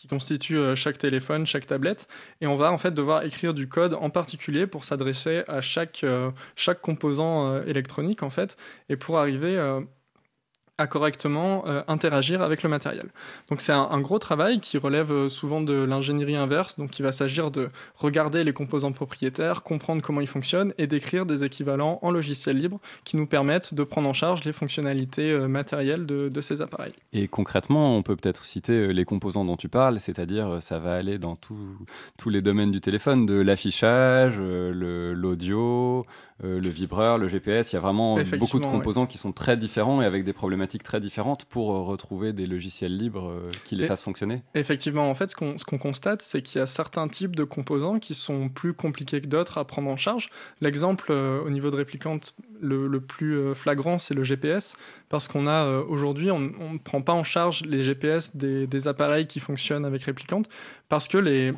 qui 0.00 0.08
constituent 0.08 0.58
euh, 0.58 0.74
chaque 0.74 0.96
téléphone, 0.96 1.44
chaque 1.44 1.66
tablette, 1.66 2.08
et 2.40 2.46
on 2.46 2.56
va 2.56 2.72
en 2.72 2.78
fait 2.78 2.92
devoir 2.92 3.22
écrire 3.22 3.52
du 3.52 3.68
code 3.68 3.94
en 3.94 4.08
particulier 4.08 4.66
pour 4.66 4.84
s'adresser 4.84 5.42
à 5.46 5.60
chaque, 5.60 6.04
chaque 6.56 6.80
composant 6.80 7.62
électronique 7.64 8.22
en 8.22 8.30
fait, 8.30 8.56
et 8.88 8.96
pour 8.96 9.18
arriver 9.18 9.58
correctement 10.86 11.64
euh, 11.66 11.82
interagir 11.88 12.42
avec 12.42 12.62
le 12.62 12.68
matériel. 12.68 13.08
Donc 13.48 13.60
c'est 13.60 13.72
un, 13.72 14.00
gros 14.00 14.18
travail 14.18 14.60
qui 14.60 14.78
relève 14.78 15.12
euh, 15.12 15.28
souvent 15.28 15.60
de 15.60 15.74
l'ingénierie 15.74 16.36
inverse, 16.36 16.76
donc 16.78 16.98
il 16.98 17.02
va 17.02 17.12
s'agir 17.12 17.50
de 17.50 17.70
regarder 17.96 18.44
les 18.44 18.52
composants 18.52 18.92
propriétaires, 18.92 19.62
comprendre 19.62 20.02
comment 20.02 20.20
ils 20.20 20.26
fonctionnent 20.26 20.72
et 20.78 20.86
d'écrire 20.86 21.26
des 21.26 21.44
équivalents 21.44 21.98
en 22.02 22.10
logiciel 22.10 22.56
libre 22.56 22.80
qui 23.04 23.16
nous 23.16 23.26
permettent 23.26 23.74
de 23.74 23.84
prendre 23.84 24.08
en 24.08 24.12
charge 24.12 24.44
les 24.44 24.52
fonctionnalités 24.52 25.30
euh, 25.30 25.48
matérielles 25.48 26.06
de, 26.06 26.40
ces 26.40 26.62
appareils. 26.62 26.92
Et 27.12 27.28
concrètement, 27.28 27.96
on 27.98 28.02
peut 28.02 28.16
peut-être 28.16 28.46
citer 28.46 28.94
les 28.94 29.04
composants 29.04 29.44
dont 29.44 29.58
tu 29.58 29.68
parles, 29.68 30.00
c'est-à-dire 30.00 30.62
ça 30.62 30.78
va 30.78 30.94
aller 30.94 31.18
dans 31.18 31.36
tous 31.36 32.30
les 32.30 32.40
domaines 32.40 32.70
du 32.70 32.80
téléphone, 32.80 33.26
de 33.26 33.34
l'affichage, 33.34 34.38
l'audio, 34.38 36.06
le 36.42 36.68
vibreur, 36.68 37.18
le 37.18 37.28
GPS, 37.28 37.72
il 37.72 37.76
y 37.76 37.78
a 37.78 37.80
vraiment 37.80 38.16
beaucoup 38.38 38.58
de 38.58 38.64
composants 38.64 39.06
qui 39.06 39.18
sont 39.18 39.32
très 39.32 39.56
différents 39.56 40.02
et 40.02 40.06
avec 40.06 40.24
des 40.24 40.32
problématiques 40.32 40.82
très 40.82 41.00
différentes 41.00 41.44
pour 41.44 41.74
euh, 41.74 41.80
retrouver 41.82 42.32
des 42.32 42.46
logiciels 42.46 42.96
libres 42.96 43.30
euh, 43.30 43.48
qui 43.64 43.76
les 43.76 43.86
fassent 43.86 44.02
fonctionner 44.02 44.42
Effectivement, 44.54 45.10
en 45.10 45.14
fait, 45.14 45.30
ce 45.30 45.64
qu'on 45.64 45.78
constate, 45.78 46.22
c'est 46.22 46.42
qu'il 46.42 46.58
y 46.58 46.62
a 46.62 46.66
certains 46.66 47.08
types 47.08 47.36
de 47.36 47.44
composants 47.44 47.98
qui 47.98 48.14
sont 48.14 48.48
plus 48.48 48.72
compliqués 48.74 49.20
que 49.20 49.26
d'autres 49.26 49.58
à 49.58 49.64
prendre 49.64 49.90
en 49.90 49.96
charge. 49.96 50.30
L'exemple 50.60 51.06
euh, 51.10 51.42
au 51.44 51.50
niveau 51.50 51.70
de 51.70 51.76
réplicante 51.76 52.34
le, 52.60 53.00
plus 53.00 53.54
flagrant, 53.54 53.98
c'est 53.98 54.12
le 54.12 54.22
GPS, 54.22 54.76
parce 55.08 55.28
qu'on 55.28 55.46
a 55.46 55.78
aujourd'hui, 55.78 56.30
on 56.30 56.40
ne 56.40 56.78
prend 56.78 57.00
pas 57.00 57.14
en 57.14 57.24
charge 57.24 57.62
les 57.64 57.82
GPS 57.82 58.36
des, 58.36 58.66
des 58.66 58.86
appareils 58.86 59.26
qui 59.26 59.40
fonctionnent 59.40 59.86
avec 59.86 60.02
réplicante, 60.02 60.50
parce 60.90 61.08
que 61.08 61.16
les, 61.16 61.54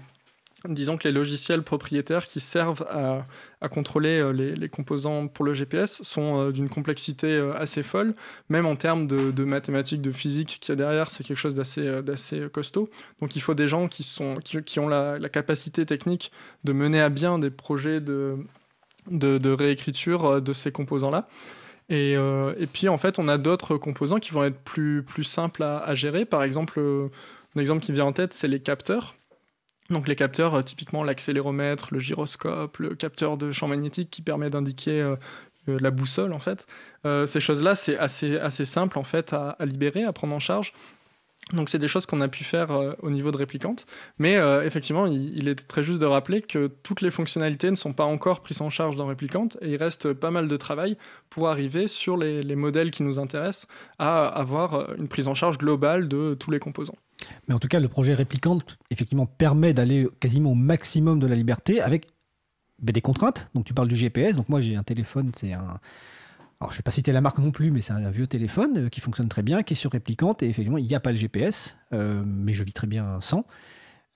disons 0.68 0.96
que 0.96 1.08
les 1.08 1.12
logiciels 1.12 1.62
propriétaires 1.62 2.26
qui 2.26 2.40
servent 2.40 2.86
à, 2.90 3.68
contrôler 3.68 4.20
euh, 4.20 4.32
les, 4.32 4.68
composants 4.68 5.28
pour 5.28 5.44
le 5.44 5.54
GPS 5.54 6.02
sont 6.02 6.40
euh, 6.40 6.52
d'une 6.52 6.68
complexité 6.68 7.28
euh, 7.28 7.54
assez 7.56 7.82
folle, 7.82 8.14
même 8.48 8.66
en 8.66 8.76
termes 8.76 9.06
de, 9.06 9.44
mathématiques, 9.44 10.02
de 10.02 10.12
physique 10.12 10.58
qu'il 10.60 10.70
y 10.70 10.72
a 10.72 10.76
derrière, 10.76 11.10
c'est 11.10 11.24
quelque 11.24 11.36
chose 11.36 11.54
d'assez 11.54 12.48
costaud. 12.52 12.90
Donc 13.20 13.36
il 13.36 13.42
faut 13.42 13.54
des 13.54 13.68
gens 13.68 13.88
qui, 13.88 14.02
sont, 14.02 14.34
qui, 14.34 14.80
ont 14.80 14.88
la, 14.88 15.18
capacité 15.28 15.86
technique 15.86 16.32
de 16.64 16.72
mener 16.72 17.00
à 17.00 17.08
bien 17.08 17.38
des 17.38 17.50
projets 17.50 18.00
de, 18.00 18.38
de, 19.10 19.50
réécriture 19.50 20.42
de 20.42 20.52
ces 20.52 20.72
composants-là. 20.72 21.28
Et, 21.88 22.16
puis 22.72 22.88
en 22.88 22.98
fait, 22.98 23.18
on 23.18 23.28
a 23.28 23.38
d'autres 23.38 23.76
composants 23.76 24.18
qui 24.18 24.30
vont 24.30 24.44
être 24.44 24.58
plus, 24.58 25.02
plus 25.02 25.24
simples 25.24 25.62
à, 25.62 25.78
à 25.78 25.94
gérer. 25.94 26.24
Par 26.24 26.42
exemple, 26.42 26.80
un 27.56 27.60
exemple 27.60 27.82
qui 27.82 27.92
vient 27.92 28.06
en 28.06 28.12
tête, 28.12 28.32
c'est 28.32 28.48
les 28.48 28.60
capteurs. 28.60 29.14
Donc 29.92 30.08
les 30.08 30.16
capteurs, 30.16 30.54
euh, 30.54 30.62
typiquement 30.62 31.04
l'accéléromètre, 31.04 31.88
le 31.92 32.00
gyroscope, 32.00 32.78
le 32.78 32.94
capteur 32.94 33.36
de 33.36 33.52
champ 33.52 33.68
magnétique 33.68 34.10
qui 34.10 34.22
permet 34.22 34.50
d'indiquer 34.50 35.00
euh, 35.00 35.16
euh, 35.68 35.78
la 35.80 35.90
boussole 35.90 36.32
en 36.32 36.40
fait. 36.40 36.66
ces 37.26 37.40
choses-là, 37.40 37.74
c'est 37.74 37.98
assez, 37.98 38.64
simple 38.64 38.98
en 38.98 39.04
fait 39.04 39.32
à, 39.32 39.56
libérer, 39.60 40.02
à 40.04 40.12
prendre 40.12 40.34
en 40.34 40.40
charge. 40.40 40.72
Donc 41.52 41.68
c'est 41.68 41.78
des 41.78 41.88
choses 41.88 42.06
qu'on 42.06 42.20
a 42.20 42.28
pu 42.28 42.44
faire 42.44 42.70
au 43.02 43.10
niveau 43.10 43.32
de 43.32 43.36
réplicante. 43.36 43.84
Mais 44.18 44.34
effectivement, 44.64 45.06
il, 45.06 45.48
est 45.48 45.66
très 45.68 45.82
juste 45.82 46.00
de 46.00 46.06
rappeler 46.06 46.40
que 46.40 46.68
toutes 46.84 47.00
les 47.00 47.10
fonctionnalités 47.10 47.68
ne 47.70 47.74
sont 47.74 47.92
pas 47.92 48.04
encore 48.04 48.40
prises 48.40 48.62
en 48.62 48.70
charge 48.70 48.94
dans 48.94 49.06
réplicante 49.06 49.58
et 49.60 49.70
il 49.70 49.76
reste 49.76 50.12
pas 50.12 50.30
mal 50.30 50.46
de 50.46 50.56
travail 50.56 50.96
pour 51.30 51.48
arriver 51.48 51.88
sur 51.88 52.16
les 52.16 52.56
modèles 52.56 52.92
qui 52.92 53.02
nous 53.02 53.18
intéressent 53.18 53.66
à 53.98 54.26
avoir 54.26 54.94
une 54.94 55.08
prise 55.08 55.26
en 55.26 55.34
charge 55.34 55.58
globale 55.58 56.06
de 56.06 56.34
tous 56.38 56.52
les 56.52 56.60
composants. 56.60 56.98
Mais 57.48 57.54
en 57.54 57.58
tout 57.58 57.68
cas, 57.68 57.80
le 57.80 57.88
projet 57.88 58.14
réplicante, 58.14 58.78
effectivement, 58.90 59.26
permet 59.26 59.72
d'aller 59.72 60.08
quasiment 60.20 60.52
au 60.52 60.54
maximum 60.54 61.18
de 61.18 61.26
la 61.26 61.34
liberté 61.34 61.80
avec 61.80 62.06
ben, 62.78 62.92
des 62.92 63.00
contraintes. 63.00 63.48
Donc, 63.54 63.64
tu 63.64 63.74
parles 63.74 63.88
du 63.88 63.96
GPS. 63.96 64.36
Donc, 64.36 64.48
moi, 64.48 64.60
j'ai 64.60 64.76
un 64.76 64.82
téléphone, 64.82 65.32
c'est 65.36 65.52
un. 65.52 65.78
Alors, 66.60 66.70
je 66.70 66.74
ne 66.74 66.78
vais 66.78 66.82
pas 66.82 66.90
citer 66.92 67.10
la 67.10 67.20
marque 67.20 67.38
non 67.38 67.50
plus, 67.50 67.70
mais 67.70 67.80
c'est 67.80 67.92
un 67.92 68.10
vieux 68.10 68.26
téléphone 68.28 68.86
euh, 68.86 68.88
qui 68.88 69.00
fonctionne 69.00 69.28
très 69.28 69.42
bien, 69.42 69.62
qui 69.62 69.74
est 69.74 69.76
sur 69.76 69.90
réplicante. 69.90 70.42
Et 70.42 70.48
effectivement, 70.48 70.78
il 70.78 70.86
n'y 70.86 70.94
a 70.94 71.00
pas 71.00 71.10
le 71.10 71.18
GPS, 71.18 71.76
euh, 71.92 72.22
mais 72.24 72.52
je 72.52 72.62
vis 72.62 72.72
très 72.72 72.86
bien 72.86 73.20
sans. 73.20 73.44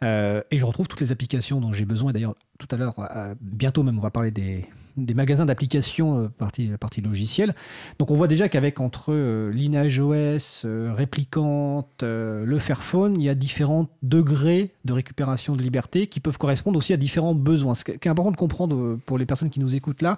Euh, 0.04 0.42
et 0.50 0.58
je 0.58 0.64
retrouve 0.64 0.88
toutes 0.88 1.00
les 1.00 1.12
applications 1.12 1.60
dont 1.60 1.72
j'ai 1.72 1.84
besoin. 1.84 2.12
D'ailleurs, 2.12 2.34
tout 2.58 2.68
à 2.70 2.76
l'heure, 2.76 2.94
bientôt 3.40 3.82
même, 3.82 3.98
on 3.98 4.02
va 4.02 4.10
parler 4.10 4.30
des, 4.30 4.66
magasins 5.14 5.46
d'applications 5.46 6.20
euh, 6.20 6.28
partie, 6.28 6.68
partie 6.78 7.00
logicielle. 7.00 7.54
Donc 7.98 8.10
on 8.10 8.14
voit 8.14 8.28
déjà 8.28 8.48
qu'avec 8.48 8.80
entre 8.80 9.12
euh, 9.12 9.52
OS, 9.52 10.62
euh, 10.64 10.92
Réplicante, 10.94 12.02
le 12.02 12.58
Fairphone, 12.58 13.18
il 13.18 13.24
y 13.24 13.28
a 13.28 13.34
différents 13.34 13.88
degrés 14.02 14.72
de 14.84 14.92
récupération 14.92 15.54
de 15.54 15.62
liberté 15.62 16.06
qui 16.06 16.20
peuvent 16.20 16.38
correspondre 16.38 16.78
aussi 16.78 16.92
à 16.92 16.96
différents 16.96 17.34
besoins. 17.34 17.74
Ce 17.74 17.84
qui 17.84 17.92
est 17.92 18.06
important 18.08 18.30
de 18.32 18.36
comprendre 18.36 18.98
pour 19.06 19.18
les 19.18 19.26
personnes 19.26 19.50
qui 19.50 19.60
nous 19.60 19.76
écoutent 19.76 20.02
là, 20.02 20.16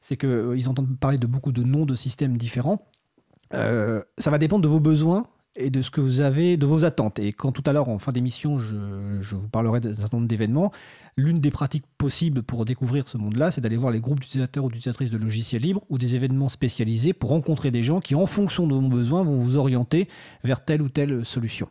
c'est 0.00 0.16
qu'ils 0.16 0.68
entendent 0.68 0.96
parler 0.98 1.18
de 1.18 1.26
beaucoup 1.26 1.52
de 1.52 1.62
noms 1.62 1.84
de 1.84 1.94
systèmes 1.94 2.36
différents. 2.36 2.86
ça 3.52 4.30
va 4.30 4.38
dépendre 4.38 4.62
de 4.62 4.68
vos 4.68 4.80
besoins 4.80 5.26
et 5.58 5.70
de 5.70 5.82
ce 5.82 5.90
que 5.90 6.00
vous 6.00 6.20
avez, 6.20 6.56
de 6.56 6.66
vos 6.66 6.84
attentes. 6.84 7.18
Et 7.18 7.32
quand 7.32 7.52
tout 7.52 7.62
à 7.66 7.72
l'heure, 7.72 7.88
en 7.88 7.98
fin 7.98 8.12
d'émission, 8.12 8.58
je, 8.58 8.76
je, 9.20 9.36
vous 9.36 9.48
parlerai 9.48 9.80
d'un 9.80 9.94
certain 9.94 10.18
nombre 10.18 10.28
d'événements, 10.28 10.72
l'une 11.16 11.40
des 11.40 11.50
pratiques 11.50 11.84
possibles 11.98 12.42
pour 12.42 12.64
découvrir 12.64 13.08
ce 13.08 13.18
monde-là, 13.18 13.50
c'est 13.50 13.60
d'aller 13.60 13.76
voir 13.76 13.92
les 13.92 14.00
groupes 14.00 14.20
d'utilisateurs 14.20 14.64
ou 14.64 14.68
d'utilisatrices 14.68 15.10
de 15.10 15.18
logiciels 15.18 15.62
libres 15.62 15.82
ou 15.90 15.98
des 15.98 16.14
événements 16.14 16.48
spécialisés 16.48 17.12
pour 17.12 17.30
rencontrer 17.30 17.70
des 17.70 17.82
gens 17.82 18.00
qui, 18.00 18.14
en 18.14 18.26
fonction 18.26 18.66
de 18.66 18.74
vos 18.74 18.80
besoins, 18.88 19.22
vont 19.24 19.34
vous 19.34 19.56
orienter 19.56 20.08
vers 20.44 20.64
telle 20.64 20.80
ou 20.80 20.88
telle 20.88 21.24
solution. 21.24 21.68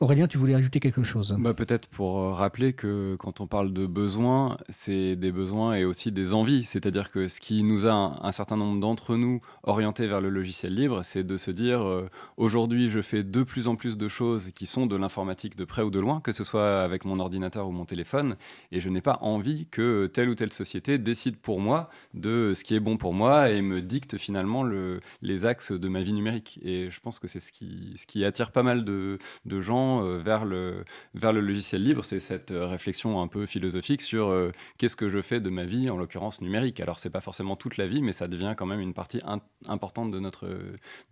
Aurélien, 0.00 0.28
tu 0.28 0.38
voulais 0.38 0.54
ajouter 0.54 0.78
quelque 0.78 1.02
chose? 1.02 1.36
Bah, 1.40 1.54
Peut-être 1.54 1.88
pour 1.88 2.20
euh, 2.20 2.30
rappeler 2.30 2.72
que 2.72 3.16
quand 3.18 3.40
on 3.40 3.48
parle 3.48 3.72
de 3.72 3.84
besoins, 3.84 4.56
c'est 4.68 5.16
des 5.16 5.32
besoins 5.32 5.74
et 5.74 5.84
aussi 5.84 6.12
des 6.12 6.34
envies. 6.34 6.62
C'est-à-dire 6.62 7.10
que 7.10 7.26
ce 7.26 7.40
qui 7.40 7.64
nous 7.64 7.84
a 7.84 8.16
un, 8.24 8.30
certain 8.30 8.56
nombre 8.56 8.78
d'entre 8.78 9.16
nous 9.16 9.40
orientés 9.64 10.06
vers 10.06 10.20
le 10.20 10.28
logiciel 10.28 10.72
libre, 10.72 11.02
c'est 11.02 11.24
de 11.24 11.36
se 11.36 11.50
dire 11.50 11.82
euh, 11.82 12.06
aujourd'hui 12.36 12.88
je 12.88 13.02
fais 13.02 13.24
de 13.24 13.42
plus 13.42 13.66
en 13.66 13.74
plus 13.74 13.98
de 13.98 14.06
choses 14.06 14.52
qui 14.54 14.66
sont 14.66 14.86
de 14.86 14.94
l'informatique 14.94 15.56
de 15.56 15.64
près 15.64 15.82
ou 15.82 15.90
de 15.90 15.98
loin, 15.98 16.20
que 16.20 16.30
ce 16.30 16.44
soit 16.44 16.80
avec 16.80 17.04
mon 17.04 17.18
ordinateur 17.18 17.66
ou 17.66 17.72
mon 17.72 17.84
téléphone, 17.84 18.36
et 18.70 18.78
je 18.78 18.90
n'ai 18.90 19.00
pas 19.00 19.18
envie 19.20 19.66
que 19.66 20.06
telle 20.06 20.28
ou 20.28 20.36
telle 20.36 20.52
société 20.52 20.98
décide 20.98 21.38
pour 21.38 21.58
moi 21.58 21.90
de 22.14 22.52
ce 22.54 22.62
qui 22.62 22.76
est 22.76 22.80
bon 22.80 22.98
pour 22.98 23.14
moi 23.14 23.50
et 23.50 23.62
me 23.62 23.82
dicte 23.82 24.16
finalement 24.16 24.62
le, 24.62 25.00
les 25.22 25.44
axes 25.44 25.72
de 25.72 25.88
ma 25.88 26.02
vie 26.02 26.12
numérique. 26.12 26.60
Et 26.62 26.88
je 26.88 27.00
pense 27.00 27.18
que 27.18 27.26
c'est 27.26 27.40
ce 27.40 27.50
qui, 27.50 28.24
attire 28.24 28.52
pas 28.52 28.62
mal 28.62 28.84
de 28.84 29.18
gens 29.60 29.87
euh, 29.88 30.18
vers, 30.18 30.44
le, 30.44 30.84
vers 31.14 31.32
le 31.32 31.40
logiciel 31.40 31.82
libre, 31.82 32.04
c'est 32.04 32.20
cette 32.20 32.50
euh, 32.50 32.66
réflexion 32.66 33.20
un 33.20 33.28
peu 33.28 33.46
philosophique 33.46 34.02
sur 34.02 34.28
euh, 34.28 34.52
qu'est-ce 34.78 34.96
que 34.96 35.08
je 35.08 35.20
fais 35.22 35.40
de 35.40 35.50
ma 35.50 35.64
vie, 35.64 35.90
en 35.90 35.96
l'occurrence 35.96 36.40
numérique. 36.40 36.80
Alors, 36.80 36.98
c'est 36.98 37.10
pas 37.10 37.20
forcément 37.20 37.56
toute 37.56 37.76
la 37.76 37.86
vie, 37.86 38.02
mais 38.02 38.12
ça 38.12 38.28
devient 38.28 38.54
quand 38.56 38.66
même 38.66 38.80
une 38.80 38.94
partie 38.94 39.20
importante 39.66 40.10
de 40.10 40.18
notre, 40.18 40.48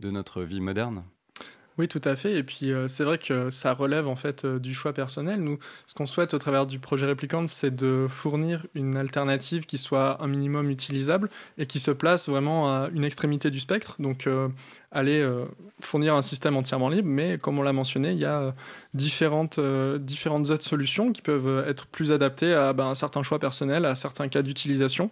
de 0.01 0.11
notre 0.11 0.43
vie 0.43 0.61
moderne. 0.61 1.05
Oui, 1.79 1.89
tout 1.89 2.01
à 2.05 2.17
fait. 2.17 2.35
Et 2.39 2.43
puis, 2.43 2.73
c'est 2.87 3.05
vrai 3.05 3.19
que 3.19 3.51
ça 3.51 3.75
relève 3.75 4.09
en 4.09 4.17
fait 4.17 4.47
du 4.47 4.73
choix 4.73 4.95
personnel. 4.95 5.43
Nous, 5.43 5.59
ce 5.87 5.93
qu'on 5.93 6.07
souhaite 6.07 6.33
au 6.33 6.39
travers 6.39 6.65
du 6.65 6.79
projet 6.79 7.05
Réplicante, 7.05 7.51
c'est 7.51 7.75
de 7.75 8.07
fournir 8.09 8.65
une 8.75 8.97
alternative 8.97 9.67
qui 9.67 9.77
soit 9.77 10.23
un 10.23 10.27
minimum 10.27 10.71
utilisable 10.71 11.29
et 11.59 11.67
qui 11.67 11.79
se 11.79 11.91
place 11.91 12.31
vraiment 12.31 12.71
à 12.71 12.89
une 12.95 13.05
extrémité 13.05 13.51
du 13.51 13.61
spectre. 13.61 13.97
Donc, 13.99 14.27
aller 14.91 15.29
fournir 15.81 16.15
un 16.15 16.23
système 16.23 16.57
entièrement 16.57 16.89
libre, 16.89 17.09
mais 17.09 17.37
comme 17.37 17.59
on 17.59 17.63
l'a 17.63 17.75
mentionné, 17.75 18.13
il 18.13 18.19
y 18.19 18.25
a 18.25 18.55
différentes, 18.95 19.61
différentes 19.99 20.49
autres 20.49 20.65
solutions 20.65 21.13
qui 21.13 21.21
peuvent 21.21 21.63
être 21.69 21.87
plus 21.89 22.11
adaptées 22.11 22.55
à 22.55 22.73
ben, 22.73 22.87
un 22.87 22.95
certain 22.95 23.23
choix 23.23 23.39
personnel, 23.39 23.85
à 23.85 23.95
certains 23.95 24.29
cas 24.29 24.41
d'utilisation. 24.41 25.11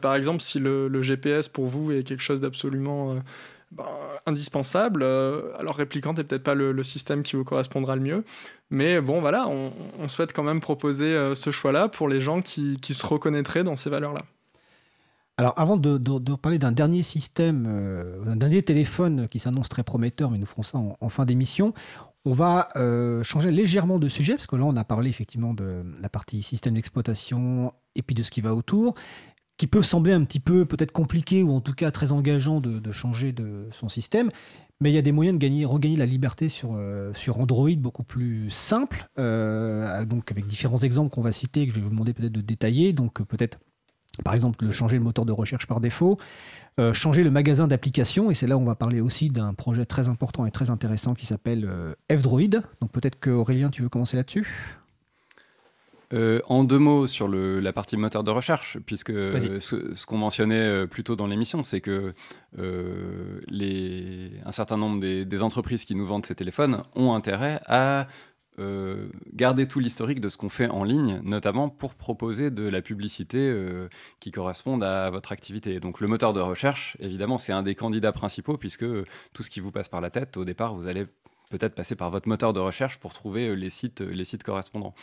par 0.00 0.14
exemple, 0.14 0.42
si 0.42 0.60
le, 0.60 1.02
GPS 1.02 1.48
pour 1.48 1.66
vous 1.66 1.90
est 1.90 2.04
quelque 2.04 2.22
chose 2.22 2.38
d'absolument 2.38 3.16
ben, 3.74 3.84
indispensable. 4.26 5.02
Euh, 5.02 5.52
alors 5.58 5.74
Réplicant 5.74 6.12
n'est 6.14 6.22
peut-être 6.22 6.44
pas 6.44 6.54
le, 6.54 6.82
système 6.84 7.22
qui 7.22 7.34
vous 7.34 7.42
correspondra 7.44 7.96
le 7.96 8.02
mieux, 8.02 8.24
mais 8.70 9.00
bon 9.00 9.20
voilà, 9.20 9.48
on, 9.48 10.08
souhaite 10.08 10.32
quand 10.32 10.42
même 10.44 10.60
proposer 10.60 11.06
euh, 11.06 11.34
ce 11.34 11.50
choix-là 11.50 11.88
pour 11.88 12.08
les 12.08 12.20
gens 12.20 12.40
qui, 12.40 12.78
se 12.82 13.06
reconnaîtraient 13.06 13.64
dans 13.64 13.74
ces 13.74 13.90
valeurs-là. 13.90 14.22
Alors 15.38 15.54
avant 15.56 15.76
de, 15.76 15.98
parler 16.36 16.58
d'un 16.58 16.70
dernier 16.70 17.02
système, 17.02 17.66
euh, 17.68 18.24
d'un 18.24 18.36
dernier 18.36 18.62
téléphone 18.62 19.26
qui 19.28 19.40
s'annonce 19.40 19.68
très 19.68 19.82
prometteur, 19.82 20.30
mais 20.30 20.38
nous 20.38 20.46
ferons 20.46 20.62
ça 20.62 20.78
en, 20.78 21.08
fin 21.08 21.24
d'émission, 21.24 21.74
on 22.24 22.32
va 22.32 22.68
changer 23.24 23.50
légèrement 23.50 23.98
de 23.98 24.08
sujet, 24.08 24.34
parce 24.34 24.46
que 24.46 24.56
là 24.56 24.64
on 24.64 24.76
a 24.76 24.84
parlé 24.84 25.10
effectivement 25.10 25.52
de 25.52 25.82
la 26.00 26.08
partie 26.08 26.42
système 26.42 26.74
d'exploitation 26.74 27.72
et 27.96 28.02
puis 28.02 28.14
de 28.14 28.22
ce 28.22 28.30
qui 28.30 28.40
va 28.40 28.54
autour 28.54 28.94
qui 29.56 29.66
peut 29.66 29.82
sembler 29.82 30.12
un 30.12 30.24
petit 30.24 30.40
peu 30.40 30.64
peut-être 30.64 30.92
compliqué 30.92 31.42
ou 31.42 31.52
en 31.52 31.60
tout 31.60 31.74
cas 31.74 31.90
très 31.90 32.12
engageant 32.12 32.60
de, 32.60 32.92
changer 32.92 33.32
de 33.32 33.68
son 33.72 33.88
système, 33.88 34.30
mais 34.80 34.90
il 34.90 34.94
y 34.94 34.98
a 34.98 35.02
des 35.02 35.12
moyens 35.12 35.38
de 35.38 35.40
gagner, 35.40 35.64
regagner 35.64 35.96
la 35.96 36.06
liberté 36.06 36.48
sur, 36.48 36.74
euh, 36.74 37.12
sur 37.14 37.38
Android 37.40 37.70
beaucoup 37.76 38.02
plus 38.02 38.50
simple, 38.50 39.08
euh, 39.18 40.04
donc 40.04 40.30
avec 40.30 40.46
différents 40.46 40.78
exemples 40.78 41.14
qu'on 41.14 41.22
va 41.22 41.32
citer 41.32 41.66
que 41.66 41.72
je 41.72 41.76
vais 41.76 41.82
vous 41.82 41.90
demander 41.90 42.12
peut-être 42.12 42.32
de 42.32 42.40
détailler. 42.40 42.92
Donc 42.92 43.20
euh, 43.20 43.24
peut-être 43.24 43.58
par 44.24 44.34
exemple, 44.34 44.70
changer 44.70 44.96
le 44.96 45.02
moteur 45.02 45.24
de 45.24 45.32
recherche 45.32 45.66
par 45.66 45.80
défaut, 45.80 46.18
changer 46.92 47.24
le 47.24 47.32
magasin 47.32 47.66
d'applications, 47.66 48.30
et 48.30 48.34
c'est 48.34 48.46
là 48.46 48.56
où 48.56 48.60
on 48.60 48.64
va 48.64 48.76
parler 48.76 49.00
aussi 49.00 49.26
d'un 49.26 49.54
projet 49.54 49.86
très 49.86 50.08
important 50.08 50.46
et 50.46 50.52
très 50.52 50.70
intéressant 50.70 51.14
qui 51.14 51.26
s'appelle 51.26 51.68
F-Droid. 52.12 52.62
Donc 52.80 52.92
peut-être 52.92 53.18
que 53.18 53.30
Aurélien, 53.30 53.70
tu 53.70 53.82
veux 53.82 53.88
commencer 53.88 54.16
là-dessus? 54.16 54.78
Euh, 56.14 56.40
en 56.46 56.62
deux 56.62 56.78
mots 56.78 57.06
sur 57.06 57.28
la 57.28 57.72
partie 57.72 57.96
moteur 57.96 58.22
de 58.22 58.30
recherche, 58.30 58.78
puisque 58.86 59.10
ce, 59.12 60.06
qu'on 60.06 60.18
mentionnait 60.18 60.60
euh, 60.60 60.86
plus 60.86 61.02
tôt 61.02 61.16
dans 61.16 61.26
l'émission, 61.26 61.64
c'est 61.64 61.80
que 61.80 62.12
euh, 62.58 64.28
un 64.44 64.52
certain 64.52 64.76
nombre 64.76 65.00
des, 65.00 65.42
entreprises 65.42 65.84
qui 65.84 65.96
nous 65.96 66.06
vendent 66.06 66.24
ces 66.24 66.36
téléphones 66.36 66.82
ont 66.94 67.12
intérêt 67.14 67.60
à 67.66 68.06
garder 69.32 69.66
tout 69.66 69.80
l'historique 69.80 70.20
de 70.20 70.28
ce 70.28 70.36
qu'on 70.38 70.48
fait 70.48 70.68
en 70.68 70.84
ligne, 70.84 71.20
notamment 71.24 71.68
pour 71.68 71.96
proposer 71.96 72.52
de 72.52 72.62
la 72.68 72.82
publicité 72.82 73.52
qui 74.20 74.30
corresponde 74.30 74.84
à 74.84 75.10
votre 75.10 75.32
activité. 75.32 75.80
Donc 75.80 76.00
le 76.00 76.06
moteur 76.06 76.32
de 76.32 76.38
recherche, 76.38 76.96
évidemment, 77.00 77.36
c'est 77.36 77.52
un 77.52 77.64
des 77.64 77.74
candidats 77.74 78.12
principaux, 78.12 78.56
puisque 78.56 78.86
tout 79.32 79.42
ce 79.42 79.50
qui 79.50 79.58
vous 79.58 79.72
passe 79.72 79.88
par 79.88 80.00
la 80.00 80.10
tête, 80.10 80.36
au 80.36 80.44
départ, 80.44 80.76
vous 80.76 80.86
allez 80.86 81.06
peut-être 81.50 81.74
passer 81.74 81.94
par 81.94 82.10
votre 82.10 82.28
moteur 82.28 82.52
de 82.52 82.60
recherche 82.60 82.98
pour 82.98 83.12
trouver 83.12 83.54
les 83.54 83.70
sites, 83.70 84.00
les 84.00 84.24
sites 84.24 84.42
correspondants. 84.42 84.94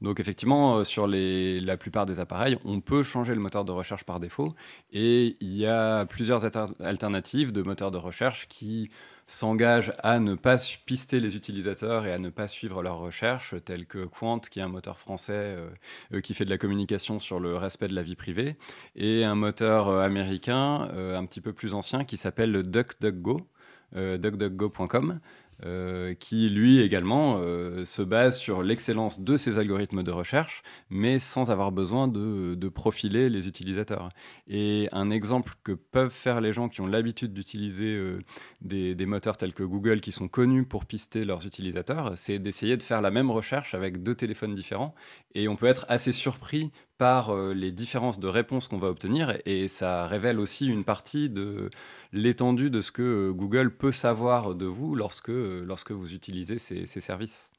Donc 0.00 0.20
effectivement, 0.20 0.78
euh, 0.78 0.84
sur 0.84 1.06
la 1.08 1.76
plupart 1.76 2.06
des 2.06 2.20
appareils, 2.20 2.56
on 2.64 2.80
peut 2.80 3.02
changer 3.02 3.34
le 3.34 3.40
moteur 3.40 3.64
de 3.64 3.72
recherche 3.72 4.04
par 4.04 4.20
défaut. 4.20 4.54
Et 4.92 5.36
il 5.40 5.56
y 5.56 5.66
a 5.66 6.06
plusieurs 6.06 6.44
alternatives 6.80 7.52
de 7.52 7.62
moteurs 7.62 7.90
de 7.90 7.98
recherche 7.98 8.46
qui 8.48 8.90
s'engagent 9.26 9.92
à 10.02 10.20
ne 10.20 10.34
pas 10.34 10.56
pister 10.86 11.20
les 11.20 11.36
utilisateurs 11.36 12.06
et 12.06 12.12
à 12.12 12.18
ne 12.18 12.30
pas 12.30 12.48
suivre 12.48 12.82
leurs 12.82 12.98
recherches, 12.98 13.54
tels 13.64 13.86
que 13.86 14.06
Quant, 14.06 14.38
qui 14.38 14.60
est 14.60 14.62
un 14.62 14.68
moteur 14.68 14.98
français 14.98 15.32
euh, 15.34 15.68
euh, 16.14 16.20
qui 16.20 16.32
fait 16.32 16.46
de 16.46 16.50
la 16.50 16.58
communication 16.58 17.20
sur 17.20 17.38
le 17.38 17.54
respect 17.56 17.88
de 17.88 17.94
la 17.94 18.02
vie 18.02 18.16
privée, 18.16 18.56
et 18.96 19.24
un 19.24 19.34
moteur 19.34 19.90
américain 19.90 20.88
un 20.94 21.26
petit 21.26 21.40
peu 21.40 21.52
plus 21.52 21.74
ancien 21.74 22.04
qui 22.04 22.16
s'appelle 22.16 22.62
DuckDuckGo, 22.62 23.46
duckduckgo.com, 23.94 25.20
euh, 25.64 26.14
qui 26.14 26.48
lui 26.48 26.78
également 26.80 27.38
euh, 27.38 27.84
se 27.84 28.02
base 28.02 28.38
sur 28.38 28.62
l'excellence 28.62 29.18
de 29.18 29.36
ses 29.36 29.58
algorithmes 29.58 30.04
de 30.04 30.12
recherche, 30.12 30.62
mais 30.88 31.18
sans 31.18 31.50
avoir 31.50 31.72
besoin 31.72 32.06
de, 32.06 32.68
profiler 32.68 33.28
les 33.28 33.48
utilisateurs. 33.48 34.10
Et 34.46 34.88
un 34.92 35.10
exemple 35.10 35.54
que 35.64 35.72
peuvent 35.72 36.12
faire 36.12 36.40
les 36.40 36.52
gens 36.52 36.68
qui 36.68 36.80
ont 36.80 36.86
l'habitude 36.86 37.32
d'utiliser 37.32 37.96
euh, 37.96 38.22
des, 38.60 38.94
des, 38.94 39.06
moteurs 39.06 39.36
tels 39.36 39.54
que 39.54 39.64
Google, 39.64 40.00
qui 40.00 40.12
sont 40.12 40.28
connus 40.28 40.64
pour 40.64 40.84
pister 40.84 41.24
leurs 41.24 41.44
utilisateurs, 41.44 42.12
c'est 42.16 42.38
d'essayer 42.38 42.76
de 42.76 42.82
faire 42.82 43.00
la 43.00 43.10
même 43.10 43.30
recherche 43.30 43.74
avec 43.74 44.02
deux 44.02 44.14
téléphones 44.14 44.54
différents. 44.54 44.94
Et 45.34 45.48
on 45.48 45.56
peut 45.56 45.66
être 45.66 45.86
assez 45.88 46.12
surpris 46.12 46.70
par 46.98 47.30
euh, 47.30 47.54
les 47.54 47.70
différences 47.70 48.18
de 48.18 48.26
réponses 48.26 48.68
qu'on 48.68 48.78
va 48.78 48.88
obtenir 48.88 49.38
et 49.46 49.68
ça 49.68 50.06
révèle 50.06 50.40
aussi 50.40 50.66
une 50.66 50.84
partie 50.84 51.30
de 51.30 51.70
l'étendue 52.12 52.70
de 52.70 52.80
ce 52.80 52.90
que 52.90 53.02
euh, 53.02 53.32
Google 53.32 53.70
peut 53.70 53.92
savoir 53.92 54.56
de 54.56 54.66
vous 54.66 54.96
lorsque, 54.96 55.30
euh, 55.30 55.64
lorsque 55.64 55.92
vous 55.92 56.12
utilisez 56.12 56.58
ces, 56.58 56.86
services. 56.86 57.50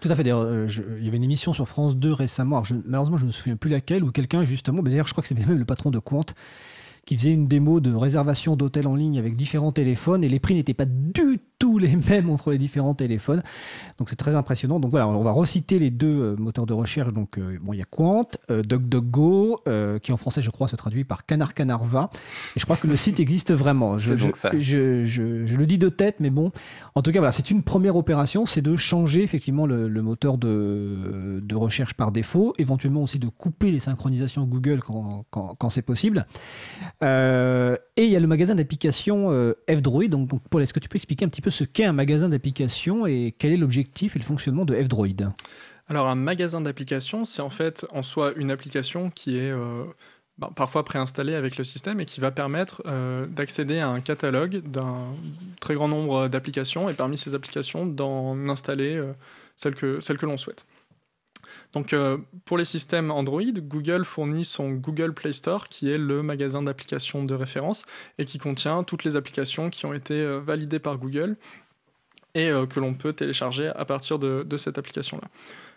Tout 0.00 0.08
à 0.08 0.16
fait. 0.16 0.24
D'ailleurs, 0.24 0.66
il 0.98 1.04
y 1.04 1.08
avait 1.08 1.18
une 1.18 1.24
émission 1.24 1.52
sur 1.52 1.68
France 1.68 1.96
2 1.96 2.12
récemment. 2.12 2.62
malheureusement, 2.84 3.16
je 3.16 3.22
ne 3.22 3.28
me 3.28 3.32
souviens 3.32 3.56
plus 3.56 3.70
laquelle, 3.70 4.02
où 4.02 4.10
quelqu'un, 4.10 4.42
justement, 4.42 4.82
d'ailleurs, 4.82 5.06
je 5.06 5.12
crois 5.12 5.22
que 5.22 5.28
c'est 5.28 5.38
même 5.46 5.56
le 5.56 5.64
patron 5.64 5.92
de 5.92 6.00
Quant, 6.00 6.26
qui 7.06 7.16
faisait 7.16 7.30
une 7.30 7.46
démo 7.46 7.78
de 7.78 7.94
réservation 7.94 8.56
d'hôtel 8.56 8.88
en 8.88 8.96
ligne 8.96 9.18
avec 9.18 9.36
différents 9.36 9.72
téléphones 9.72 10.24
et 10.24 10.28
les 10.28 10.40
prix 10.40 10.54
n'étaient 10.54 10.74
pas 10.74 10.86
du 10.86 11.38
tout 11.64 11.78
les 11.78 11.96
mêmes 12.10 12.28
entre 12.28 12.50
les 12.50 12.58
différents 12.58 12.92
téléphones. 12.94 13.42
Donc 13.98 14.10
c'est 14.10 14.16
très 14.16 14.36
impressionnant. 14.36 14.80
Donc 14.80 14.90
voilà, 14.90 15.08
on 15.08 15.22
va 15.22 15.32
reciter 15.32 15.78
les 15.78 15.90
deux 15.90 16.06
euh, 16.06 16.36
moteurs 16.36 16.66
de 16.66 16.74
recherche. 16.74 17.14
Donc 17.14 17.38
euh, 17.38 17.58
bon, 17.62 17.72
il 17.72 17.78
y 17.78 17.82
a 17.82 17.86
Quant, 17.86 18.28
euh, 18.50 18.62
DuckDuckGo, 18.62 19.62
qui 20.02 20.12
en 20.12 20.16
français 20.18 20.42
je 20.42 20.50
crois 20.50 20.68
se 20.68 20.76
traduit 20.76 21.04
par 21.04 21.24
Canard 21.24 21.54
Canard 21.54 21.84
va. 21.84 22.10
Et 22.54 22.60
je 22.60 22.64
crois 22.64 22.76
que 22.76 22.86
le 22.86 22.96
site 22.96 23.18
existe 23.18 23.52
vraiment. 23.52 23.96
Je, 24.04 24.12
donc 24.12 24.36
ça. 24.36 24.50
Je, 24.52 25.04
je, 25.06 25.22
le 25.22 25.66
dis 25.66 25.78
de 25.78 25.88
tête, 25.88 26.16
mais 26.20 26.28
bon. 26.28 26.50
En 26.94 27.00
tout 27.00 27.10
cas, 27.12 27.20
voilà, 27.20 27.32
c'est 27.32 27.50
une 27.50 27.62
première 27.62 27.96
opération, 27.96 28.44
c'est 28.44 28.60
de 28.60 28.76
changer 28.76 29.22
effectivement 29.22 29.66
le, 29.66 29.88
moteur 30.02 30.36
de, 30.36 31.40
de, 31.42 31.54
recherche 31.54 31.94
par 31.94 32.12
défaut, 32.12 32.52
éventuellement 32.58 33.02
aussi 33.02 33.18
de 33.18 33.28
couper 33.28 33.70
les 33.70 33.80
synchronisations 33.80 34.44
Google 34.44 34.80
quand, 34.82 35.24
quand, 35.30 35.54
quand 35.58 35.70
c'est 35.70 35.82
possible. 35.82 36.26
Euh, 37.98 38.02
et 38.02 38.06
il 38.06 38.10
y 38.10 38.16
a 38.16 38.20
le 38.20 38.26
magasin 38.26 38.54
d'applications 38.54 39.30
euh, 39.30 39.54
F-Droid. 39.68 40.08
Donc, 40.08 40.28
Paul, 40.50 40.62
est-ce 40.62 40.74
que 40.74 40.80
tu 40.80 40.88
peux 40.88 40.96
expliquer 40.96 41.24
un 41.24 41.28
petit 41.28 41.42
peu 41.42 41.50
ce 41.50 41.64
qu'est 41.64 41.84
un 41.84 41.92
magasin 41.92 42.28
d'applications 42.28 43.06
et 43.06 43.34
quel 43.38 43.52
est 43.52 43.56
l'objectif 43.56 44.16
et 44.16 44.18
le 44.18 44.24
fonctionnement 44.24 44.64
de 44.64 44.74
F-Droid? 44.74 45.32
Alors, 45.88 46.08
un 46.08 46.14
magasin 46.14 46.60
d'applications, 46.60 47.24
c'est 47.24 47.42
en 47.42 47.50
fait 47.50 47.86
en 47.92 48.02
soi 48.02 48.32
une 48.36 48.50
application 48.50 49.10
qui 49.10 49.36
est 49.36 49.50
euh, 49.50 49.84
bah, 50.38 50.50
parfois 50.54 50.84
préinstallée 50.84 51.34
avec 51.34 51.58
le 51.58 51.64
système 51.64 52.00
et 52.00 52.06
qui 52.06 52.20
va 52.20 52.30
permettre 52.30 52.82
d'accéder 53.28 53.80
à 53.80 53.88
un 53.88 54.00
catalogue 54.00 54.62
d'un 54.62 54.98
très 55.60 55.74
grand 55.74 55.88
nombre 55.88 56.28
d'applications 56.28 56.88
et 56.88 56.94
parmi 56.94 57.18
ces 57.18 57.34
applications 57.34 57.84
d'en 57.84 58.48
installer 58.48 59.00
celles 59.56 59.74
que, 59.74 60.00
celles 60.00 60.18
que 60.18 60.26
l'on 60.26 60.38
souhaite. 60.38 60.66
Donc 61.74 61.92
euh, 61.92 62.18
pour 62.44 62.56
les 62.56 62.64
systèmes 62.64 63.10
Android, 63.10 63.42
Google 63.42 64.04
fournit 64.04 64.44
son 64.44 64.70
Google 64.70 65.12
Play 65.12 65.32
Store 65.32 65.68
qui 65.68 65.90
est 65.90 65.98
le 65.98 66.22
magasin 66.22 66.62
d'applications 66.62 67.24
de 67.24 67.34
référence 67.34 67.84
et 68.18 68.24
qui 68.24 68.38
contient 68.38 68.84
toutes 68.84 69.04
les 69.04 69.16
applications 69.16 69.70
qui 69.70 69.84
ont 69.84 69.92
été 69.92 70.14
euh, 70.14 70.38
validées 70.38 70.78
par 70.78 70.98
Google 70.98 71.36
et 72.34 72.48
euh, 72.48 72.66
que 72.66 72.78
l'on 72.78 72.94
peut 72.94 73.12
télécharger 73.12 73.68
à 73.68 73.84
partir 73.84 74.18
de, 74.18 74.56
cette 74.56 74.78
application-là. 74.78 75.28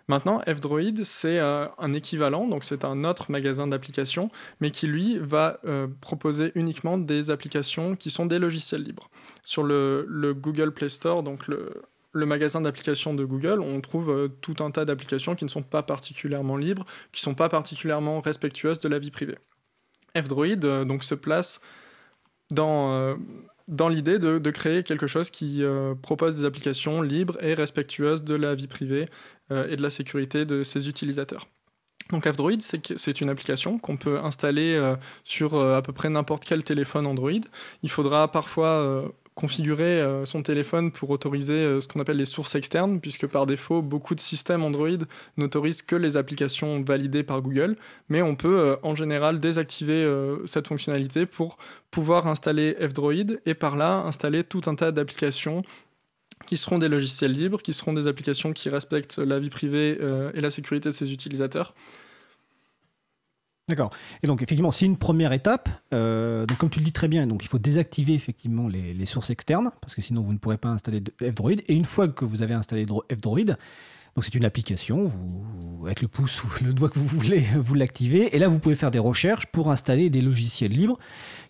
Maintenant, 0.08 0.40
F-Droid, 0.48 1.04
c'est 1.04 1.38
un 1.40 1.94
équivalent, 1.94 2.48
donc 2.48 2.64
c'est 2.64 2.86
un 2.86 3.04
autre 3.04 3.30
magasin 3.30 3.68
d'applications, 3.68 4.30
mais 4.62 4.72
qui 4.72 4.88
lui 4.88 5.18
va 5.18 5.60
proposer 6.00 6.54
uniquement 6.56 6.98
des 6.98 7.30
applications 7.30 7.98
qui 7.98 8.10
sont 8.10 8.26
des 8.26 8.40
logiciels 8.40 8.84
libres. 8.84 9.10
Sur 9.44 9.64
le, 9.64 10.06
le 10.08 10.34
Google 10.34 10.72
Play 10.72 10.88
Store, 10.88 11.24
donc 11.24 11.50
le, 11.50 11.72
le 12.14 12.26
magasin 12.26 12.62
d'applications 12.62 13.14
de 13.14 13.26
Google, 13.26 13.62
on 13.62 13.82
trouve 13.82 14.10
euh, 14.10 14.28
tout 14.42 14.56
un 14.60 14.72
tas 14.72 14.86
d'applications 14.86 15.36
qui 15.36 15.46
ne 15.46 15.50
sont 15.50 15.64
pas 15.64 15.84
particulièrement 15.84 16.58
libres, 16.58 16.86
qui 17.12 17.22
ne 17.22 17.24
sont 17.24 17.36
pas 17.36 17.50
particulièrement 17.50 18.20
respectueuses 18.20 18.80
de 18.80 18.90
la 18.90 19.00
vie 19.00 19.12
privée. 19.12 19.38
F-Droid 20.16 20.66
euh, 20.66 20.86
donc 20.86 21.04
se 21.04 21.16
place 21.16 21.62
dans, 22.50 22.94
euh, 22.94 23.16
dans 23.68 23.90
l'idée 23.90 24.20
de, 24.20 24.52
créer 24.52 24.84
quelque 24.84 25.08
chose 25.08 25.30
qui 25.30 25.64
propose 26.02 26.36
des 26.36 26.46
applications 26.46 27.02
libres 27.02 27.38
et 27.44 27.54
respectueuses 27.54 28.24
de 28.24 28.36
la 28.36 28.56
vie 28.56 28.68
privée 28.68 29.10
et 29.52 29.76
de 29.76 29.82
la 29.82 29.90
sécurité 29.90 30.46
de 30.46 30.64
ses 30.64 30.88
utilisateurs. 30.88 31.48
Donc 32.10 32.26
F-Droid, 32.26 32.62
c'est 32.62 33.22
une 33.22 33.30
application 33.30 33.78
qu'on 33.78 33.98
peut 33.98 34.20
installer 34.20 34.82
sur 35.26 35.60
à 35.60 35.82
peu 35.82 35.92
près 35.92 36.10
n'importe 36.10 36.46
quel 36.46 36.64
téléphone 36.64 37.06
Android. 37.06 37.42
Il 37.84 37.90
faudra 37.90 38.32
parfois 38.32 39.12
configurer 39.38 40.02
euh, 40.02 40.26
son 40.26 40.42
téléphone 40.42 40.92
pour 40.92 41.12
autoriser 41.12 41.54
euh, 41.54 41.80
ce 41.80 41.88
qu'on 41.88 42.00
appelle 42.00 42.18
les 42.18 42.26
sources 42.26 42.56
externes, 42.56 43.00
puisque 43.00 43.28
par 43.28 43.46
défaut, 43.46 43.84
beaucoup 43.84 44.16
de 44.16 44.20
systèmes 44.20 44.64
Android 44.64 44.98
n'autorisent 45.38 45.84
que 45.84 45.96
les 45.96 46.18
applications 46.18 46.82
validées 46.82 47.22
par 47.22 47.44
Google, 47.44 47.78
mais 48.10 48.24
on 48.24 48.36
peut 48.36 48.58
euh, 48.58 48.76
en 48.82 48.96
général 48.96 49.40
désactiver 49.40 49.78
cette 50.46 50.68
fonctionnalité 50.68 51.28
pour 51.28 51.58
pouvoir 51.92 52.28
installer 52.28 52.76
F-Droid 52.82 53.40
et 53.46 53.54
par 53.54 53.76
là 53.76 53.98
installer 54.06 54.44
tout 54.44 54.62
un 54.66 54.74
tas 54.74 54.92
d'applications 54.92 55.62
qui 56.48 56.58
seront 56.58 56.80
des 56.80 56.90
logiciels 56.90 57.32
libres, 57.32 57.62
qui 57.62 57.74
seront 57.74 57.94
des 57.94 58.08
applications 58.08 58.54
qui 58.54 58.70
respectent 58.70 59.20
la 59.20 59.38
vie 59.38 59.50
privée 59.50 60.00
et 60.34 60.42
la 60.42 60.50
sécurité 60.50 60.90
de 60.90 60.94
ses 60.94 61.14
utilisateurs. 61.14 61.76
D'accord. 63.68 63.92
Et 64.24 64.28
donc 64.28 64.42
effectivement, 64.42 64.72
c'est 64.72 64.86
une 64.86 64.98
première 64.98 65.34
étape. 65.34 65.68
Euh, 65.94 66.46
donc 66.46 66.58
comme 66.58 66.70
tu 66.70 66.80
le 66.80 66.86
dis 66.86 66.94
très 66.94 67.10
bien, 67.10 67.28
donc 67.28 67.44
il 67.44 67.48
faut 67.48 67.60
désactiver 67.60 68.14
effectivement 68.14 68.70
les, 68.70 69.06
sources 69.06 69.30
externes 69.30 69.72
parce 69.82 69.94
que 69.94 70.02
sinon 70.02 70.22
vous 70.22 70.32
ne 70.32 70.38
pourrez 70.38 70.58
pas 70.58 70.70
installer 70.70 71.04
F-Droid. 71.22 71.60
Et 71.68 71.76
une 71.76 71.86
fois 71.86 72.08
que 72.08 72.24
vous 72.24 72.44
avez 72.44 72.54
installé 72.54 72.86
Dro- 72.86 73.04
F-Droid, 73.12 73.58
donc 74.16 74.24
c'est 74.24 74.36
une 74.36 74.46
application, 74.46 75.12
avec 75.86 76.02
le 76.02 76.08
pouce 76.08 76.44
ou 76.44 76.48
le 76.64 76.74
doigt 76.74 76.90
que 76.90 76.98
vous 76.98 77.06
voulez, 77.06 77.42
vous 77.58 77.74
l'activez. 77.74 78.36
Et 78.36 78.40
là, 78.40 78.48
vous 78.48 78.60
pouvez 78.60 78.76
faire 78.76 78.90
des 78.90 79.00
recherches 79.00 79.48
pour 79.48 79.70
installer 79.70 80.10
des 80.10 80.22
logiciels 80.22 80.72
libres 80.72 80.98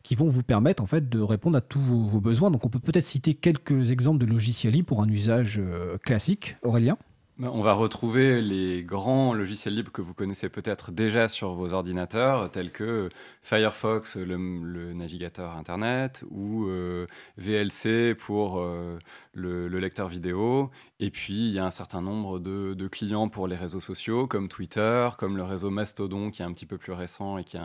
qui 0.01 0.15
vont 0.15 0.28
vous 0.28 0.43
permettre 0.43 0.82
en 0.82 0.88
fait 0.88 1.07
de 1.07 1.20
répondre 1.20 1.55
à 1.57 1.61
tous 1.61 1.80
vos, 1.80 2.20
besoins. 2.20 2.49
Donc 2.49 2.65
on 2.65 2.70
peut 2.70 2.80
peut-être 2.80 3.05
citer 3.05 3.36
quelques 3.36 3.91
exemples 3.91 4.18
de 4.18 4.26
logiciels 4.26 4.74
libres 4.74 4.88
pour 4.88 5.03
un 5.03 5.09
usage 5.09 5.59
euh, 5.63 5.97
classique. 5.99 6.57
Aurélien? 6.63 6.97
On 7.39 7.61
va 7.61 7.73
retrouver 7.73 8.41
les 8.41 8.81
grands 8.81 9.31
logiciels 9.31 9.75
libres 9.75 9.91
que 9.91 10.01
vous 10.01 10.15
connaissez 10.15 10.49
peut-être 10.49 10.91
déjà 10.91 11.27
sur 11.27 11.53
vos 11.53 11.71
ordinateurs, 11.71 12.49
tels 12.49 12.71
que 12.71 13.09
Firefox, 13.43 14.17
le, 14.17 14.93
navigateur 14.93 15.55
Internet, 15.55 16.23
ou 16.31 16.65
euh, 16.65 17.05
VLC 17.38 18.15
pour 18.15 18.57
euh, 18.57 18.97
le, 19.33 19.67
le 19.67 19.79
lecteur 19.79 20.07
vidéo. 20.07 20.71
Et 20.99 21.11
puis, 21.11 21.49
il 21.49 21.51
y 21.53 21.59
a 21.59 21.65
un 21.65 21.69
certain 21.69 22.01
nombre 22.01 22.39
de, 22.39 22.88
clients 22.88 23.29
pour 23.29 23.47
les 23.47 23.55
réseaux 23.55 23.81
sociaux, 23.81 24.25
comme 24.25 24.47
Twitter, 24.47 25.09
comme 25.19 25.38
le 25.38 25.43
réseau 25.43 25.69
Mastodon, 25.69 26.31
qui 26.31 26.41
est 26.41 26.45
un 26.45 26.53
petit 26.53 26.65
peu 26.65 26.79
plus 26.79 26.91
récent 26.91 27.38
et 27.38 27.43
qui 27.43 27.57
est 27.57 27.61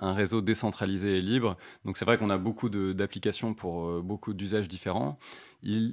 un, 0.00 0.12
réseau 0.12 0.42
décentralisé 0.42 1.16
et 1.16 1.22
libre. 1.22 1.56
Donc, 1.86 1.96
c'est 1.96 2.04
vrai 2.04 2.18
qu'on 2.18 2.28
a 2.28 2.36
beaucoup 2.36 2.68
d'applications 2.68 3.54
pour 3.54 3.88
euh, 3.88 4.02
beaucoup 4.04 4.34
d'usages 4.34 4.68
différents. 4.68 5.18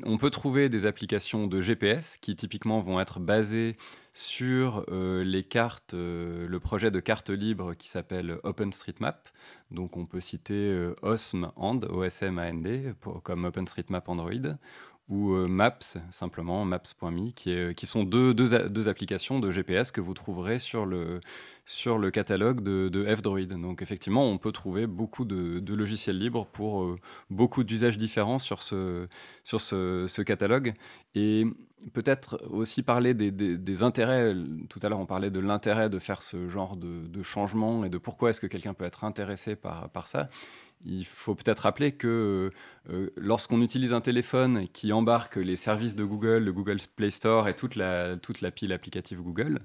On 0.06 0.18
peut 0.18 0.30
trouver 0.30 0.70
des 0.70 0.86
applications 0.86 1.48
de 1.48 1.62
GPS 1.62 2.18
qui 2.18 2.36
typiquement 2.36 2.80
vont 2.82 3.00
être 3.00 3.20
basées 3.20 3.76
sur 4.14 4.86
euh, 4.90 5.24
les 5.24 5.44
cartes, 5.44 5.96
euh, 5.96 6.48
le 6.48 6.60
projet 6.60 6.92
de 6.92 7.00
carte 7.00 7.30
libre 7.32 7.74
qui 7.74 7.88
s'appelle 7.88 8.38
OpenStreetMap. 8.44 9.30
Donc 9.72 9.98
on 9.98 10.06
peut 10.06 10.20
citer 10.20 10.54
euh, 10.54 10.94
OSM 11.02 11.48
and, 11.56 11.80
OSM-AND, 11.90 12.94
pour- 13.00 13.24
comme 13.24 13.46
OpenStreetMap 13.46 14.08
Android, 14.10 14.58
ou 15.10 15.34
euh, 15.34 15.48
Maps, 15.48 15.98
simplement, 16.12 16.64
maps.me, 16.66 17.32
qui, 17.32 17.76
qui 17.76 17.86
sont 17.86 18.04
deux, 18.04 18.34
deux, 18.34 18.70
deux 18.70 18.88
applications 18.88 19.40
de 19.40 19.52
GPS 19.52 19.92
que 19.92 20.00
vous 20.02 20.14
trouverez 20.14 20.60
sur 20.60 20.86
le, 20.86 21.20
sur 21.66 21.98
le 21.98 22.10
catalogue 22.10 22.62
de, 22.62 22.90
de 22.90 23.06
F-Droid. 23.16 23.48
Donc 23.48 23.82
effectivement, 23.82 24.26
on 24.26 24.38
peut 24.38 24.52
trouver 24.52 24.88
beaucoup 24.88 25.26
de, 25.26 25.62
logiciels 25.76 26.18
libres 26.18 26.46
pour 26.46 26.84
euh, 26.84 26.98
beaucoup 27.30 27.64
d'usages 27.64 27.98
différents 27.98 28.40
sur 28.40 28.62
ce, 28.62 29.08
sur 29.44 29.60
ce, 29.62 30.22
catalogue. 30.22 30.74
Et 31.16 31.46
peut-être 31.94 32.42
aussi 32.50 32.82
parler 32.82 33.14
des, 33.14 33.32
des- 33.32 33.58
des 33.58 33.84
intérêts. 33.84 34.34
Tout 34.70 34.80
à 34.84 34.90
l'heure, 34.90 35.00
on 35.00 35.06
parlait 35.06 35.32
de 35.32 35.40
l'intérêt 35.40 35.90
de 35.90 36.00
faire 36.00 36.24
ce 36.24 36.48
genre 36.48 36.78
de, 36.78 37.08
de 37.08 37.24
changement 37.24 37.84
et 37.84 37.90
de 37.90 37.98
pourquoi 37.98 38.30
est-ce 38.30 38.40
que 38.42 38.48
quelqu'un 38.48 38.74
peut 38.74 38.86
être 38.86 39.04
intéressé 39.04 39.56
par, 39.56 39.90
par 39.90 40.08
ça. 40.08 40.30
Il 40.86 41.06
faut 41.06 41.36
peut-être 41.36 41.62
rappeler 41.62 41.94
que 41.94 42.52
euh, 42.90 43.10
lorsqu'on 43.16 43.62
utilise 43.62 43.94
un 43.94 44.02
téléphone 44.02 44.68
qui 44.68 44.92
embarque 44.92 45.36
les 45.36 45.56
services 45.56 45.96
de 45.96 46.04
Google, 46.04 46.40
le 46.40 46.54
Google 46.54 46.78
Play 46.96 47.10
Store 47.10 47.48
et 47.48 47.56
toute 47.56 47.76
la, 47.76 48.18
toute 48.18 48.42
la 48.42 48.52
pile 48.52 48.74
applicative 48.74 49.22
Google, 49.22 49.62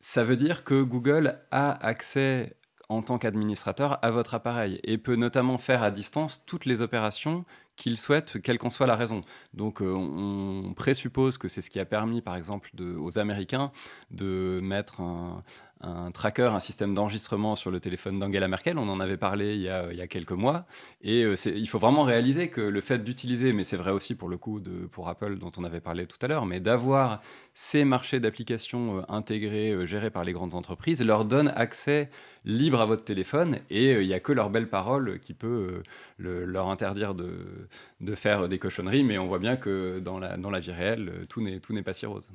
ça 0.00 0.24
veut 0.24 0.36
dire 0.36 0.64
que 0.64 0.82
Google 0.82 1.38
a 1.50 1.72
accès 1.84 2.56
en 2.88 3.02
tant 3.02 3.18
qu'administrateur 3.18 3.98
à 4.02 4.10
votre 4.10 4.34
appareil 4.34 4.80
et 4.84 4.98
peut 4.98 5.16
notamment 5.16 5.58
faire 5.58 5.82
à 5.82 5.90
distance 5.90 6.44
toutes 6.46 6.66
les 6.66 6.82
opérations 6.82 7.44
qu'il 7.74 7.98
souhaite, 7.98 8.40
quelle 8.40 8.58
qu'en 8.58 8.70
soit 8.70 8.86
la 8.86 8.96
raison. 8.96 9.22
Donc 9.54 9.82
euh, 9.82 9.92
on 9.92 10.72
présuppose 10.74 11.36
que 11.36 11.48
c'est 11.48 11.60
ce 11.60 11.68
qui 11.68 11.78
a 11.78 11.84
permis, 11.84 12.22
par 12.22 12.36
exemple, 12.36 12.70
aux 12.98 13.18
Américains 13.18 13.70
de 14.10 14.60
mettre 14.62 15.00
un, 15.00 15.42
un 15.80 16.10
tracker, 16.10 16.50
un 16.54 16.60
système 16.60 16.94
d'enregistrement 16.94 17.54
sur 17.54 17.70
le 17.70 17.80
téléphone 17.80 18.18
d'Angela 18.18 18.48
Merkel. 18.48 18.78
On 18.78 18.88
en 18.88 18.98
avait 18.98 19.16
parlé 19.18 19.54
il 19.54 19.60
y 19.60 19.68
a, 19.68 19.92
il 19.92 19.96
y 19.98 20.00
a 20.00 20.06
quelques 20.06 20.32
mois. 20.32 20.66
Et 21.02 21.22
euh, 21.22 21.34
il 21.46 21.68
faut 21.68 21.78
vraiment 21.78 22.02
réaliser 22.02 22.48
que 22.48 22.60
le 22.60 22.80
fait 22.80 23.04
d'utiliser, 23.04 23.52
mais 23.52 23.62
c'est 23.62 23.76
vrai 23.76 23.90
aussi 23.90 24.14
pour 24.14 24.28
le 24.28 24.38
coup 24.38 24.60
de, 24.60 24.86
pour 24.86 25.08
Apple 25.08 25.38
dont 25.38 25.52
on 25.58 25.64
avait 25.64 25.80
parlé 25.80 26.06
tout 26.06 26.16
à 26.22 26.28
l'heure, 26.28 26.46
mais 26.46 26.60
d'avoir 26.60 27.20
ces 27.54 27.84
marchés 27.84 28.20
d'applications 28.20 28.98
euh, 28.98 29.02
intégrés, 29.08 29.70
euh, 29.70 29.86
gérés 29.86 30.10
par 30.10 30.24
les 30.24 30.32
grandes 30.32 30.54
entreprises, 30.54 31.04
leur 31.04 31.24
donne 31.24 31.48
accès 31.48 32.08
libre 32.44 32.80
à 32.80 32.86
votre 32.86 33.04
téléphone 33.04 33.58
et 33.70 33.92
il 33.92 34.06
n'y 34.06 34.14
a 34.14 34.20
que 34.20 34.32
leur 34.32 34.50
belle 34.50 34.68
parole 34.68 35.18
qui 35.20 35.34
peut 35.34 35.82
le- 36.16 36.44
leur 36.44 36.68
interdire 36.68 37.14
de, 37.14 37.68
de 38.00 38.14
faire 38.14 38.48
des 38.48 38.58
cochonneries, 38.58 39.02
mais 39.02 39.18
on 39.18 39.26
voit 39.26 39.40
bien 39.40 39.56
que 39.56 39.98
dans 39.98 40.18
la, 40.18 40.36
dans 40.36 40.50
la 40.50 40.60
vie 40.60 40.72
réelle, 40.72 41.26
tout 41.28 41.42
n'est 41.42 41.82
pas 41.82 41.92
si 41.92 42.06
rose. 42.06 42.28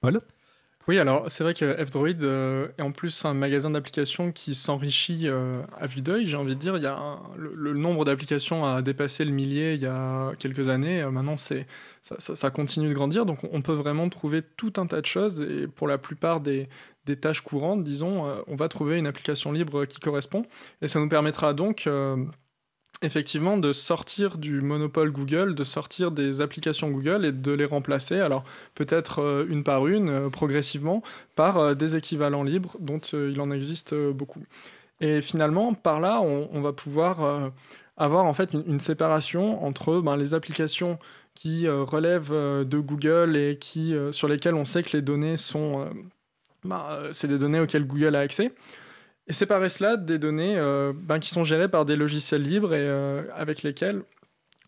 Paul 0.00 0.20
Oui, 0.88 0.98
alors 0.98 1.30
c'est 1.30 1.44
vrai 1.44 1.52
que 1.54 1.84
F-Droid 1.84 2.22
euh, 2.24 2.68
est 2.78 2.82
en 2.82 2.90
plus 2.90 3.24
un 3.24 3.34
magasin 3.34 3.70
d'applications 3.70 4.32
qui 4.32 4.54
s'enrichit 4.54 5.28
euh, 5.28 5.62
à 5.78 5.86
vue 5.86 6.00
d'œil, 6.00 6.24
j'ai 6.26 6.36
envie 6.36 6.54
de 6.54 6.60
dire. 6.60 6.76
Il 6.78 6.82
y 6.82 6.86
a 6.86 7.20
le, 7.36 7.74
nombre 7.74 8.04
d'applications 8.04 8.64
a 8.64 8.80
dépassé 8.82 9.24
le 9.24 9.30
millier 9.30 9.74
il 9.74 9.80
y 9.80 9.86
a 9.86 10.32
quelques 10.38 10.68
années. 10.70 11.02
Euh, 11.02 11.10
maintenant, 11.10 11.36
ça, 11.36 11.54
ça- 12.02 12.50
continue 12.50 12.88
de 12.88 12.94
grandir. 12.94 13.26
Donc, 13.26 13.38
on 13.52 13.60
peut 13.62 13.74
vraiment 13.74 14.08
trouver 14.08 14.42
tout 14.42 14.72
un 14.78 14.86
tas 14.86 15.00
de 15.02 15.06
choses. 15.06 15.40
Et 15.42 15.68
pour 15.68 15.86
la 15.86 15.98
plupart 15.98 16.40
des, 16.40 16.66
des 17.04 17.16
tâches 17.16 17.42
courantes, 17.42 17.84
disons, 17.84 18.24
on 18.46 18.56
va 18.56 18.68
trouver 18.68 18.98
une 18.98 19.06
application 19.06 19.52
libre 19.52 19.84
qui 19.84 20.00
correspond. 20.00 20.42
Et 20.82 20.88
ça 20.88 20.98
nous 20.98 21.08
permettra 21.08 21.52
donc. 21.54 21.86
Effectivement, 23.02 23.56
de 23.56 23.72
sortir 23.72 24.36
du 24.36 24.60
monopole 24.60 25.10
Google, 25.10 25.54
de 25.54 25.64
sortir 25.64 26.10
des 26.10 26.42
applications 26.42 26.90
Google 26.90 27.24
et 27.24 27.32
de 27.32 27.50
les 27.52 27.64
remplacer. 27.64 28.20
Alors, 28.20 28.44
peut-être 28.74 29.20
euh, 29.20 29.46
une 29.48 29.64
par 29.64 29.86
une, 29.86 30.10
euh, 30.10 30.28
progressivement, 30.28 31.02
par 31.34 31.56
euh, 31.56 31.74
des 31.74 31.96
équivalents 31.96 32.42
libres 32.42 32.76
dont 32.78 32.98
il 32.98 33.40
en 33.40 33.50
existe 33.52 33.94
beaucoup. 33.94 34.42
Et 35.00 35.22
finalement, 35.22 35.72
par 35.72 35.98
là, 35.98 36.20
on, 36.20 36.60
va 36.60 36.74
pouvoir 36.74 37.50
avoir 37.96 38.26
en 38.26 38.34
fait 38.34 38.52
une, 38.52 38.80
séparation 38.80 39.64
entre 39.64 40.02
ben, 40.02 40.14
les 40.14 40.34
applications 40.34 40.98
qui 41.34 41.66
relèvent 41.66 42.34
de 42.34 42.78
Google 42.78 43.34
et 43.34 43.56
qui, 43.56 43.94
sur 44.10 44.28
lesquelles 44.28 44.54
on 44.54 44.66
sait 44.66 44.82
que 44.82 44.94
les 44.94 45.00
données 45.00 45.38
sont... 45.38 45.88
ben, 46.64 46.84
c'est 47.12 47.28
des 47.28 47.38
données 47.38 47.60
auxquelles 47.60 47.86
Google 47.86 48.14
a 48.14 48.20
accès. 48.20 48.52
Et 49.30 49.32
séparer 49.32 49.68
cela 49.68 49.96
des 49.96 50.18
données 50.18 50.58
euh, 50.58 50.92
ben, 50.92 51.20
qui 51.20 51.30
sont 51.30 51.44
gérées 51.44 51.68
par 51.68 51.84
des 51.84 51.94
logiciels 51.94 52.42
libres 52.42 52.74
et 52.74 52.80
euh, 52.80 53.22
avec 53.36 53.62
lesquels 53.62 54.02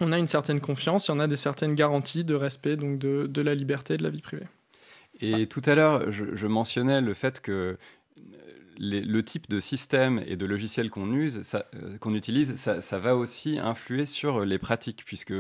on 0.01 0.13
a 0.13 0.19
une 0.19 0.29
certaine 0.29 0.61
confiance 0.61 1.09
et 1.09 1.13
on 1.13 1.19
a 1.19 1.27
des 1.27 1.35
certaines 1.35 1.75
garanties 1.75 2.23
de 2.23 2.37
respect 2.37 2.77
donc 2.77 3.01
de, 3.01 3.27
de 3.27 3.43
la 3.43 3.57
liberté 3.57 3.95
et 3.95 3.97
de 3.97 4.05
la 4.05 4.11
vie 4.11 4.21
privée. 4.21 4.47
Et 5.21 5.49
tout 5.49 5.63
à 5.67 5.75
l'heure, 5.75 6.13
je, 6.13 6.47
mentionnais 6.47 7.01
le 7.01 7.13
fait 7.13 7.41
que 7.41 7.77
le 8.85 9.23
type 9.23 9.49
de 9.49 9.61
système 9.61 10.21
et 10.27 10.35
de 10.35 10.45
logiciel 10.45 10.91
qu'on 10.91 11.13
use, 11.15 11.55
euh, 11.55 11.99
qu'on 11.99 12.17
utilise, 12.17 12.57
ça, 12.57 12.99
va 12.99 13.17
aussi 13.17 13.61
influer 13.61 14.07
sur 14.07 14.45
les 14.45 14.59
pratiques, 14.59 15.05
puisque 15.05 15.33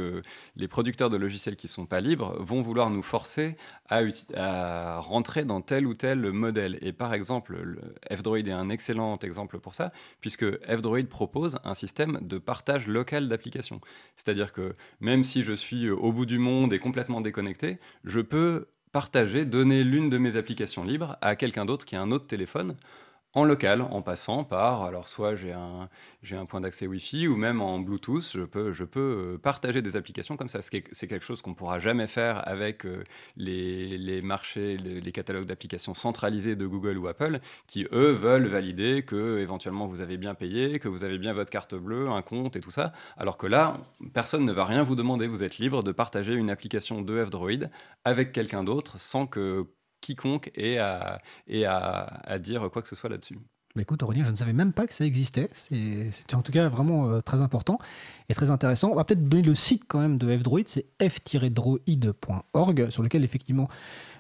les 0.56 0.68
producteurs 0.68 1.10
de 1.10 1.16
logiciels 1.16 1.56
qui 1.56 1.66
sont 1.66 1.84
pas 1.84 2.00
libres 2.00 2.36
vont 2.38 2.62
vouloir 2.62 2.88
nous 2.88 3.02
forcer 3.02 3.56
à, 3.88 5.00
rentrer 5.00 5.44
dans 5.44 5.60
tel 5.60 5.88
ou 5.88 5.94
tel 5.94 6.30
modèle. 6.30 6.78
Et 6.82 6.92
par 6.92 7.14
exemple, 7.14 7.56
le 7.60 7.80
F-Droid 8.16 8.46
est 8.46 8.52
un 8.52 8.70
excellent 8.70 9.18
exemple 9.18 9.58
pour 9.58 9.74
ça, 9.74 9.92
puisque 10.20 10.48
F-Droid 10.64 11.06
propose 11.08 11.58
un 11.64 11.74
système 11.74 12.20
de 12.22 12.38
partage 12.38 12.86
local 12.86 13.28
d'applications. 13.28 13.80
C'est-à-dire 14.14 14.52
que 14.52 14.76
même 15.00 15.24
si 15.24 15.42
je 15.42 15.52
suis 15.52 15.90
au 15.90 16.12
bout 16.12 16.26
du 16.26 16.38
monde 16.38 16.72
et 16.72 16.78
complètement 16.78 17.20
déconnecté, 17.20 17.80
je 18.04 18.20
peux 18.20 18.68
partager, 18.92 19.44
donner 19.46 19.82
l'une 19.82 20.10
de 20.10 20.18
mes 20.18 20.36
applications 20.36 20.84
libres 20.84 21.16
à 21.22 21.34
quelqu'un 21.34 21.64
d'autre 21.64 21.84
qui 21.84 21.96
a 21.96 22.02
un 22.02 22.12
autre 22.12 22.26
téléphone 22.26 22.76
en 23.34 23.44
local, 23.44 23.80
en 23.80 24.02
passant 24.02 24.44
par, 24.44 24.82
alors 24.82 25.08
soit 25.08 25.34
j'ai 25.34 25.52
un, 25.52 26.46
point 26.46 26.60
d'accès 26.60 26.86
Wi-Fi 26.86 27.28
ou 27.28 27.36
même 27.36 27.62
en 27.62 27.78
Bluetooth, 27.78 28.30
je 28.34 28.44
peux, 28.44 28.72
je 28.72 28.84
peux 28.84 29.00
euh, 29.34 29.38
partager 29.38 29.80
des 29.80 29.96
applications 29.96 30.36
comme 30.36 30.48
ça. 30.48 30.60
C'est 30.60 31.06
quelque 31.06 31.24
chose 31.24 31.40
qu'on 31.40 31.54
pourra 31.54 31.78
jamais 31.78 32.06
faire 32.06 32.46
avec 32.46 32.84
euh, 32.84 33.04
les, 33.36 34.20
marchés, 34.22 34.76
les, 34.76 35.00
les 35.00 35.12
catalogues 35.12 35.46
d'applications 35.46 35.94
centralisés 35.94 36.56
de 36.56 36.66
Google 36.66 36.98
ou 36.98 37.08
Apple, 37.08 37.40
qui 37.66 37.86
eux 37.92 38.12
veulent 38.12 38.48
valider 38.48 39.02
que 39.02 39.38
éventuellement 39.38 39.86
vous 39.86 40.02
avez 40.02 40.18
bien 40.18 40.34
payé, 40.34 40.78
que 40.78 40.88
vous 40.88 41.04
avez 41.04 41.18
bien 41.18 41.32
votre 41.32 41.50
carte 41.50 41.74
bleue, 41.74 42.10
un 42.10 42.22
compte 42.22 42.56
et 42.56 42.60
tout 42.60 42.70
ça. 42.70 42.92
Alors 43.16 43.38
que 43.38 43.46
là, 43.46 43.78
personne 44.12 44.44
ne 44.44 44.52
va 44.52 44.66
rien 44.66 44.82
vous 44.82 44.94
demander. 44.94 45.26
Vous 45.26 45.42
êtes 45.42 45.58
libre 45.58 45.82
de 45.82 45.92
partager 45.92 46.34
une 46.34 46.50
application 46.50 47.00
de 47.00 47.24
F-Droid 47.24 47.70
avec 48.04 48.32
quelqu'un 48.32 48.62
d'autre 48.62 49.00
sans 49.00 49.26
que 49.26 49.66
quiconque 50.02 50.50
ait 50.54 50.76
à, 50.78 51.20
dire 52.38 52.68
quoi 52.70 52.82
que 52.82 52.88
ce 52.88 52.96
soit 52.96 53.08
là-dessus. 53.08 53.38
Bah 53.74 53.80
écoute 53.80 54.02
Aurélien, 54.02 54.22
je 54.24 54.30
ne 54.30 54.36
savais 54.36 54.52
même 54.52 54.74
pas 54.74 54.86
que 54.86 54.92
ça 54.92 55.06
existait. 55.06 55.48
C'est 55.54 56.34
en 56.34 56.42
tout 56.42 56.52
cas 56.52 56.68
vraiment 56.68 57.08
euh, 57.08 57.20
très 57.22 57.40
important 57.40 57.78
et 58.28 58.34
très 58.34 58.50
intéressant. 58.50 58.90
On 58.90 58.94
va 58.94 59.04
peut-être 59.04 59.26
donner 59.26 59.42
le 59.42 59.54
site 59.54 59.84
quand 59.88 59.98
même 59.98 60.18
de 60.18 60.36
F-Droid, 60.36 60.64
c'est 60.66 60.84
f-droid.org, 61.00 62.90
sur 62.90 63.02
lequel 63.02 63.24
effectivement 63.24 63.70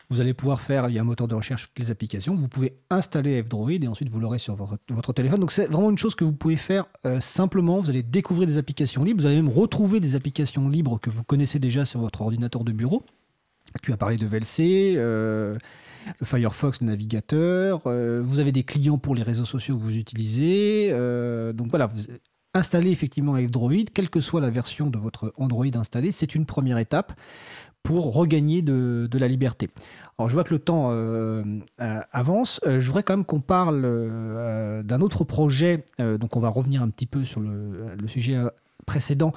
vous 0.08 0.20
allez 0.20 0.32
pouvoir 0.34 0.60
faire, 0.60 0.88
il 0.88 0.94
y 0.94 0.98
a 0.98 1.02
un 1.02 1.04
moteur 1.04 1.28
de 1.28 1.34
recherche, 1.34 1.68
toutes 1.68 1.78
les 1.78 1.90
applications. 1.90 2.34
Vous 2.34 2.48
pouvez 2.48 2.78
installer 2.88 3.42
F-Droid 3.42 3.82
et 3.84 3.88
ensuite 3.88 4.08
vous 4.08 4.20
l'aurez 4.20 4.38
sur 4.38 4.54
votre, 4.54 4.78
votre 4.88 5.12
téléphone. 5.12 5.40
Donc 5.40 5.52
c'est 5.52 5.66
vraiment 5.66 5.90
une 5.90 5.98
chose 5.98 6.14
que 6.14 6.24
vous 6.24 6.32
pouvez 6.32 6.56
faire 6.56 6.86
euh, 7.06 7.20
simplement. 7.20 7.80
Vous 7.80 7.90
allez 7.90 8.02
découvrir 8.02 8.46
des 8.46 8.56
applications 8.56 9.04
libres. 9.04 9.20
Vous 9.20 9.26
allez 9.26 9.36
même 9.36 9.48
retrouver 9.48 10.00
des 10.00 10.14
applications 10.14 10.68
libres 10.68 10.98
que 10.98 11.10
vous 11.10 11.24
connaissez 11.24 11.58
déjà 11.58 11.84
sur 11.84 12.00
votre 12.00 12.22
ordinateur 12.22 12.64
de 12.64 12.72
bureau. 12.72 13.04
Tu 13.82 13.92
as 13.92 13.96
parlé 13.96 14.16
de 14.16 14.26
VLC. 14.26 14.94
euh, 14.96 15.56
le 16.18 16.26
Firefox, 16.26 16.80
le 16.80 16.88
navigateur. 16.88 17.82
vous 17.84 18.40
avez 18.40 18.50
des 18.52 18.64
clients 18.64 18.98
pour 18.98 19.14
les 19.14 19.22
réseaux 19.22 19.44
sociaux 19.44 19.76
que 19.76 19.82
vous 19.82 19.96
utilisez. 19.96 20.90
donc 21.54 21.68
voilà, 21.70 21.86
vous 21.86 22.06
installez 22.54 22.90
effectivement 22.90 23.32
Android, 23.32 23.84
quelle 23.94 24.10
que 24.10 24.20
soit 24.20 24.40
la 24.40 24.50
version 24.50 24.90
de 24.90 24.98
votre 24.98 25.32
Android 25.36 25.66
installée, 25.74 26.12
c'est 26.12 26.34
une 26.34 26.46
première 26.46 26.78
étape 26.78 27.12
pour 27.82 28.14
regagner 28.14 28.62
de, 28.62 29.08
la 29.12 29.28
liberté. 29.28 29.68
Alors 30.18 30.28
je 30.28 30.34
vois 30.34 30.44
que 30.44 30.54
le 30.54 30.60
temps 30.60 30.90
euh, 30.90 31.42
euh, 31.80 32.00
avance. 32.12 32.60
Euh, 32.64 32.78
je 32.78 32.86
voudrais 32.86 33.02
quand 33.02 33.16
même 33.16 33.24
qu'on 33.24 33.40
parle 33.40 33.82
d'un 34.84 35.00
autre 35.00 35.24
projet, 35.24 35.84
donc 35.98 36.36
on 36.36 36.40
va 36.40 36.48
revenir 36.48 36.82
un 36.82 36.88
petit 36.88 37.06
peu 37.06 37.24
sur 37.24 37.40
le 37.40 38.08
sujet 38.08 38.38
précédent, 38.86 39.32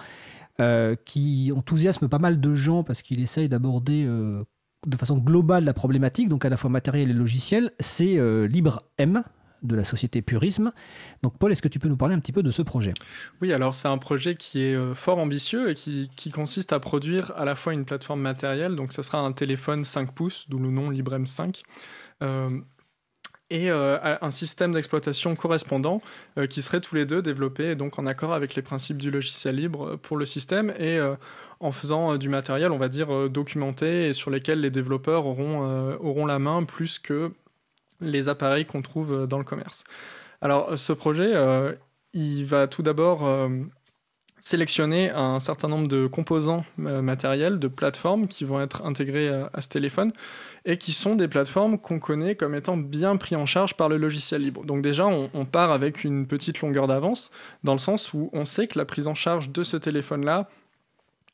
qui 1.05 1.51
enthousiasme 1.55 2.07
pas 2.07 2.19
mal 2.19 2.39
de 2.39 2.55
gens 2.55 2.83
parce 2.83 3.01
qu'il 3.01 3.19
essaye 3.21 3.49
d'aborder 3.49 4.05
de 4.05 4.97
façon 4.97 5.17
globale 5.17 5.65
la 5.65 5.73
problématique, 5.73 6.29
donc 6.29 6.45
à 6.45 6.49
la 6.49 6.57
fois 6.57 6.69
matériel 6.69 7.09
et 7.09 7.13
logiciel, 7.13 7.71
c'est 7.79 8.17
LibreM, 8.47 9.23
de 9.65 9.75
la 9.75 9.83
société 9.83 10.21
Purisme. 10.21 10.71
Donc 11.23 11.37
Paul, 11.37 11.51
est-ce 11.51 11.61
que 11.61 11.67
tu 11.67 11.79
peux 11.79 11.87
nous 11.87 11.97
parler 11.97 12.15
un 12.15 12.19
petit 12.19 12.31
peu 12.31 12.43
de 12.43 12.51
ce 12.51 12.61
projet? 12.61 12.93
Oui, 13.41 13.51
alors 13.53 13.73
c'est 13.73 13.87
un 13.87 13.97
projet 13.97 14.35
qui 14.35 14.61
est 14.63 14.75
euh, 14.75 14.95
fort 14.95 15.17
ambitieux 15.17 15.71
et 15.71 15.75
qui, 15.75 16.31
consiste 16.33 16.73
à 16.73 16.79
produire 16.79 17.31
à 17.37 17.45
la 17.45 17.55
fois 17.55 17.73
une 17.73 17.85
plateforme 17.85 18.21
matérielle, 18.21 18.75
donc 18.75 18.93
ce 18.93 19.01
sera 19.01 19.19
un 19.19 19.31
téléphone 19.31 19.85
5 19.85 20.13
pouces, 20.13 20.45
d'où 20.49 20.59
le 20.59 20.69
nom 20.69 20.89
Librem 20.89 21.25
5. 21.25 21.61
Euh, 22.23 22.49
et 23.49 23.69
euh, 23.69 24.17
un 24.21 24.31
système 24.31 24.71
d'exploitation 24.71 25.35
correspondant 25.35 26.01
qui 26.49 26.61
seraient 26.61 26.81
tous 26.81 26.95
les 26.95 27.05
deux 27.05 27.21
développés 27.21 27.75
donc 27.75 27.99
en 27.99 28.05
accord 28.05 28.33
avec 28.33 28.55
les 28.55 28.61
principes 28.61 28.97
du 28.97 29.11
logiciel 29.11 29.55
libre 29.55 29.97
pour 29.97 30.17
le 30.17 30.25
système 30.25 30.73
et 30.79 30.99
en 31.59 31.71
faisant 31.71 32.17
du 32.17 32.27
matériel, 32.27 32.71
on 32.71 32.77
va 32.77 32.89
dire, 32.89 33.29
documenté 33.29 34.07
et 34.07 34.13
sur 34.13 34.31
lesquels 34.31 34.61
les 34.61 34.71
développeurs 34.71 35.25
auront, 35.25 35.95
auront 35.99 36.25
la 36.25 36.39
main 36.39 36.63
plus 36.63 36.99
que 36.99 37.31
les 38.01 38.29
appareils 38.29 38.65
qu'on 38.65 38.81
trouve 38.81 39.13
euh, 39.13 39.27
dans 39.27 39.37
le 39.37 39.43
commerce. 39.43 39.83
Alors 40.41 40.77
ce 40.77 40.93
projet, 40.93 41.31
euh, 41.33 41.73
il 42.13 42.45
va 42.45 42.67
tout 42.67 42.83
d'abord 42.83 43.25
euh, 43.25 43.49
sélectionner 44.39 45.09
un 45.09 45.39
certain 45.39 45.67
nombre 45.67 45.87
de 45.87 46.07
composants 46.07 46.65
matériels, 46.77 47.59
de 47.59 47.67
plateformes 47.67 48.27
qui 48.27 48.43
vont 48.43 48.61
être 48.61 48.85
intégrées 48.85 49.29
à, 49.29 49.61
ce 49.61 49.69
téléphone 49.69 50.11
et 50.65 50.77
qui 50.77 50.91
sont 50.91 51.15
des 51.15 51.27
plateformes 51.27 51.79
qu'on 51.79 51.99
connaît 51.99 52.35
comme 52.35 52.53
étant 52.53 52.77
bien 52.77 53.17
pris 53.17 53.35
en 53.35 53.45
charge 53.45 53.75
par 53.75 53.89
le 53.89 53.97
logiciel 53.97 54.41
libre. 54.41 54.63
Donc 54.63 54.81
déjà, 54.81 55.07
on 55.07 55.45
part 55.45 55.71
avec 55.71 56.03
une 56.03 56.27
petite 56.27 56.61
longueur 56.61 56.87
d'avance 56.87 57.31
dans 57.63 57.73
le 57.73 57.79
sens 57.79 58.13
où 58.13 58.29
on 58.33 58.43
sait 58.43 58.67
que 58.67 58.77
la 58.77 58.85
prise 58.85 59.07
en 59.07 59.15
charge 59.15 59.49
de 59.49 59.63
ce 59.63 59.77
téléphone-là 59.77 60.47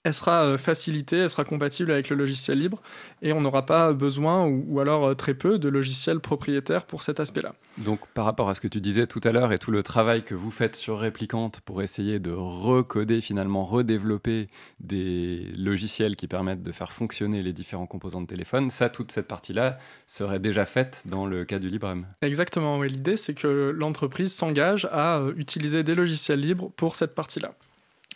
elle 0.04 0.14
sera 0.14 0.46
euh, 0.46 0.58
facilitée, 0.58 1.18
elle 1.18 1.30
sera 1.30 1.44
compatible 1.44 1.92
avec 1.92 2.10
le 2.10 2.16
logiciel 2.16 2.60
libre 2.60 2.82
et 3.22 3.34
on 3.34 3.42
n'aura 3.42 3.66
pas 3.66 3.94
besoin 3.94 4.48
ou, 4.48 4.80
alors 4.80 5.06
euh, 5.06 5.14
très 5.14 5.36
peu 5.36 5.60
de 5.60 5.70
logiciels 5.70 6.20
propriétaires 6.20 6.86
pour 6.86 7.04
cet 7.04 7.20
aspect-là. 7.20 7.54
Donc 7.78 8.00
par 8.14 8.26
rapport 8.26 8.50
à 8.50 8.56
ce 8.56 8.62
que 8.62 8.68
tu 8.68 8.82
disais 8.82 9.06
tout 9.06 9.22
à 9.24 9.32
l'heure 9.32 9.54
et 9.54 9.60
tout 9.60 9.72
le 9.72 9.84
travail 9.84 10.24
que 10.24 10.34
vous 10.34 10.50
faites 10.50 10.76
sur 10.76 11.00
Réplicante 11.00 11.62
pour 11.62 11.82
essayer 11.84 12.20
de 12.20 12.32
recoder 12.32 13.22
finalement, 13.22 13.64
redévelopper 13.64 14.50
des 14.80 15.48
logiciels 15.58 16.16
qui 16.16 16.28
permettent 16.28 16.64
de 16.64 16.72
faire 16.72 16.92
fonctionner 16.92 17.42
les 17.44 17.54
différents 17.54 17.86
composants 17.88 18.22
de 18.22 18.28
téléphone, 18.28 18.72
ça, 18.72 18.90
toute 18.90 19.12
cette 19.12 19.28
partie-là 19.28 19.78
serait 20.08 20.40
déjà 20.40 20.66
faite 20.66 21.04
dans 21.06 21.26
le 21.28 21.46
cas 21.46 21.60
du 21.60 21.70
LibreM. 21.70 22.08
Exactement, 22.22 22.80
oui. 22.80 22.90
l'idée 22.90 23.18
c'est 23.18 23.36
que 23.36 23.72
l'entreprise 23.76 24.34
s'engage 24.34 24.88
à 24.92 25.20
euh, 25.20 25.34
utiliser 25.38 25.84
des 25.84 25.94
logiciels 25.94 26.40
libres 26.40 26.72
pour 26.76 26.96
cette 26.96 27.14
partie-là. 27.14 27.54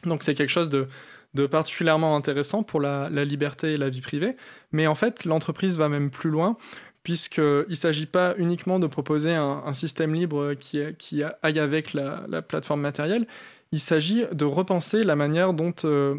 Donc 0.04 0.24
c'est 0.24 0.34
quelque 0.34 0.50
chose 0.50 0.70
de 0.70 0.88
de 1.36 1.46
particulièrement 1.46 2.16
intéressant 2.16 2.64
pour 2.64 2.82
la, 2.82 3.10
liberté 3.10 3.74
et 3.74 3.78
la 3.78 3.90
vie 3.90 4.02
privée. 4.02 4.36
Mais 4.72 4.88
en 4.88 4.96
fait, 4.96 5.26
l'entreprise 5.26 5.78
va 5.78 5.90
même 5.90 6.10
plus 6.10 6.30
loin, 6.30 6.58
puisqu'il 7.04 7.66
ne 7.70 7.76
s'agit 7.76 8.08
pas 8.08 8.34
uniquement 8.38 8.80
de 8.80 8.88
proposer 8.88 9.36
un, 9.36 9.74
système 9.74 10.16
libre 10.16 10.54
qui, 10.54 10.80
qui, 10.98 11.22
aille 11.44 11.60
avec 11.60 11.94
la, 11.94 12.42
plateforme 12.42 12.82
matérielle, 12.82 13.28
il 13.72 13.80
s'agit 13.80 14.24
de 14.32 14.46
repenser 14.46 15.04
la 15.04 15.16
manière 15.16 15.54
dont 15.54 15.74
euh, 15.84 16.16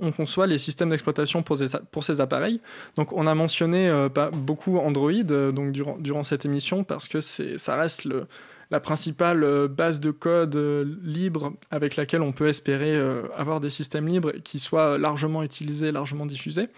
on 0.00 0.12
conçoit 0.12 0.46
les 0.46 0.58
systèmes 0.58 0.90
d'exploitation 0.90 1.42
pour, 1.42 1.56
ces 2.04 2.20
appareils. 2.20 2.60
Donc 2.96 3.12
on 3.12 3.26
a 3.26 3.34
mentionné 3.34 3.88
euh, 3.88 4.08
beaucoup 4.32 4.78
Android 4.78 5.10
euh, 5.10 5.50
donc 5.50 5.72
durant, 5.72 5.96
durant 5.98 6.22
cette 6.22 6.44
émission, 6.44 6.84
parce 6.84 7.08
que 7.08 7.20
ça 7.20 7.76
reste 7.76 8.04
le 8.04 8.26
la 8.70 8.80
principale 8.80 9.44
euh, 9.44 9.68
base 9.68 10.00
de 10.00 10.10
code 10.10 10.56
euh, 10.56 10.84
libre 11.02 11.52
avec 11.70 11.96
laquelle 11.96 12.22
on 12.22 12.32
peut 12.32 12.48
espérer 12.48 12.94
euh, 12.94 13.22
avoir 13.36 13.60
des 13.60 13.70
systèmes 13.70 14.08
libres 14.08 14.32
qui 14.42 14.58
soient 14.58 14.98
largement 14.98 15.42
utilisés, 15.42 15.92
largement 15.92 16.26
diffusés. 16.26 16.68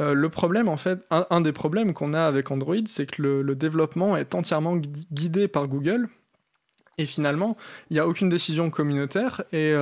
le 0.00 0.28
problème, 0.28 0.68
en 0.68 0.76
fait, 0.76 1.00
un, 1.10 1.40
des 1.40 1.52
problèmes 1.52 1.92
qu'on 1.92 2.14
a 2.14 2.22
avec 2.22 2.52
Android, 2.52 2.86
c'est 2.86 3.06
que 3.06 3.20
le, 3.20 3.54
développement 3.56 4.16
est 4.16 4.36
entièrement 4.36 4.76
guidé 5.10 5.48
par 5.48 5.66
Google. 5.66 6.08
Et 6.98 7.06
finalement, 7.06 7.56
il 7.90 7.94
n'y 7.94 7.98
a 7.98 8.06
aucune 8.06 8.28
décision 8.28 8.70
communautaire 8.70 9.42
et, 9.52 9.72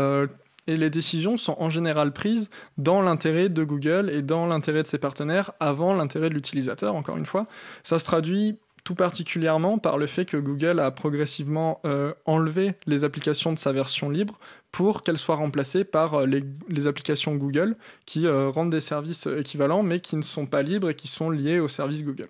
et, 0.67 0.77
les 0.79 0.89
décisions 0.89 1.37
sont 1.37 1.57
en 1.59 1.69
général 1.69 2.13
prises 2.13 2.49
dans 2.79 3.03
l'intérêt 3.03 3.51
de 3.51 3.63
Google 3.63 4.09
et 4.09 4.23
dans 4.23 4.47
l'intérêt 4.47 4.83
de 4.83 4.87
ses 4.87 4.99
partenaires 4.99 5.53
avant 5.61 5.93
l'intérêt 5.93 6.31
de 6.31 6.35
l'utilisateur, 6.35 6.95
encore 6.95 7.19
une 7.19 7.27
fois. 7.27 7.47
Ça 7.83 7.99
se 7.99 8.07
traduit 8.07 8.57
tout 8.87 8.95
particulièrement 8.95 9.79
par 9.79 9.99
le 9.99 10.07
fait 10.07 10.25
que 10.27 10.37
Google 10.37 10.79
a 10.79 10.93
progressivement 10.93 11.81
euh, 11.85 12.15
enlevé 12.25 12.75
les 12.87 13.03
applications 13.03 13.53
de 13.53 13.59
sa 13.59 13.73
version 13.73 14.11
libre 14.11 14.39
pour 14.71 15.03
qu'elles 15.03 15.19
soient 15.19 15.35
remplacées 15.35 15.83
par 15.83 16.15
euh, 16.15 16.27
les, 16.69 16.87
applications 16.87 17.35
Google 17.35 17.77
qui 18.07 18.29
euh, 18.29 18.49
rendent 18.49 18.71
des 18.71 18.81
services 18.81 19.27
équivalents 19.27 19.83
mais 19.83 19.99
qui 19.99 20.15
ne 20.15 20.23
sont 20.23 20.47
pas 20.47 20.63
libres 20.63 20.89
et 20.89 20.95
qui 20.95 21.09
sont 21.09 21.31
liés 21.31 21.59
au 21.59 21.67
service 21.67 22.05
Google. 22.05 22.29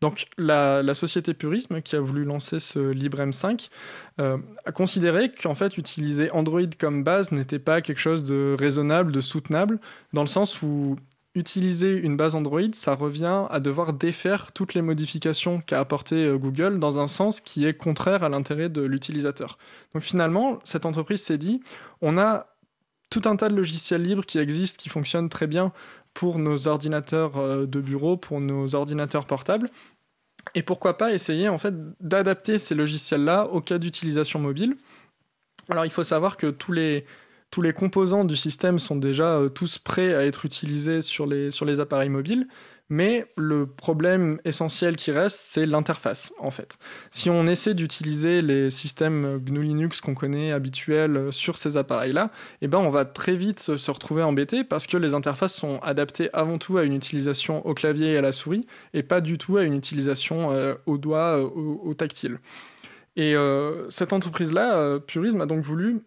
Donc 0.00 0.24
la, 0.38 0.94
société 0.94 1.34
Purisme, 1.34 1.82
qui 1.82 1.94
a 1.94 2.00
voulu 2.00 2.24
lancer 2.24 2.58
ce 2.58 2.94
LibreM5, 2.94 3.68
a 4.18 4.72
considéré 4.72 5.30
qu'en 5.30 5.56
fait 5.56 5.76
utiliser 5.76 6.30
Android 6.30 6.70
comme 6.78 7.02
base 7.02 7.32
n'était 7.32 7.58
pas 7.58 7.80
quelque 7.82 7.98
chose 7.98 8.22
de 8.22 8.54
raisonnable, 8.56 9.10
de 9.10 9.20
soutenable, 9.20 9.80
dans 10.12 10.22
le 10.22 10.28
sens 10.28 10.62
où 10.62 10.96
utiliser 11.34 11.92
une 11.92 12.16
base 12.16 12.34
Android, 12.34 12.72
ça 12.72 12.94
revient 12.94 13.46
à 13.50 13.60
devoir 13.60 13.92
défaire 13.92 14.52
toutes 14.52 14.74
les 14.74 14.82
modifications 14.82 15.60
qu'a 15.60 15.80
apporté 15.80 16.14
euh, 16.26 16.36
Google 16.36 16.78
dans 16.78 16.98
un 16.98 17.08
sens 17.08 17.40
qui 17.40 17.66
est 17.66 17.74
contraire 17.74 18.24
à 18.24 18.28
l'intérêt 18.28 18.68
de 18.68 18.82
l'utilisateur. 18.82 19.58
Donc 19.94 20.02
finalement, 20.02 20.58
cette 20.64 20.86
entreprise 20.86 21.22
s'est 21.22 21.38
dit, 21.38 21.60
on 22.00 22.18
a 22.18 22.46
tout 23.10 23.22
un 23.24 23.36
tas 23.36 23.48
de 23.48 23.54
logiciels 23.54 24.02
libres 24.02 24.26
qui 24.26 24.38
existent, 24.38 24.78
qui 24.78 24.88
fonctionnent 24.88 25.28
très 25.28 25.46
bien 25.46 25.72
pour 26.14 26.38
nos 26.38 26.66
ordinateurs 26.66 27.38
euh, 27.38 27.66
de 27.66 27.80
bureau, 27.80 28.16
pour 28.16 28.40
nos 28.40 28.74
ordinateurs 28.74 29.26
portables. 29.26 29.70
Et 30.54 30.62
pourquoi 30.62 30.96
pas 30.96 31.12
essayer 31.12 31.48
en 31.48 31.58
fait 31.58 31.74
d'adapter 32.00 32.58
ces 32.58 32.74
logiciels-là 32.74 33.48
au 33.48 33.60
cas 33.60 33.78
d'utilisation 33.78 34.38
mobile. 34.38 34.76
Alors 35.68 35.84
il 35.84 35.90
faut 35.90 36.04
savoir 36.04 36.36
que 36.36 36.46
tous 36.46 36.72
les 36.72 37.04
tous 37.50 37.62
les 37.62 37.72
composants 37.72 38.24
du 38.24 38.36
système 38.36 38.78
sont 38.78 38.96
déjà 38.96 39.36
euh, 39.36 39.48
tous 39.48 39.78
prêts 39.78 40.14
à 40.14 40.24
être 40.26 40.44
utilisés 40.44 41.02
sur 41.02 41.26
les, 41.26 41.50
sur 41.50 41.64
les 41.64 41.80
appareils 41.80 42.10
mobiles, 42.10 42.46
mais 42.90 43.26
le 43.36 43.66
problème 43.66 44.38
essentiel 44.44 44.96
qui 44.96 45.12
reste, 45.12 45.40
c'est 45.42 45.66
l'interface, 45.66 46.32
en 46.38 46.50
fait. 46.50 46.78
Si 47.10 47.28
on 47.30 47.46
essaie 47.46 47.74
d'utiliser 47.74 48.40
les 48.42 48.70
systèmes 48.70 49.38
GNU 49.44 49.62
Linux 49.62 50.00
qu'on 50.00 50.14
connaît 50.14 50.52
habituels 50.52 51.16
euh, 51.16 51.30
sur 51.30 51.56
ces 51.56 51.76
appareils-là, 51.78 52.30
eh 52.60 52.68
ben 52.68 52.78
on 52.78 52.90
va 52.90 53.04
très 53.06 53.36
vite 53.36 53.60
se 53.60 53.90
retrouver 53.90 54.22
embêté 54.22 54.62
parce 54.62 54.86
que 54.86 54.96
les 54.96 55.14
interfaces 55.14 55.54
sont 55.54 55.78
adaptées 55.80 56.28
avant 56.34 56.58
tout 56.58 56.76
à 56.76 56.82
une 56.82 56.94
utilisation 56.94 57.66
au 57.66 57.72
clavier 57.72 58.12
et 58.12 58.18
à 58.18 58.22
la 58.22 58.32
souris, 58.32 58.66
et 58.92 59.02
pas 59.02 59.20
du 59.22 59.38
tout 59.38 59.56
à 59.56 59.64
une 59.64 59.74
utilisation 59.74 60.52
euh, 60.52 60.74
au 60.86 60.98
doigt, 60.98 61.40
au, 61.40 61.94
tactile. 61.94 62.38
Et 63.16 63.34
cette 63.88 64.12
entreprise-là, 64.12 65.00
Purisme, 65.00 65.40
a 65.40 65.46
donc 65.46 65.64
voulu 65.64 66.02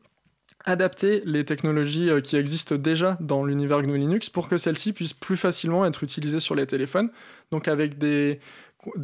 adapter 0.65 1.21
les 1.25 1.45
technologies 1.45 2.09
euh, 2.09 2.21
qui 2.21 2.35
existent 2.35 2.75
déjà 2.75 3.17
dans 3.19 3.43
l'univers 3.43 3.81
GNU 3.81 3.97
Linux 3.97 4.29
pour 4.29 4.47
que 4.47 4.57
celles-ci 4.57 4.93
puissent 4.93 5.13
plus 5.13 5.37
facilement 5.37 5.85
être 5.85 6.03
utilisées 6.03 6.39
sur 6.39 6.55
les 6.55 6.65
téléphones, 6.65 7.09
donc 7.51 7.67
avec 7.67 7.97
des, 7.97 8.39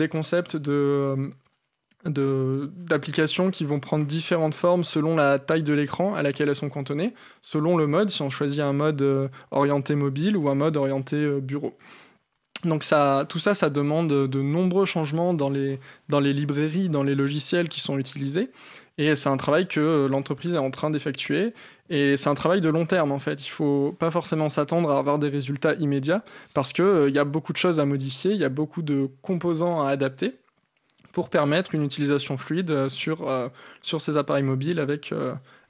concepts 0.09 0.55
de 0.55 1.31
d'applications 2.05 3.51
qui 3.51 3.65
vont 3.65 3.79
prendre 3.79 4.05
différentes 4.05 4.53
formes 4.53 4.85
selon 4.85 5.15
la 5.15 5.39
taille 5.39 5.63
de 5.63 5.73
l'écran 5.73 6.15
à 6.15 6.21
laquelle 6.21 6.47
elles 6.47 6.55
sont 6.55 6.69
cantonnées, 6.69 7.13
selon 7.41 7.75
le 7.75 7.85
mode, 7.85 8.09
si 8.09 8.21
on 8.21 8.29
choisit 8.29 8.61
un 8.61 8.71
mode 8.71 9.01
euh, 9.01 9.27
orienté 9.51 9.95
mobile 9.95 10.37
ou 10.37 10.47
un 10.47 10.55
mode 10.55 10.77
orienté 10.77 11.17
euh, 11.17 11.41
bureau. 11.41 11.77
Donc 12.63 12.83
ça, 12.83 13.25
tout 13.27 13.39
ça, 13.39 13.55
ça 13.55 13.69
demande 13.69 14.09
de 14.09 14.41
nombreux 14.41 14.85
changements 14.85 15.33
dans 15.33 15.49
les 15.49 15.79
librairies, 16.09 16.89
dans 16.89 17.03
les 17.03 17.13
logiciels 17.13 17.67
qui 17.69 17.81
sont 17.81 17.99
utilisés. 17.99 18.49
Et 18.97 19.15
c'est 19.15 19.29
un 19.29 19.37
travail 19.37 19.67
que 19.67 19.79
euh, 19.79 20.07
l'entreprise 20.07 20.53
est 20.53 20.57
en 20.57 20.71
train 20.71 20.89
d'effectuer. 20.89 21.53
Et 21.89 22.17
c'est 22.17 22.29
un 22.29 22.33
travail 22.33 22.61
de 22.61 22.69
long 22.69 22.85
terme, 22.85 23.11
en 23.11 23.19
fait. 23.19 23.45
Il 23.45 23.49
ne 23.49 23.53
faut 23.53 23.95
pas 23.97 24.09
forcément 24.11 24.49
s'attendre 24.49 24.91
à 24.91 24.97
avoir 24.97 25.19
des 25.19 25.29
résultats 25.29 25.73
immédiats 25.75 26.23
parce 26.53 26.73
qu'il 26.73 26.83
euh, 26.83 27.09
y 27.09 27.19
a 27.19 27.25
beaucoup 27.25 27.53
de 27.53 27.57
choses 27.57 27.79
à 27.79 27.85
modifier, 27.85 28.31
il 28.31 28.37
y 28.37 28.45
a 28.45 28.49
beaucoup 28.49 28.81
de 28.81 29.09
composants 29.21 29.81
à 29.83 29.89
adapter 29.89 30.35
pour 31.11 31.29
permettre 31.29 31.73
une 31.75 31.83
utilisation 31.83 32.37
fluide 32.37 32.71
euh, 32.71 32.89
sur, 32.89 33.27
sur 33.81 34.01
ces 34.01 34.17
appareils 34.17 34.43
mobiles 34.43 34.79
avec, 34.79 35.13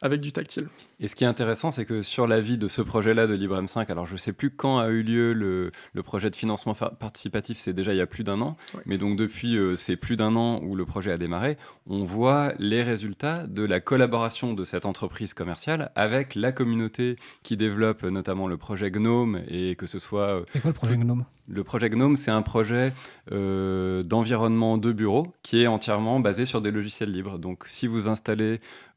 avec 0.01 0.21
du 0.21 0.31
tactile. 0.31 0.67
Et 0.99 1.07
ce 1.07 1.15
qui 1.15 1.23
est 1.23 1.27
intéressant, 1.27 1.71
c'est 1.71 1.85
que 1.85 2.01
sur 2.01 2.27
la 2.27 2.39
vie 2.39 2.57
de 2.57 2.67
ce 2.67 2.81
projet-là 2.81 3.27
de 3.27 3.35
LibreM5, 3.35 3.91
alors 3.91 4.05
je 4.05 4.13
ne 4.13 4.17
sais 4.17 4.33
plus 4.33 4.51
quand 4.51 4.79
a 4.79 4.89
eu 4.89 5.03
lieu 5.03 5.33
le, 5.33 5.71
le 5.93 6.03
projet 6.03 6.29
de 6.29 6.35
financement 6.35 6.73
participatif, 6.73 7.57
c'est 7.59 7.73
déjà 7.73 7.93
il 7.93 7.97
y 7.97 8.01
a 8.01 8.07
plus 8.07 8.23
d'un 8.23 8.41
an, 8.41 8.57
mais 8.85 8.97
donc 8.97 9.17
depuis 9.17 9.57
euh, 9.57 9.75
ces 9.75 9.95
plus 9.95 10.15
d'un 10.15 10.35
an 10.35 10.59
où 10.63 10.75
le 10.75 10.85
projet 10.85 11.11
a 11.11 11.17
démarré, 11.17 11.57
on 11.87 12.03
voit 12.03 12.53
les 12.59 12.83
résultats 12.83 13.47
de 13.47 13.63
la 13.63 13.79
collaboration 13.79 14.53
de 14.53 14.63
cette 14.63 14.85
entreprise 14.85 15.33
commerciale 15.33 15.91
avec 15.95 16.35
la 16.35 16.51
communauté 16.51 17.15
qui 17.43 17.57
développe 17.57 18.03
notamment 18.03 18.47
le 18.47 18.57
projet 18.57 18.91
Gnome 18.91 19.41
et 19.47 19.75
que 19.75 19.87
ce 19.87 19.99
soit... 19.99 20.29
Euh, 20.29 20.45
c'est 20.49 20.61
quoi 20.61 20.69
le 20.69 20.75
projet 20.75 20.97
Gnome? 20.97 21.25
Le 21.49 21.63
projet 21.63 21.89
Gnome, 21.89 22.17
c'est 22.17 22.31
un 22.31 22.41
projet 22.41 22.91
euh, 23.31 24.03
d'environnement 24.03 24.77
de 24.77 24.91
bureau 24.91 25.33
qui 25.43 25.61
est 25.61 25.67
entièrement 25.67 26.19
basé 26.19 26.45
sur 26.45 26.61
des 26.61 26.71
logiciels 26.71 27.09
libres. 27.09 27.39
Donc, 27.39 27.63
si 27.67 27.87
vous 27.87 28.09
installez 28.09 28.59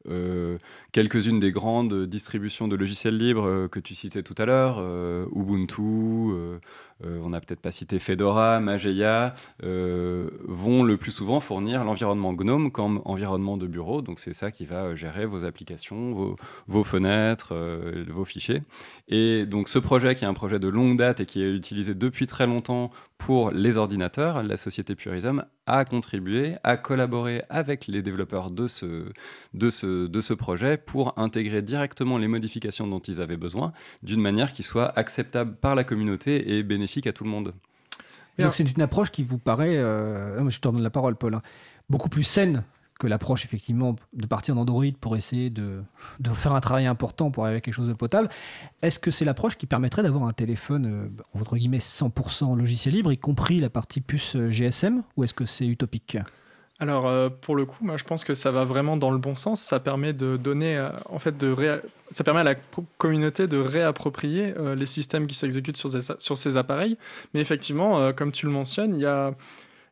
quelques-unes 0.91 1.39
des 1.39 1.51
grandes 1.51 2.05
distributions 2.05 2.67
de 2.67 2.75
logiciels 2.75 3.17
libres 3.17 3.45
euh, 3.45 3.67
que 3.67 3.79
tu 3.79 3.93
citais 3.93 4.23
tout 4.23 4.35
à 4.37 4.45
l'heure, 4.45 4.77
euh, 4.79 5.25
Ubuntu, 5.35 5.91
on 7.03 7.29
n'a 7.29 7.41
peut-être 7.41 7.61
pas 7.61 7.71
cité 7.71 7.97
Fedora, 7.97 8.59
Mageia, 8.59 9.33
vont 9.63 10.83
le 10.83 10.97
plus 10.97 11.09
souvent 11.09 11.39
fournir 11.39 11.83
l'environnement 11.83 12.31
GNOME 12.31 12.71
comme 12.71 13.01
environnement 13.05 13.57
de 13.57 13.65
bureau. 13.65 14.03
Donc 14.03 14.19
c'est 14.19 14.33
ça 14.33 14.51
qui 14.51 14.67
va 14.67 14.93
gérer 14.93 15.25
vos 15.25 15.43
applications, 15.43 16.13
vos, 16.13 16.35
vos 16.67 16.83
fenêtres, 16.83 17.55
vos 18.07 18.23
fichiers. 18.23 18.61
Et 19.07 19.47
donc 19.47 19.67
ce 19.67 19.79
projet 19.79 20.13
qui 20.13 20.25
est 20.25 20.27
un 20.27 20.35
projet 20.35 20.59
de 20.59 20.69
longue 20.69 20.95
date 20.95 21.21
et 21.21 21.25
qui 21.25 21.41
est 21.41 21.51
utilisé 21.51 21.95
depuis 21.95 22.27
très 22.27 22.45
longtemps 22.45 22.91
pour 23.25 23.51
les 23.51 23.77
ordinateurs, 23.77 24.41
la 24.41 24.57
société 24.57 24.95
Purism 24.95 25.45
a 25.67 25.85
contribué, 25.85 26.55
a 26.63 26.75
collaboré 26.75 27.43
avec 27.51 27.85
les 27.85 28.01
développeurs 28.01 28.49
de 28.49 28.67
ce, 28.67 29.05
de 29.53 29.69
ce, 29.69 30.07
de 30.07 30.21
ce 30.21 30.33
projet 30.33 30.75
pour 30.75 31.13
intégrer 31.19 31.61
directement 31.61 32.17
les 32.17 32.27
modifications 32.27 32.87
dont 32.87 32.99
ils 32.99 33.21
avaient 33.21 33.37
besoin 33.37 33.73
d'une 34.01 34.21
manière 34.21 34.53
qui 34.53 34.63
soit 34.63 34.97
acceptable 34.97 35.55
par 35.55 35.75
la 35.75 35.83
communauté 35.83 36.57
et 36.57 36.63
bénéfique 36.63 37.05
à 37.05 37.13
tout 37.13 37.23
le 37.23 37.29
monde. 37.29 37.53
Donc 38.39 38.55
c'est 38.55 38.63
une 38.63 38.81
approche 38.81 39.11
qui 39.11 39.21
vous 39.21 39.37
paraît, 39.37 39.77
euh, 39.77 40.49
je 40.49 40.59
te 40.59 40.67
donne 40.67 40.81
la 40.81 40.89
parole 40.89 41.15
Paul, 41.15 41.35
hein, 41.35 41.43
beaucoup 41.91 42.09
plus 42.09 42.23
saine 42.23 42.63
que 43.01 43.07
l'approche 43.07 43.45
effectivement 43.45 43.95
de 44.13 44.27
partir 44.27 44.53
d'Android 44.53 44.85
pour 45.01 45.17
essayer 45.17 45.49
de, 45.49 45.81
faire 46.35 46.53
un 46.53 46.61
travail 46.61 46.85
important 46.85 47.31
pour 47.31 47.45
arriver 47.45 47.57
à 47.57 47.61
quelque 47.61 47.73
chose 47.73 47.87
de 47.87 47.93
potable. 47.93 48.29
Est-ce 48.83 48.99
que 48.99 49.09
c'est 49.09 49.25
l'approche 49.25 49.57
qui 49.57 49.65
permettrait 49.65 50.03
d'avoir 50.03 50.25
un 50.25 50.33
téléphone, 50.33 50.85
euh, 50.85 51.23
entre 51.39 51.57
guillemets, 51.57 51.79
100% 51.79 52.55
logiciel 52.55 52.93
libre, 52.93 53.11
y 53.11 53.17
compris 53.17 53.59
la 53.59 53.71
partie 53.71 54.01
puce 54.01 54.35
euh, 54.35 54.51
GSM, 54.51 55.01
ou 55.17 55.23
est-ce 55.23 55.33
que 55.33 55.47
c'est 55.47 55.65
utopique? 55.65 56.19
Alors 56.77 57.07
euh, 57.07 57.29
pour 57.29 57.55
le 57.55 57.65
coup, 57.65 57.89
je 57.95 58.03
pense 58.03 58.23
que 58.23 58.35
ça 58.35 58.51
va 58.51 58.65
vraiment 58.65 58.97
dans 58.97 59.09
le 59.09 59.17
bon 59.17 59.33
sens. 59.33 59.61
Ça 59.61 59.79
permet 59.79 60.13
de 60.13 60.37
donner, 60.37 60.87
en 61.09 61.17
fait, 61.17 61.35
de 61.35 61.55
ça 62.11 62.23
permet 62.23 62.41
à 62.41 62.43
la 62.43 62.55
communauté 62.99 63.47
de 63.47 63.57
réapproprier 63.57 64.53
les 64.75 64.85
systèmes 64.85 65.25
qui 65.25 65.35
s'exécutent 65.35 65.77
sur, 65.77 65.89
sur, 66.19 66.37
ces 66.37 66.57
appareils. 66.57 66.97
Mais 67.33 67.39
effectivement, 67.39 68.11
comme 68.13 68.31
tu 68.31 68.47
le 68.47 68.51
mentionnes, 68.51 68.95
il 68.95 69.01
y 69.01 69.05
a 69.05 69.33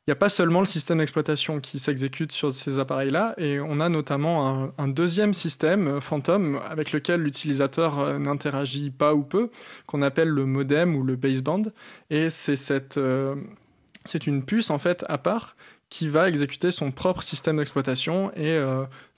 il 0.07 0.11
n'y 0.11 0.13
a 0.13 0.15
pas 0.15 0.29
seulement 0.29 0.59
le 0.59 0.65
système 0.65 0.97
d'exploitation 0.97 1.59
qui 1.59 1.77
s'exécute 1.77 2.31
sur 2.31 2.51
ces 2.51 2.79
appareils-là, 2.79 3.35
et 3.37 3.59
on 3.59 3.79
a 3.79 3.89
notamment 3.89 4.71
un, 4.75 4.87
deuxième 4.87 5.35
système, 5.35 5.87
euh, 5.87 6.01
Phantom, 6.01 6.59
avec 6.67 6.93
lequel 6.93 7.21
l'utilisateur 7.21 7.99
euh, 7.99 8.17
n'interagit 8.17 8.89
pas 8.89 9.13
ou 9.13 9.21
peu, 9.21 9.51
qu'on 9.85 10.01
appelle 10.01 10.29
le 10.29 10.45
modem 10.47 10.95
ou 10.95 11.03
le 11.03 11.15
baseband. 11.15 11.61
Et 12.09 12.31
c'est 12.31 12.55
cette, 12.55 12.97
euh, 12.97 13.35
une 14.25 14.43
puce 14.43 14.71
en 14.71 14.79
fait 14.79 15.05
à 15.09 15.19
part 15.19 15.55
qui 15.91 16.07
va 16.07 16.27
exécuter 16.27 16.71
son 16.71 16.91
propre 16.91 17.21
système 17.21 17.57
d'exploitation 17.57 18.31
et 18.35 18.59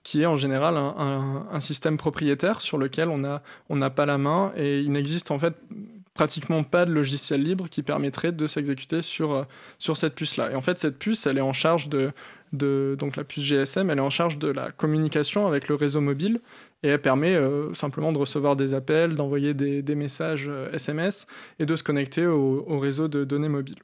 qui 0.03 0.21
est 0.21 0.25
en 0.25 0.38
général 0.38 0.77
un, 0.77 1.59
système 1.59 1.97
propriétaire 1.97 2.61
sur 2.61 2.77
lequel 2.77 3.09
on 3.09 3.17
n'a 3.17 3.41
on 3.69 3.89
pas 3.89 4.05
la 4.05 4.17
main 4.17 4.53
et 4.55 4.79
il 4.79 4.91
n'existe 4.91 5.32
en 5.32 5.39
fait 5.39 5.53
pratiquement 6.22 6.63
pas 6.63 6.86
de 6.86 6.91
logiciel 6.91 7.41
libre 7.41 7.67
qui 7.67 7.82
permettrait 7.82 8.32
de 8.32 8.45
s'exécuter 8.45 9.01
sur, 9.01 9.34
euh, 9.34 9.43
sur 9.80 9.97
cette 9.97 10.13
puce-là. 10.13 10.51
Et 10.51 10.55
en 10.55 10.61
fait, 10.61 10.78
cette 10.78 10.99
puce, 10.99 11.26
elle 11.26 11.39
est 11.39 11.41
en 11.41 11.51
charge 11.51 11.89
de, 11.89 12.11
de, 12.53 12.95
donc 12.99 13.15
la 13.15 13.24
puce 13.24 13.43
GSM, 13.43 13.89
elle 13.89 13.97
est 13.97 14.01
en 14.01 14.11
charge 14.11 14.38
de 14.38 14.49
la 14.49 14.69
communication 14.69 15.47
avec 15.47 15.67
le 15.67 15.74
réseau 15.74 15.99
mobile 15.99 16.39
et 16.84 16.89
elle 16.89 17.01
permet 17.01 17.34
euh, 17.34 17.74
simplement 17.74 18.11
de 18.11 18.19
recevoir 18.19 18.55
des 18.55 18.76
appels, 18.76 19.15
d'envoyer 19.15 19.55
des, 19.55 19.82
des, 19.82 19.95
messages 19.95 20.47
SMS 20.74 21.26
euh, 21.28 21.63
et 21.63 21.65
de 21.65 21.76
se 21.76 21.82
connecter 21.82 22.28
au, 22.28 22.65
au, 22.67 22.78
réseau 22.78 23.07
de 23.07 23.24
données 23.24 23.49
mobiles. 23.49 23.82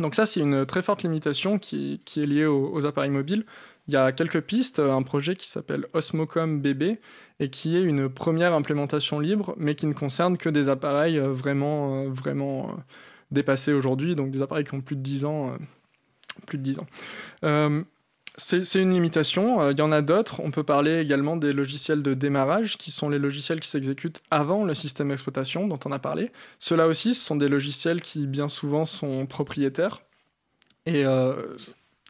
Donc 0.00 0.14
ça, 0.14 0.26
c'est 0.26 0.40
une 0.40 0.66
très 0.66 0.82
forte 0.82 1.02
limitation 1.02 1.58
qui, 1.58 2.00
est 2.16 2.26
liée 2.26 2.46
aux, 2.46 2.84
appareils 2.86 3.10
mobiles. 3.10 3.44
Il 3.86 3.94
y 3.94 3.96
a 3.96 4.12
quelques 4.12 4.40
pistes, 4.40 4.80
un 4.80 5.02
projet 5.02 5.36
qui 5.36 5.48
s'appelle 5.48 5.86
Osmocom 5.92 6.60
BB, 6.60 6.98
et 7.40 7.50
qui 7.50 7.76
est 7.76 7.82
une 7.82 8.08
première 8.08 8.54
implémentation 8.54 9.20
libre, 9.20 9.54
mais 9.56 9.74
qui 9.74 9.86
ne 9.86 9.92
concerne 9.92 10.36
que 10.36 10.48
des 10.48 10.68
appareils 10.68 11.18
euh, 11.18 11.28
vraiment, 11.32 12.04
euh, 12.04 12.08
vraiment 12.08 12.70
euh, 12.70 12.72
dépassés 13.30 13.72
aujourd'hui, 13.72 14.16
donc 14.16 14.30
des 14.30 14.42
appareils 14.42 14.64
qui 14.64 14.74
ont 14.74 14.80
plus 14.80 14.96
de 14.96 15.02
10 15.02 15.24
ans. 15.24 15.56
plus 16.46 16.58
de 16.58 16.62
10 16.62 16.78
ans. 16.80 16.86
C'est 18.36 18.74
une 18.74 18.92
limitation. 18.92 19.70
Il 19.70 19.78
y 19.78 19.82
en 19.82 19.92
a 19.92 20.02
d'autres. 20.02 20.40
On 20.40 20.50
peut 20.50 20.64
parler 20.64 20.98
également 20.98 21.36
des 21.36 21.52
logiciels 21.52 22.02
de 22.02 22.14
démarrage, 22.14 22.76
qui 22.76 22.90
sont 22.90 23.08
les 23.08 23.18
logiciels 23.18 23.60
qui 23.60 23.68
s'exécutent 23.68 24.22
avant 24.30 24.64
le 24.64 24.74
système 24.74 25.08
d'exploitation 25.08 25.68
dont 25.68 25.78
on 25.84 25.92
a 25.92 25.98
parlé. 25.98 26.32
Ceux-là 26.58 26.88
aussi, 26.88 27.14
ce 27.14 27.24
sont 27.24 27.36
des 27.36 27.48
logiciels 27.48 28.02
qui 28.02 28.26
bien 28.26 28.48
souvent 28.48 28.84
sont 28.84 29.26
propriétaires. 29.26 30.02
Et 30.86 31.04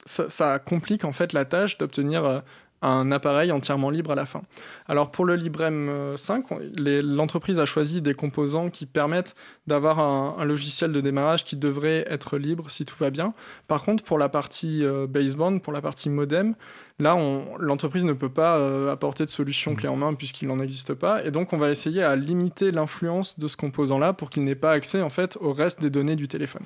ça, 0.06 0.28
ça, 0.28 0.58
complique 0.58 1.04
en 1.04 1.12
fait 1.12 1.32
la 1.32 1.44
tâche 1.44 1.78
d'obtenir 1.78 2.42
un 2.86 3.12
appareil 3.12 3.52
entièrement 3.52 3.90
libre 3.90 4.12
à 4.12 4.14
la 4.14 4.26
fin. 4.26 4.42
Alors 4.88 5.10
pour 5.10 5.24
le 5.24 5.36
Librem 5.36 6.16
5, 6.16 6.46
l'entreprise 6.76 7.58
a 7.58 7.64
choisi 7.64 8.02
des 8.02 8.14
composants 8.14 8.70
qui 8.70 8.86
permettent 8.86 9.34
d'avoir 9.66 9.98
un, 9.98 10.44
logiciel 10.44 10.92
de 10.92 11.00
démarrage 11.00 11.44
qui 11.44 11.56
devrait 11.56 12.04
être 12.08 12.36
libre 12.38 12.70
si 12.70 12.84
tout 12.84 12.96
va 12.98 13.10
bien. 13.10 13.34
Par 13.68 13.82
contre, 13.82 14.04
pour 14.04 14.18
la 14.18 14.28
partie 14.28 14.84
euh, 14.84 15.06
baseband, 15.06 15.58
pour 15.58 15.72
la 15.72 15.80
partie 15.80 16.10
modem, 16.10 16.54
là, 16.98 17.16
l'entreprise 17.58 18.04
ne 18.04 18.12
peut 18.12 18.28
pas 18.28 18.58
euh, 18.58 18.92
apporter 18.92 19.24
de 19.24 19.30
solution 19.30 19.72
mmh. 19.72 19.76
clé 19.76 19.88
en 19.88 19.96
main 19.96 20.14
puisqu'il 20.14 20.48
n'en 20.48 20.58
existe 20.60 20.94
pas. 20.94 21.24
Et 21.24 21.30
donc, 21.30 21.52
on 21.52 21.58
va 21.58 21.70
essayer 21.70 22.02
à 22.02 22.16
limiter 22.16 22.70
l'influence 22.70 23.38
de 23.38 23.48
ce 23.48 23.56
composant-là 23.56 24.12
pour 24.12 24.30
qu'il 24.30 24.44
n'ait 24.44 24.54
pas 24.54 24.72
accès 24.72 25.00
en 25.00 25.10
fait 25.10 25.38
au 25.40 25.52
reste 25.52 25.80
des 25.80 25.90
données 25.90 26.16
du 26.16 26.28
téléphone. 26.28 26.62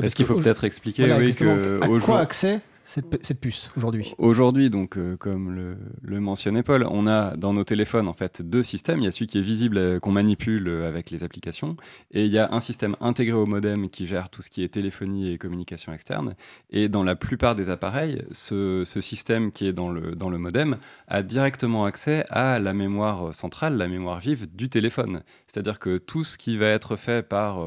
Est-ce 0.00 0.14
qu'il 0.14 0.26
faut 0.26 0.36
peut-être 0.36 0.64
expliquer 0.64 1.12
oui, 1.12 1.34
que 1.34 1.80
à 1.82 2.00
quoi 2.00 2.20
accès 2.20 2.60
cette, 2.90 3.40
puce 3.40 3.70
aujourd'hui 3.76 4.14
Aujourd'hui, 4.18 4.68
donc, 4.68 4.98
euh, 4.98 5.16
comme 5.16 5.54
le, 6.02 6.20
mentionnait 6.20 6.64
Paul, 6.64 6.84
on 6.90 7.06
a 7.06 7.36
dans 7.36 7.52
nos 7.52 7.62
téléphones 7.62 8.08
en 8.08 8.12
fait 8.14 8.42
deux 8.42 8.64
systèmes. 8.64 8.98
Il 8.98 9.04
y 9.04 9.06
a 9.06 9.12
celui 9.12 9.28
qui 9.28 9.38
est 9.38 9.42
visible, 9.42 9.78
euh, 9.78 9.98
qu'on 10.00 10.10
manipule 10.10 10.66
euh, 10.66 10.88
avec 10.88 11.10
les 11.10 11.22
applications, 11.22 11.76
et 12.10 12.24
il 12.24 12.32
y 12.32 12.38
a 12.38 12.52
un 12.52 12.58
système 12.58 12.96
intégré 13.00 13.36
au 13.36 13.46
modem 13.46 13.90
qui 13.90 14.06
gère 14.06 14.28
tout 14.28 14.42
ce 14.42 14.50
qui 14.50 14.64
est 14.64 14.68
téléphonie 14.68 15.30
et 15.30 15.38
communication 15.38 15.92
externe. 15.92 16.34
Et 16.70 16.88
dans 16.88 17.04
la 17.04 17.14
plupart 17.14 17.54
des 17.54 17.70
appareils, 17.70 18.24
ce, 18.32 18.82
système 18.84 19.52
qui 19.52 19.66
est 19.66 19.72
dans 19.72 19.90
le, 19.90 20.16
dans 20.16 20.28
le 20.28 20.38
modem 20.38 20.76
a 21.06 21.22
directement 21.22 21.84
accès 21.84 22.24
à 22.28 22.58
la 22.58 22.74
mémoire 22.74 23.32
centrale, 23.34 23.76
la 23.76 23.86
mémoire 23.86 24.18
vive 24.18 24.52
du 24.52 24.68
téléphone. 24.68 25.22
C'est-à-dire 25.46 25.78
que 25.78 25.96
tout 25.96 26.24
ce 26.24 26.36
qui 26.36 26.56
va 26.56 26.66
être 26.66 26.96
fait 26.96 27.26
par 27.26 27.64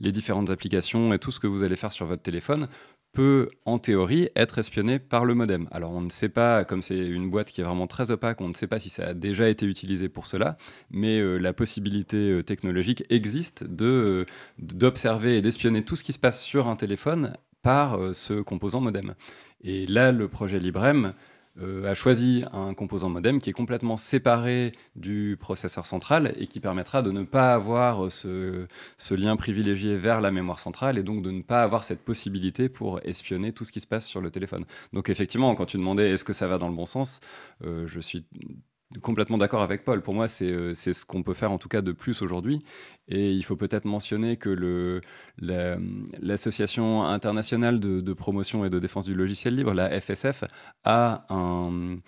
les 0.00 0.12
différentes 0.12 0.50
applications 0.50 1.12
et 1.12 1.18
tout 1.18 1.30
ce 1.30 1.40
que 1.40 1.46
vous 1.46 1.62
allez 1.62 1.76
faire 1.76 1.92
sur 1.92 2.06
votre 2.06 2.22
téléphone 2.22 2.68
peut, 3.12 3.48
en 3.64 3.78
théorie, 3.78 4.28
être 4.36 4.58
espionné 4.58 4.98
par 4.98 5.24
le 5.24 5.34
modem. 5.34 5.68
Alors 5.70 5.92
on 5.92 6.00
ne 6.00 6.10
sait 6.10 6.28
pas, 6.28 6.64
comme 6.64 6.82
c'est 6.82 6.98
une 6.98 7.30
boîte 7.30 7.50
qui 7.50 7.60
est 7.60 7.64
vraiment 7.64 7.86
très 7.86 8.10
opaque, 8.10 8.40
on 8.40 8.48
ne 8.48 8.54
sait 8.54 8.66
pas 8.66 8.78
si 8.78 8.90
ça 8.90 9.08
a 9.08 9.14
déjà 9.14 9.48
été 9.48 9.66
utilisé 9.66 10.08
pour 10.08 10.26
cela, 10.26 10.56
mais 10.90 11.18
euh, 11.18 11.38
la 11.38 11.52
possibilité 11.52 12.30
euh, 12.30 12.42
technologique 12.42 13.04
existe 13.10 13.64
euh, 13.80 14.24
d'observer 14.58 15.38
et 15.38 15.42
d'espionner 15.42 15.84
tout 15.84 15.96
ce 15.96 16.04
qui 16.04 16.12
se 16.12 16.18
passe 16.18 16.40
sur 16.40 16.68
un 16.68 16.76
téléphone 16.76 17.34
par 17.62 17.98
ce 18.14 18.40
composant 18.40 18.80
modem. 18.80 19.14
Et 19.62 19.86
là, 19.86 20.12
le 20.12 20.28
projet 20.28 20.60
Librem 20.60 21.12
a 21.84 21.94
choisi 21.94 22.44
un 22.52 22.74
composant 22.74 23.08
modem 23.08 23.40
qui 23.40 23.50
est 23.50 23.52
complètement 23.52 23.96
séparé 23.96 24.72
du 24.96 25.36
processeur 25.40 25.86
central 25.86 26.34
et 26.38 26.46
qui 26.46 26.60
permettra 26.60 27.02
de 27.02 27.10
ne 27.10 27.22
pas 27.22 27.54
avoir 27.54 28.10
ce, 28.12 28.66
lien 29.10 29.36
privilégié 29.36 29.96
vers 29.96 30.20
la 30.20 30.30
mémoire 30.30 30.60
centrale 30.60 30.98
et 30.98 31.02
donc 31.02 31.22
de 31.22 31.30
ne 31.30 31.42
pas 31.42 31.62
avoir 31.62 31.84
cette 31.84 32.00
possibilité 32.00 32.68
pour 32.68 33.00
espionner 33.04 33.52
tout 33.52 33.64
ce 33.64 33.72
qui 33.72 33.80
se 33.80 33.86
passe 33.86 34.06
sur 34.06 34.20
le 34.20 34.30
téléphone. 34.30 34.64
Donc 34.92 35.10
effectivement, 35.10 35.54
quand 35.54 35.66
tu 35.66 35.76
demandais 35.76 36.10
est-ce 36.10 36.24
que 36.24 36.32
ça 36.32 36.46
va 36.46 36.58
dans 36.58 36.68
le 36.68 36.74
bon 36.74 36.86
sens, 36.86 37.20
euh, 37.64 37.86
je 37.86 38.00
suis 38.00 38.24
complètement 39.02 39.38
d'accord 39.38 39.62
avec 39.62 39.84
Paul. 39.84 40.02
Pour 40.02 40.14
moi, 40.14 40.26
euh, 40.42 40.72
c'est 40.74 40.92
ce 40.92 41.04
qu'on 41.04 41.22
peut 41.22 41.34
faire 41.34 41.52
en 41.52 41.58
tout 41.58 41.68
cas 41.68 41.82
de 41.82 41.92
plus 41.92 42.22
aujourd'hui. 42.22 42.60
Et 43.08 43.32
il 43.32 43.42
faut 43.42 43.56
peut-être 43.56 43.86
mentionner 43.86 44.36
que 44.36 45.00
l'Association 46.20 47.04
internationale 47.04 47.80
de, 47.80 48.12
promotion 48.12 48.64
et 48.64 48.70
de 48.70 48.78
défense 48.78 49.04
du 49.04 49.14
logiciel 49.14 49.54
libre, 49.54 49.72
la 49.72 50.00
FSF, 50.00 50.44
a 50.84 51.26
un, 51.30 51.98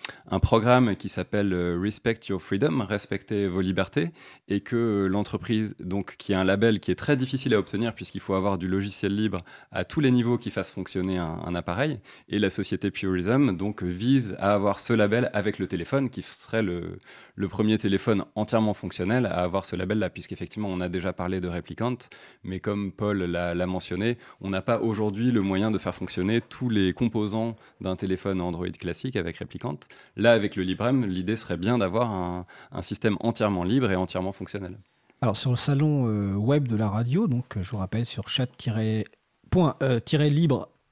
programme 0.41 0.95
qui 0.95 1.07
s'appelle 1.07 1.53
euh, 1.53 1.79
Respect 1.79 2.19
Your 2.29 2.41
Freedom, 2.41 2.83
respecter 2.87 3.47
vos 3.47 3.61
libertés, 3.61 4.09
et 4.47 4.61
que 4.61 5.07
l'entreprise, 5.09 5.75
donc 5.79 6.15
qui 6.17 6.33
a 6.33 6.39
un 6.39 6.43
label 6.43 6.79
qui 6.79 6.91
est 6.91 6.95
très 6.95 7.15
difficile 7.15 7.53
à 7.53 7.59
obtenir 7.59 7.93
puisqu'il 7.93 8.21
faut 8.21 8.33
avoir 8.33 8.57
du 8.57 8.67
logiciel 8.67 9.15
libre 9.15 9.43
à 9.71 9.85
tous 9.85 9.99
les 9.99 10.11
niveaux 10.11 10.37
qui 10.37 10.51
fassent 10.51 10.71
fonctionner 10.71 11.17
un, 11.17 11.55
appareil, 11.55 11.99
et 12.29 12.39
la 12.39 12.49
société 12.49 12.91
Purism 12.91 13.55
donc 13.55 13.83
vise 13.83 14.35
à 14.39 14.53
avoir 14.53 14.79
ce 14.79 14.93
label 14.93 15.29
avec 15.33 15.59
le 15.59 15.67
téléphone 15.67 16.09
qui 16.09 16.21
serait 16.21 16.63
le, 16.63 16.99
le, 17.35 17.47
premier 17.47 17.77
téléphone 17.77 18.23
entièrement 18.35 18.73
fonctionnel 18.73 19.25
à 19.25 19.41
avoir 19.43 19.65
ce 19.65 19.75
label-là, 19.75 20.09
puisqu'effectivement, 20.09 20.69
on 20.69 20.81
a 20.81 20.89
déjà 20.91 21.13
parlé 21.13 21.41
de 21.41 21.47
Replicant, 21.47 21.97
mais 22.43 22.59
comme 22.59 22.91
Paul 22.91 23.23
l'a 23.23 23.65
mentionné, 23.65 24.17
on 24.41 24.49
n'a 24.49 24.61
pas 24.61 24.79
aujourd'hui 24.79 25.31
le 25.31 25.41
moyen 25.41 25.71
de 25.71 25.77
faire 25.77 25.95
fonctionner 25.95 26.41
tous 26.41 26.69
les 26.69 26.93
composants 26.93 27.55
d'un 27.79 27.95
téléphone 27.95 28.41
Android 28.41 28.69
classique 28.69 29.15
avec 29.15 29.37
Replicant. 29.37 29.79
Là, 30.15 30.33
avec 30.33 30.55
le 30.55 30.63
Librem, 30.63 31.05
l'idée 31.05 31.35
serait 31.35 31.57
bien 31.57 31.77
d'avoir 31.77 32.11
un, 32.11 32.45
système 32.81 33.17
entièrement 33.19 33.63
libre 33.63 33.91
et 33.91 33.95
entièrement 33.95 34.31
fonctionnel. 34.31 34.77
Alors 35.21 35.37
sur 35.37 35.51
le 35.51 35.55
salon 35.55 36.07
euh, 36.07 36.33
web 36.33 36.67
de 36.67 36.75
la 36.75 36.89
radio, 36.89 37.27
donc 37.27 37.45
je 37.61 37.71
vous 37.71 37.77
rappelle 37.77 38.05
sur 38.05 38.27
chat-libre 38.27 39.75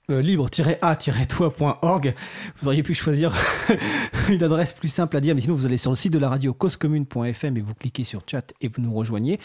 euh, 0.10 0.22
libre-a-toi.org. 0.22 2.16
Vous 2.60 2.68
auriez 2.68 2.82
pu 2.84 2.94
choisir 2.96 3.34
une 4.30 4.42
adresse 4.42 4.74
plus 4.74 4.88
simple 4.90 5.16
à 5.18 5.22
dire, 5.22 5.36
mais 5.36 5.42
sinon 5.42 5.56
vous 5.56 5.68
allez 5.68 5.78
sur 5.78 5.92
le 5.92 5.96
site 5.96 6.14
de 6.14 6.20
la 6.20 6.30
radio 6.30 6.54
causecommune.fm 6.54 7.58
et 7.58 7.62
vous 7.62 7.76
cliquez 7.76 8.04
sur 8.04 8.22
chat 8.26 8.54
et 8.62 8.68
vous 8.68 8.82
nous 8.82 8.94
rejoignez. 8.94 9.40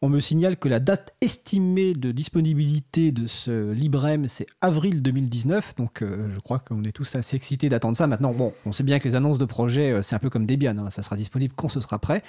On 0.00 0.08
me 0.08 0.20
signale 0.20 0.56
que 0.56 0.68
la 0.68 0.78
date 0.78 1.12
estimée 1.20 1.92
de 1.92 2.12
disponibilité 2.12 3.10
de 3.10 3.26
ce 3.26 3.72
Librem, 3.72 4.28
c'est 4.28 4.46
avril 4.60 5.02
2019. 5.02 5.74
Donc, 5.76 6.02
euh, 6.02 6.28
je 6.32 6.38
crois 6.38 6.60
qu'on 6.60 6.84
est 6.84 6.92
tous 6.92 7.16
assez 7.16 7.34
excités 7.34 7.68
d'attendre 7.68 7.96
ça. 7.96 8.06
Maintenant, 8.06 8.32
bon, 8.32 8.52
on 8.64 8.70
sait 8.70 8.84
bien 8.84 9.00
que 9.00 9.08
les 9.08 9.16
annonces 9.16 9.38
de 9.38 9.44
projets, 9.44 9.90
euh, 9.90 10.02
c'est 10.02 10.14
un 10.14 10.20
peu 10.20 10.30
comme 10.30 10.46
Debian. 10.46 10.78
Hein. 10.78 10.90
ça 10.90 11.02
sera 11.02 11.16
disponible 11.16 11.52
quand 11.56 11.66
ce 11.66 11.80
sera 11.80 11.98
prêt. 11.98 12.22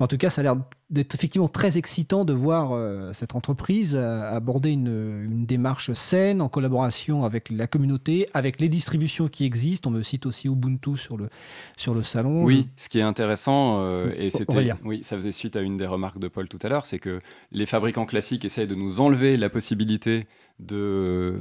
Mais 0.00 0.04
en 0.04 0.08
tout 0.08 0.16
cas, 0.16 0.30
ça 0.30 0.40
a 0.40 0.44
l'air 0.44 0.56
d'être 0.92 1.14
effectivement 1.14 1.48
très 1.48 1.78
excitant 1.78 2.24
de 2.24 2.32
voir 2.32 2.72
euh, 2.72 3.12
cette 3.12 3.34
entreprise 3.34 3.96
aborder 3.96 4.70
une, 4.70 5.46
démarche 5.46 5.92
saine 5.92 6.40
en 6.40 6.48
collaboration 6.48 7.24
avec 7.24 7.50
la 7.50 7.66
communauté, 7.66 8.28
avec 8.34 8.60
les 8.60 8.68
distributions 8.68 9.28
qui 9.28 9.44
existent. 9.44 9.90
On 9.90 9.92
me 9.92 10.02
cite 10.02 10.26
aussi 10.26 10.46
Ubuntu 10.46 10.96
sur 10.96 11.16
le, 11.16 11.28
sur 11.76 11.94
le 11.94 12.02
salon. 12.02 12.44
Oui, 12.44 12.68
ce 12.76 12.88
qui 12.88 12.98
est 12.98 13.02
intéressant, 13.02 13.82
et 14.16 14.30
c'était, 14.30 14.72
oui, 14.84 15.02
ça 15.02 15.16
faisait 15.16 15.32
suite 15.32 15.56
à 15.56 15.60
une 15.60 15.76
des 15.76 15.86
remarques 15.86 16.18
de 16.18 16.28
Paul 16.28 16.48
tout 16.48 16.58
à 16.62 16.68
l'heure, 16.68 16.86
c'est 16.86 16.98
que 16.98 17.20
les 17.50 17.66
fabricants 17.66 18.06
classiques 18.06 18.44
essayent 18.44 18.66
de 18.66 18.74
nous 18.74 19.00
enlever 19.00 19.36
la 19.36 19.48
possibilité 19.48 20.26
de, 20.58 21.40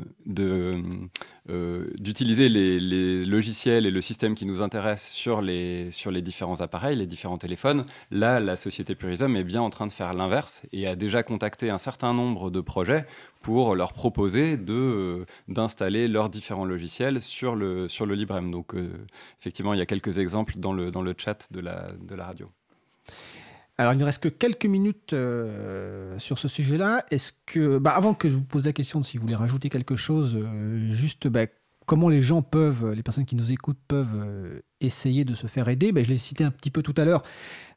euh, 1.49 1.87
d'utiliser 1.97 2.49
les, 2.49 3.23
logiciels 3.25 3.85
et 3.85 3.91
le 3.91 4.01
système 4.01 4.35
qui 4.35 4.45
nous 4.45 4.61
intéressent 4.61 5.11
sur 5.11 5.41
les, 5.41 5.91
sur 5.91 6.11
les 6.11 6.21
différents 6.21 6.61
appareils, 6.61 6.95
les 6.95 7.05
différents 7.05 7.37
téléphones. 7.37 7.85
Là, 8.09 8.39
la 8.39 8.55
société 8.55 8.95
Purism 8.95 9.35
bien 9.43 9.61
en 9.61 9.69
train 9.69 9.87
de 9.87 9.91
faire 9.91 10.13
l'inverse 10.13 10.63
et 10.71 10.87
a 10.87 10.95
déjà 10.95 11.23
contacté 11.23 11.69
un 11.69 11.77
certain 11.77 12.13
nombre 12.13 12.51
de 12.51 12.61
projets 12.61 13.05
pour 13.41 13.75
leur 13.75 13.93
proposer 13.93 14.57
de, 14.57 15.25
d'installer 15.47 16.07
leurs 16.07 16.29
différents 16.29 16.65
logiciels 16.65 17.21
sur 17.21 17.55
le, 17.55 17.87
sur 17.87 18.05
le 18.05 18.15
Librem. 18.15 18.51
Donc, 18.51 18.75
euh, 18.75 18.89
effectivement, 19.39 19.73
il 19.73 19.79
y 19.79 19.81
a 19.81 19.85
quelques 19.85 20.17
exemples 20.17 20.53
dans 20.57 20.73
le, 20.73 20.91
dans 20.91 21.01
le 21.01 21.13
chat 21.17 21.51
de 21.51 21.59
la, 21.59 21.91
de 21.93 22.15
la 22.15 22.25
radio. 22.25 22.49
Alors, 23.77 23.93
il 23.93 23.99
ne 23.99 24.03
reste 24.03 24.21
que 24.21 24.29
quelques 24.29 24.67
minutes 24.67 25.13
euh, 25.13 26.19
sur 26.19 26.37
ce 26.37 26.47
sujet-là. 26.47 27.03
Est-ce 27.09 27.33
que, 27.47 27.79
bah, 27.79 27.91
avant 27.91 28.13
que 28.13 28.29
je 28.29 28.35
vous 28.35 28.43
pose 28.43 28.65
la 28.65 28.73
question 28.73 28.99
de 28.99 29.05
si 29.05 29.17
vous 29.17 29.23
voulez 29.23 29.35
rajouter 29.35 29.69
quelque 29.69 29.95
chose, 29.95 30.35
euh, 30.35 30.87
juste 30.89 31.27
bah, 31.27 31.47
comment 31.91 32.07
les 32.07 32.21
gens 32.21 32.41
peuvent, 32.41 32.91
les 32.91 33.03
personnes 33.03 33.25
qui 33.25 33.35
nous 33.35 33.51
écoutent 33.51 33.81
peuvent 33.89 34.15
euh, 34.15 34.61
essayer 34.79 35.25
de 35.25 35.35
se 35.35 35.47
faire 35.47 35.67
aider 35.67 35.91
bah, 35.91 36.03
Je 36.03 36.09
l'ai 36.09 36.17
cité 36.17 36.45
un 36.45 36.49
petit 36.49 36.71
peu 36.71 36.81
tout 36.81 36.93
à 36.95 37.03
l'heure. 37.03 37.21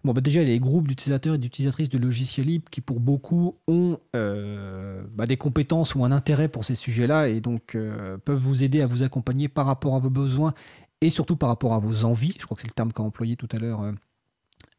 Bon, 0.05 0.12
bah, 0.12 0.21
déjà, 0.21 0.41
il 0.41 0.47
y 0.47 0.51
a 0.53 0.55
les 0.55 0.61
groupes 0.61 0.87
d'utilisateurs 0.87 1.35
et 1.35 1.39
d'utilisatrices 1.39 1.89
de 1.89 1.99
logiciels 1.99 2.47
libres 2.47 2.71
qui, 2.71 2.81
pour 2.81 3.01
beaucoup, 3.01 3.57
ont 3.67 3.99
bah, 4.12 5.27
des 5.27 5.37
compétences 5.37 5.97
ou 5.97 6.05
un 6.05 6.12
intérêt 6.12 6.47
pour 6.47 6.65
ces 6.65 6.77
sujets-là 6.77 7.27
et 7.27 7.41
donc 7.41 7.77
peuvent 8.25 8.39
vous 8.39 8.62
aider 8.62 8.83
à 8.83 8.87
vous 8.87 9.03
accompagner 9.03 9.49
par 9.49 9.67
rapport 9.67 9.97
à 9.97 9.99
vos 9.99 10.11
besoins 10.11 10.55
et 11.01 11.11
surtout 11.11 11.35
par 11.35 11.49
rapport 11.49 11.75
à 11.75 11.81
vos 11.81 12.05
envies. 12.05 12.37
Je 12.39 12.45
crois 12.45 12.55
que 12.55 12.61
c'est 12.61 12.69
le 12.69 12.75
terme 12.75 12.93
qu'a 12.93 13.03
employé 13.03 13.35
tout 13.35 13.49
à 13.51 13.59
l'heure 13.59 13.83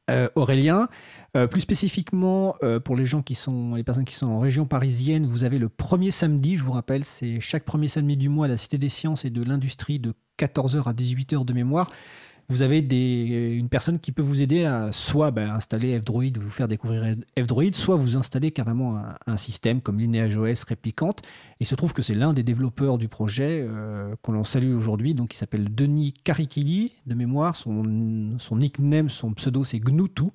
euh, 0.10 0.30
Aurélien. 0.36 0.88
Euh, 1.36 1.47
plus 1.47 1.62
spécifiquement, 1.62 2.56
euh, 2.64 2.80
pour 2.80 2.95
les 2.95 3.06
gens 3.06 3.22
qui 3.22 3.36
sont, 3.36 3.76
les 3.76 3.84
personnes 3.84 4.06
qui 4.06 4.16
sont 4.16 4.28
en 4.28 4.39
région 4.39 4.66
parisienne, 4.66 5.26
vous 5.26 5.43
avez 5.43 5.60
le 5.60 5.68
premier 5.68 6.12
samedi, 6.12 6.56
je 6.56 6.64
vous 6.64 6.72
rappelle, 6.72 7.03
c'est 7.03 7.39
chaque 7.39 7.66
premier 7.66 7.88
samedi 7.88 8.16
du 8.16 8.30
mois 8.30 8.45
à 8.45 8.49
la 8.49 8.58
Cité 8.58 8.78
des 8.78 8.88
Sciences 8.88 9.26
et 9.26 9.30
de 9.30 9.43
l'Industrie 9.43 9.99
de 9.99 10.14
14h 10.39 10.88
à 10.88 10.93
18h 10.93 11.43
de 11.43 11.53
mémoire 11.53 11.89
vous 12.48 12.62
avez 12.62 12.80
une 12.80 13.70
personne 13.70 14.00
qui 14.00 14.12
peut 14.12 14.22
vous 14.22 14.41
aider 14.41 14.66
à 14.66 14.91
soit 14.91 15.32
ben, 15.32 15.50
installer 15.50 16.00
F-Droid, 16.00 16.38
vous 16.38 16.50
faire 16.52 16.68
découvrir 16.68 17.16
F-Droid, 17.38 17.74
soit 17.74 17.96
vous 17.96 18.18
installer 18.18 18.52
carrément 18.52 19.02
un, 19.26 19.38
système 19.38 19.82
comme 19.82 20.00
LineageOS 20.00 20.66
réplicante. 20.68 21.22
Il 21.60 21.66
se 21.66 21.76
trouve 21.76 21.93
que 21.93 22.02
c'est 22.02 22.14
l'un 22.14 22.34
des 22.34 22.43
développeurs 22.43 22.98
du 22.98 23.08
projet 23.08 23.66
euh, 23.68 24.16
qu'on 24.22 24.43
salue 24.43 24.76
aujourd'hui, 24.76 25.16
donc 25.16 25.30
qui 25.30 25.38
s'appelle 25.38 25.74
Denis 25.74 26.14
Karikili, 26.14 26.93
de 27.08 27.16
mémoire. 27.16 27.56
Son, 27.56 28.38
son 28.38 28.58
nickname, 28.58 29.10
son 29.10 29.34
pseudo, 29.34 29.64
c'est 29.64 29.80
Gnutu. 29.80 30.26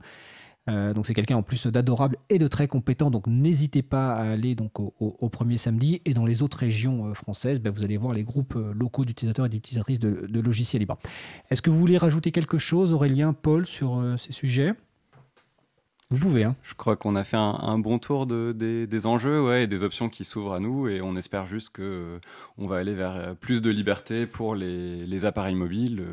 Euh, 0.69 0.93
donc 0.93 1.07
c'est 1.07 1.15
quelqu'un 1.15 1.37
en 1.37 1.43
plus 1.43 1.67
d'adorable 1.67 2.17
et 2.29 2.39
de 2.39 2.49
très 2.49 2.69
compétent. 2.69 3.11
Donc 3.11 3.27
n'hésitez 3.27 3.83
pas 3.83 4.13
à 4.13 4.31
aller 4.31 4.55
donc 4.55 4.79
au, 4.79 5.29
premier 5.29 5.57
samedi. 5.57 6.01
Et 6.05 6.15
dans 6.15 6.27
les 6.27 6.43
autres 6.43 6.59
régions 6.59 7.07
euh, 7.07 7.15
françaises, 7.15 7.61
ben, 7.61 7.71
vous 7.71 7.85
allez 7.85 7.97
voir 7.97 8.13
les 8.13 8.23
groupes 8.23 8.57
euh, 8.57 8.73
locaux 8.75 9.05
d'utilisateurs 9.05 9.47
et 9.47 9.49
d'utilisatrices 9.49 9.99
de, 9.99 10.27
de, 10.29 10.41
logiciels 10.41 10.81
libres. 10.81 10.99
Est-ce 11.51 11.63
que 11.63 11.71
vous 11.71 11.79
voulez 11.79 11.97
rajouter 11.97 12.31
quelque 12.33 12.59
chose, 12.59 12.93
Aurélien, 12.93 13.33
Paul, 13.33 13.67
sur 13.67 14.03
ces 14.19 14.33
sujets? 14.33 14.75
Vous 16.11 16.19
pouvez. 16.19 16.43
Hein. 16.43 16.57
Je 16.65 16.75
crois 16.75 16.97
qu'on 16.97 17.15
a 17.15 17.23
fait 17.23 17.37
un, 17.37 17.79
bon 17.79 18.01
tour 18.01 18.27
de, 18.27 18.53
des, 18.53 19.07
enjeux 19.07 19.41
ouais, 19.41 19.65
et 19.65 19.67
des 19.69 19.85
options 19.85 20.09
qui 20.09 20.25
s'ouvrent 20.25 20.55
à 20.55 20.61
nous. 20.61 20.89
Et 20.89 21.01
on 21.01 21.15
espère 21.15 21.47
juste 21.47 21.77
qu'on 21.77 22.21
on 22.59 22.67
va 22.67 22.79
aller 22.79 22.95
vers 22.95 23.37
plus 23.37 23.63
de 23.63 23.71
liberté 23.71 24.27
pour 24.27 24.57
les, 24.57 25.25
appareils 25.25 25.55
mobiles, 25.55 26.05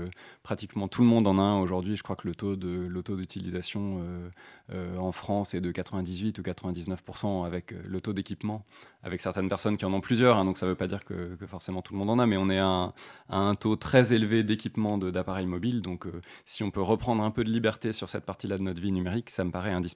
pratiquement 0.44 0.88
tout 0.88 1.02
le 1.02 1.08
monde 1.08 1.26
en 1.26 1.40
a 1.40 1.42
un 1.42 1.60
aujourd'hui. 1.60 1.98
Je 1.98 2.04
crois 2.04 2.16
que 2.16 2.28
le 2.28 2.36
taux 2.36 3.16
d'utilisation 3.16 4.00
euh, 4.00 4.30
euh, 4.74 4.98
en 4.98 5.12
France 5.12 5.54
est 5.54 5.62
de 5.62 5.72
98 5.72 6.38
ou 6.40 6.42
99% 6.42 7.46
avec 7.46 7.74
euh, 7.74 7.82
le 7.88 8.02
taux 8.02 8.14
d'équipement, 8.14 8.66
avec 9.02 9.20
certaines 9.20 9.50
personnes 9.50 9.78
qui 9.78 9.86
en 9.86 9.94
ont 9.94 10.02
plusieurs. 10.02 10.38
Hein, 10.38 10.46
donc 10.46 10.58
ça 10.58 10.66
ne 10.66 10.72
veut 10.72 10.78
pas 10.78 10.88
dire 10.88 11.04
que, 11.04 11.38
forcément 11.48 11.82
tout 11.82 11.94
le 11.94 12.00
monde 12.00 12.10
en 12.12 12.20
a, 12.20 12.28
mais 12.28 12.38
on 12.38 12.50
est 12.50 12.60
à 12.60 12.92
un, 13.30 13.56
taux 13.56 13.76
très 13.76 14.14
élevé 14.14 14.44
d'équipement 14.44 14.98
d'appareils 14.98 15.48
mobiles. 15.48 15.82
Donc 15.82 16.06
si 16.46 16.64
on 16.64 16.70
peut 16.72 16.82
reprendre 16.82 17.24
un 17.24 17.32
peu 17.32 17.44
de 17.44 17.50
liberté 17.50 17.94
sur 17.94 18.10
cette 18.10 18.26
partie-là 18.26 18.58
de 18.58 18.64
notre 18.64 18.82
vie 18.82 18.92
numérique, 18.92 19.30
ça 19.30 19.44
me 19.44 19.52
paraît 19.52 19.72
indispensable. 19.72 19.87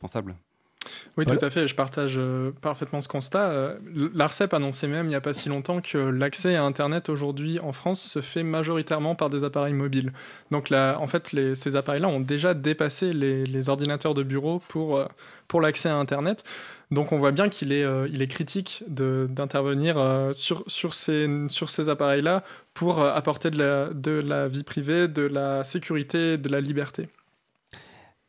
Oui, 1.18 1.26
tout 1.26 1.44
à 1.44 1.50
fait. 1.50 1.68
Je 1.68 1.76
partage 1.76 2.16
euh, 2.18 2.52
parfaitement 2.62 3.02
ce 3.02 3.08
constat. 3.08 3.50
Euh, 3.50 3.78
L'ARCEP 4.14 4.54
annonçait 4.54 4.88
même 4.88 5.08
il 5.08 5.10
n'y 5.10 5.16
a 5.16 5.22
pas 5.22 5.34
si 5.34 5.50
longtemps 5.50 5.82
que 5.82 5.98
l'accès 5.98 6.56
à 6.56 6.64
Internet 6.64 7.10
aujourd'hui 7.10 7.60
en 7.60 7.72
France 7.74 8.02
se 8.02 8.22
fait 8.22 8.44
majoritairement 8.44 9.16
par 9.16 9.30
des 9.30 9.44
appareils 9.44 9.74
mobiles. 9.74 10.14
Donc 10.52 10.70
là, 10.70 10.98
en 11.00 11.08
fait, 11.08 11.36
ces 11.56 11.76
appareils-là 11.76 12.08
ont 12.08 12.20
déjà 12.20 12.54
dépassé 12.54 13.14
les, 13.14 13.70
ordinateurs 13.70 14.14
de 14.14 14.24
bureau 14.24 14.62
pour, 14.70 14.98
euh, 14.98 15.06
pour 15.48 15.62
l'accès 15.62 15.90
à 15.90 15.96
Internet. 15.96 16.44
Donc 16.90 17.12
on 17.12 17.18
voit 17.18 17.32
bien 17.32 17.48
qu'il 17.50 17.72
est, 17.72 17.86
il 18.10 18.22
est 18.22 18.28
critique 18.28 18.84
d'intervenir 18.88 19.96
sur, 20.34 20.64
sur 20.68 20.94
ces, 20.94 21.30
sur 21.48 21.70
ces 21.70 21.88
appareils-là 21.88 22.44
pour 22.74 23.02
apporter 23.02 23.50
de 23.50 23.58
la, 23.58 23.94
de 23.94 24.12
la 24.12 24.50
vie 24.50 24.64
privée, 24.64 25.08
de 25.08 25.22
la 25.22 25.64
sécurité, 25.64 26.38
de 26.38 26.50
la 26.50 26.60
liberté. 26.60 27.08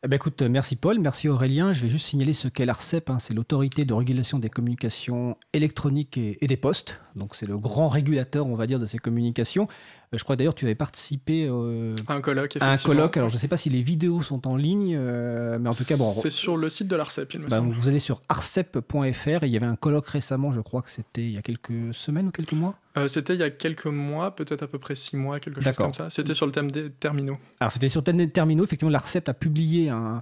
Eh 0.05 0.09
ben, 0.09 0.19
merci 0.49 0.75
Paul, 0.75 0.99
merci 0.99 1.29
Aurélien. 1.29 1.71
Je 1.71 1.83
vais 1.83 1.87
juste 1.87 2.07
signaler 2.07 2.33
ce 2.33 2.49
qu'est 2.49 2.65
l'ARCEP. 2.65 3.09
Hein. 3.09 3.19
c'est 3.19 3.33
l'autorité 3.33 3.85
de 3.85 3.93
régulation 3.93 4.37
des 4.37 4.49
communications 4.49 5.37
électroniques 5.53 6.17
et, 6.17 6.45
des 6.45 6.57
postes. 6.57 6.99
Donc 7.15 7.35
c'est 7.35 7.45
le 7.45 7.55
grand 7.55 7.87
régulateur, 7.87 8.45
on 8.45 8.55
va 8.55 8.67
dire, 8.67 8.79
de 8.79 8.85
ces 8.85 8.97
communications. 8.97 9.69
Euh, 10.13 10.17
je 10.17 10.23
crois 10.23 10.35
d'ailleurs 10.35 10.53
que 10.53 10.59
tu 10.59 10.65
avais 10.65 10.75
participé 10.75 11.47
euh, 11.49 11.95
à 12.07 12.13
un 12.13 12.21
colloque. 12.21 12.57
À 12.59 12.71
un 12.71 12.77
colloque. 12.77 13.17
Alors 13.17 13.29
je 13.29 13.35
ne 13.35 13.39
sais 13.39 13.47
pas 13.47 13.57
si 13.57 13.69
les 13.69 13.81
vidéos 13.81 14.21
sont 14.21 14.47
en 14.47 14.55
ligne, 14.55 14.95
euh, 14.97 15.57
mais 15.59 15.69
en 15.69 15.73
tout 15.73 15.85
cas, 15.85 15.97
bon. 15.97 16.11
C'est 16.11 16.29
sur 16.29 16.57
le 16.57 16.69
site 16.69 16.87
de 16.87 16.95
l'ARCEP, 16.95 17.33
il 17.33 17.41
me 17.41 17.47
bah, 17.47 17.57
semble. 17.57 17.75
Vous 17.75 17.87
allez 17.87 17.99
sur 17.99 18.21
arcep.fr 18.29 19.43
et 19.43 19.47
il 19.47 19.49
y 19.49 19.57
avait 19.57 19.65
un 19.65 19.75
colloque 19.75 20.07
récemment, 20.07 20.51
je 20.51 20.61
crois 20.61 20.81
que 20.81 20.89
c'était 20.89 21.23
il 21.23 21.31
y 21.31 21.37
a 21.37 21.41
quelques 21.41 21.93
semaines 21.93 22.27
ou 22.27 22.31
quelques 22.31 22.53
mois. 22.53 22.75
c'était 23.07 23.33
il 23.33 23.39
y 23.39 23.43
a 23.43 23.49
quelques 23.49 23.87
mois, 23.87 24.35
peut-être 24.35 24.63
à 24.63 24.67
peu 24.67 24.79
près 24.79 24.95
six 24.95 25.17
mois, 25.17 25.39
quelque 25.39 25.61
chose 25.61 25.75
comme 25.75 25.93
ça. 25.93 26.09
C'était 26.09 26.33
sur 26.33 26.45
le 26.45 26.51
thème 26.51 26.71
des 26.71 26.89
terminaux. 26.89 27.37
Alors 27.59 27.71
c'était 27.71 27.89
sur 27.89 28.01
le 28.01 28.05
thème 28.05 28.17
des 28.17 28.29
terminaux. 28.29 28.63
Effectivement, 28.63 28.91
l'ARCEP 28.91 29.27
a 29.29 29.33
publié 29.33 29.89
un 29.89 30.21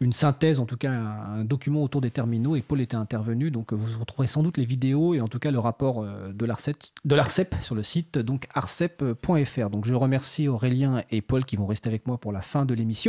une 0.00 0.12
synthèse, 0.12 0.60
en 0.60 0.66
tout 0.66 0.76
cas 0.76 0.90
un, 0.90 1.44
document 1.44 1.82
autour 1.82 2.00
des 2.00 2.10
terminaux, 2.10 2.56
et 2.56 2.62
Paul 2.62 2.80
était 2.80 2.96
intervenu, 2.96 3.50
donc 3.50 3.72
vous 3.72 4.00
retrouverez 4.00 4.26
sans 4.26 4.42
doute 4.42 4.56
les 4.56 4.64
vidéos 4.64 5.14
et 5.14 5.20
en 5.20 5.28
tout 5.28 5.38
cas 5.38 5.50
le 5.50 5.58
rapport 5.58 6.02
euh, 6.02 6.32
de 6.32 6.46
l'ARCEP 7.14 7.54
sur 7.60 7.74
le 7.74 7.82
site 7.82 8.18
donc 8.18 8.46
arcep.fr. 8.54 9.70
Donc 9.70 9.84
je 9.84 9.94
remercie 9.94 10.48
Aurélien 10.48 11.02
et 11.10 11.20
Paul 11.20 11.44
qui 11.44 11.56
vont 11.56 11.66
rester 11.66 11.88
avec 11.88 12.06
moi 12.06 12.18
pour 12.18 12.32
la 12.32 12.40
fin 12.40 12.64
de 12.64 12.74
l'émission. 12.74 13.00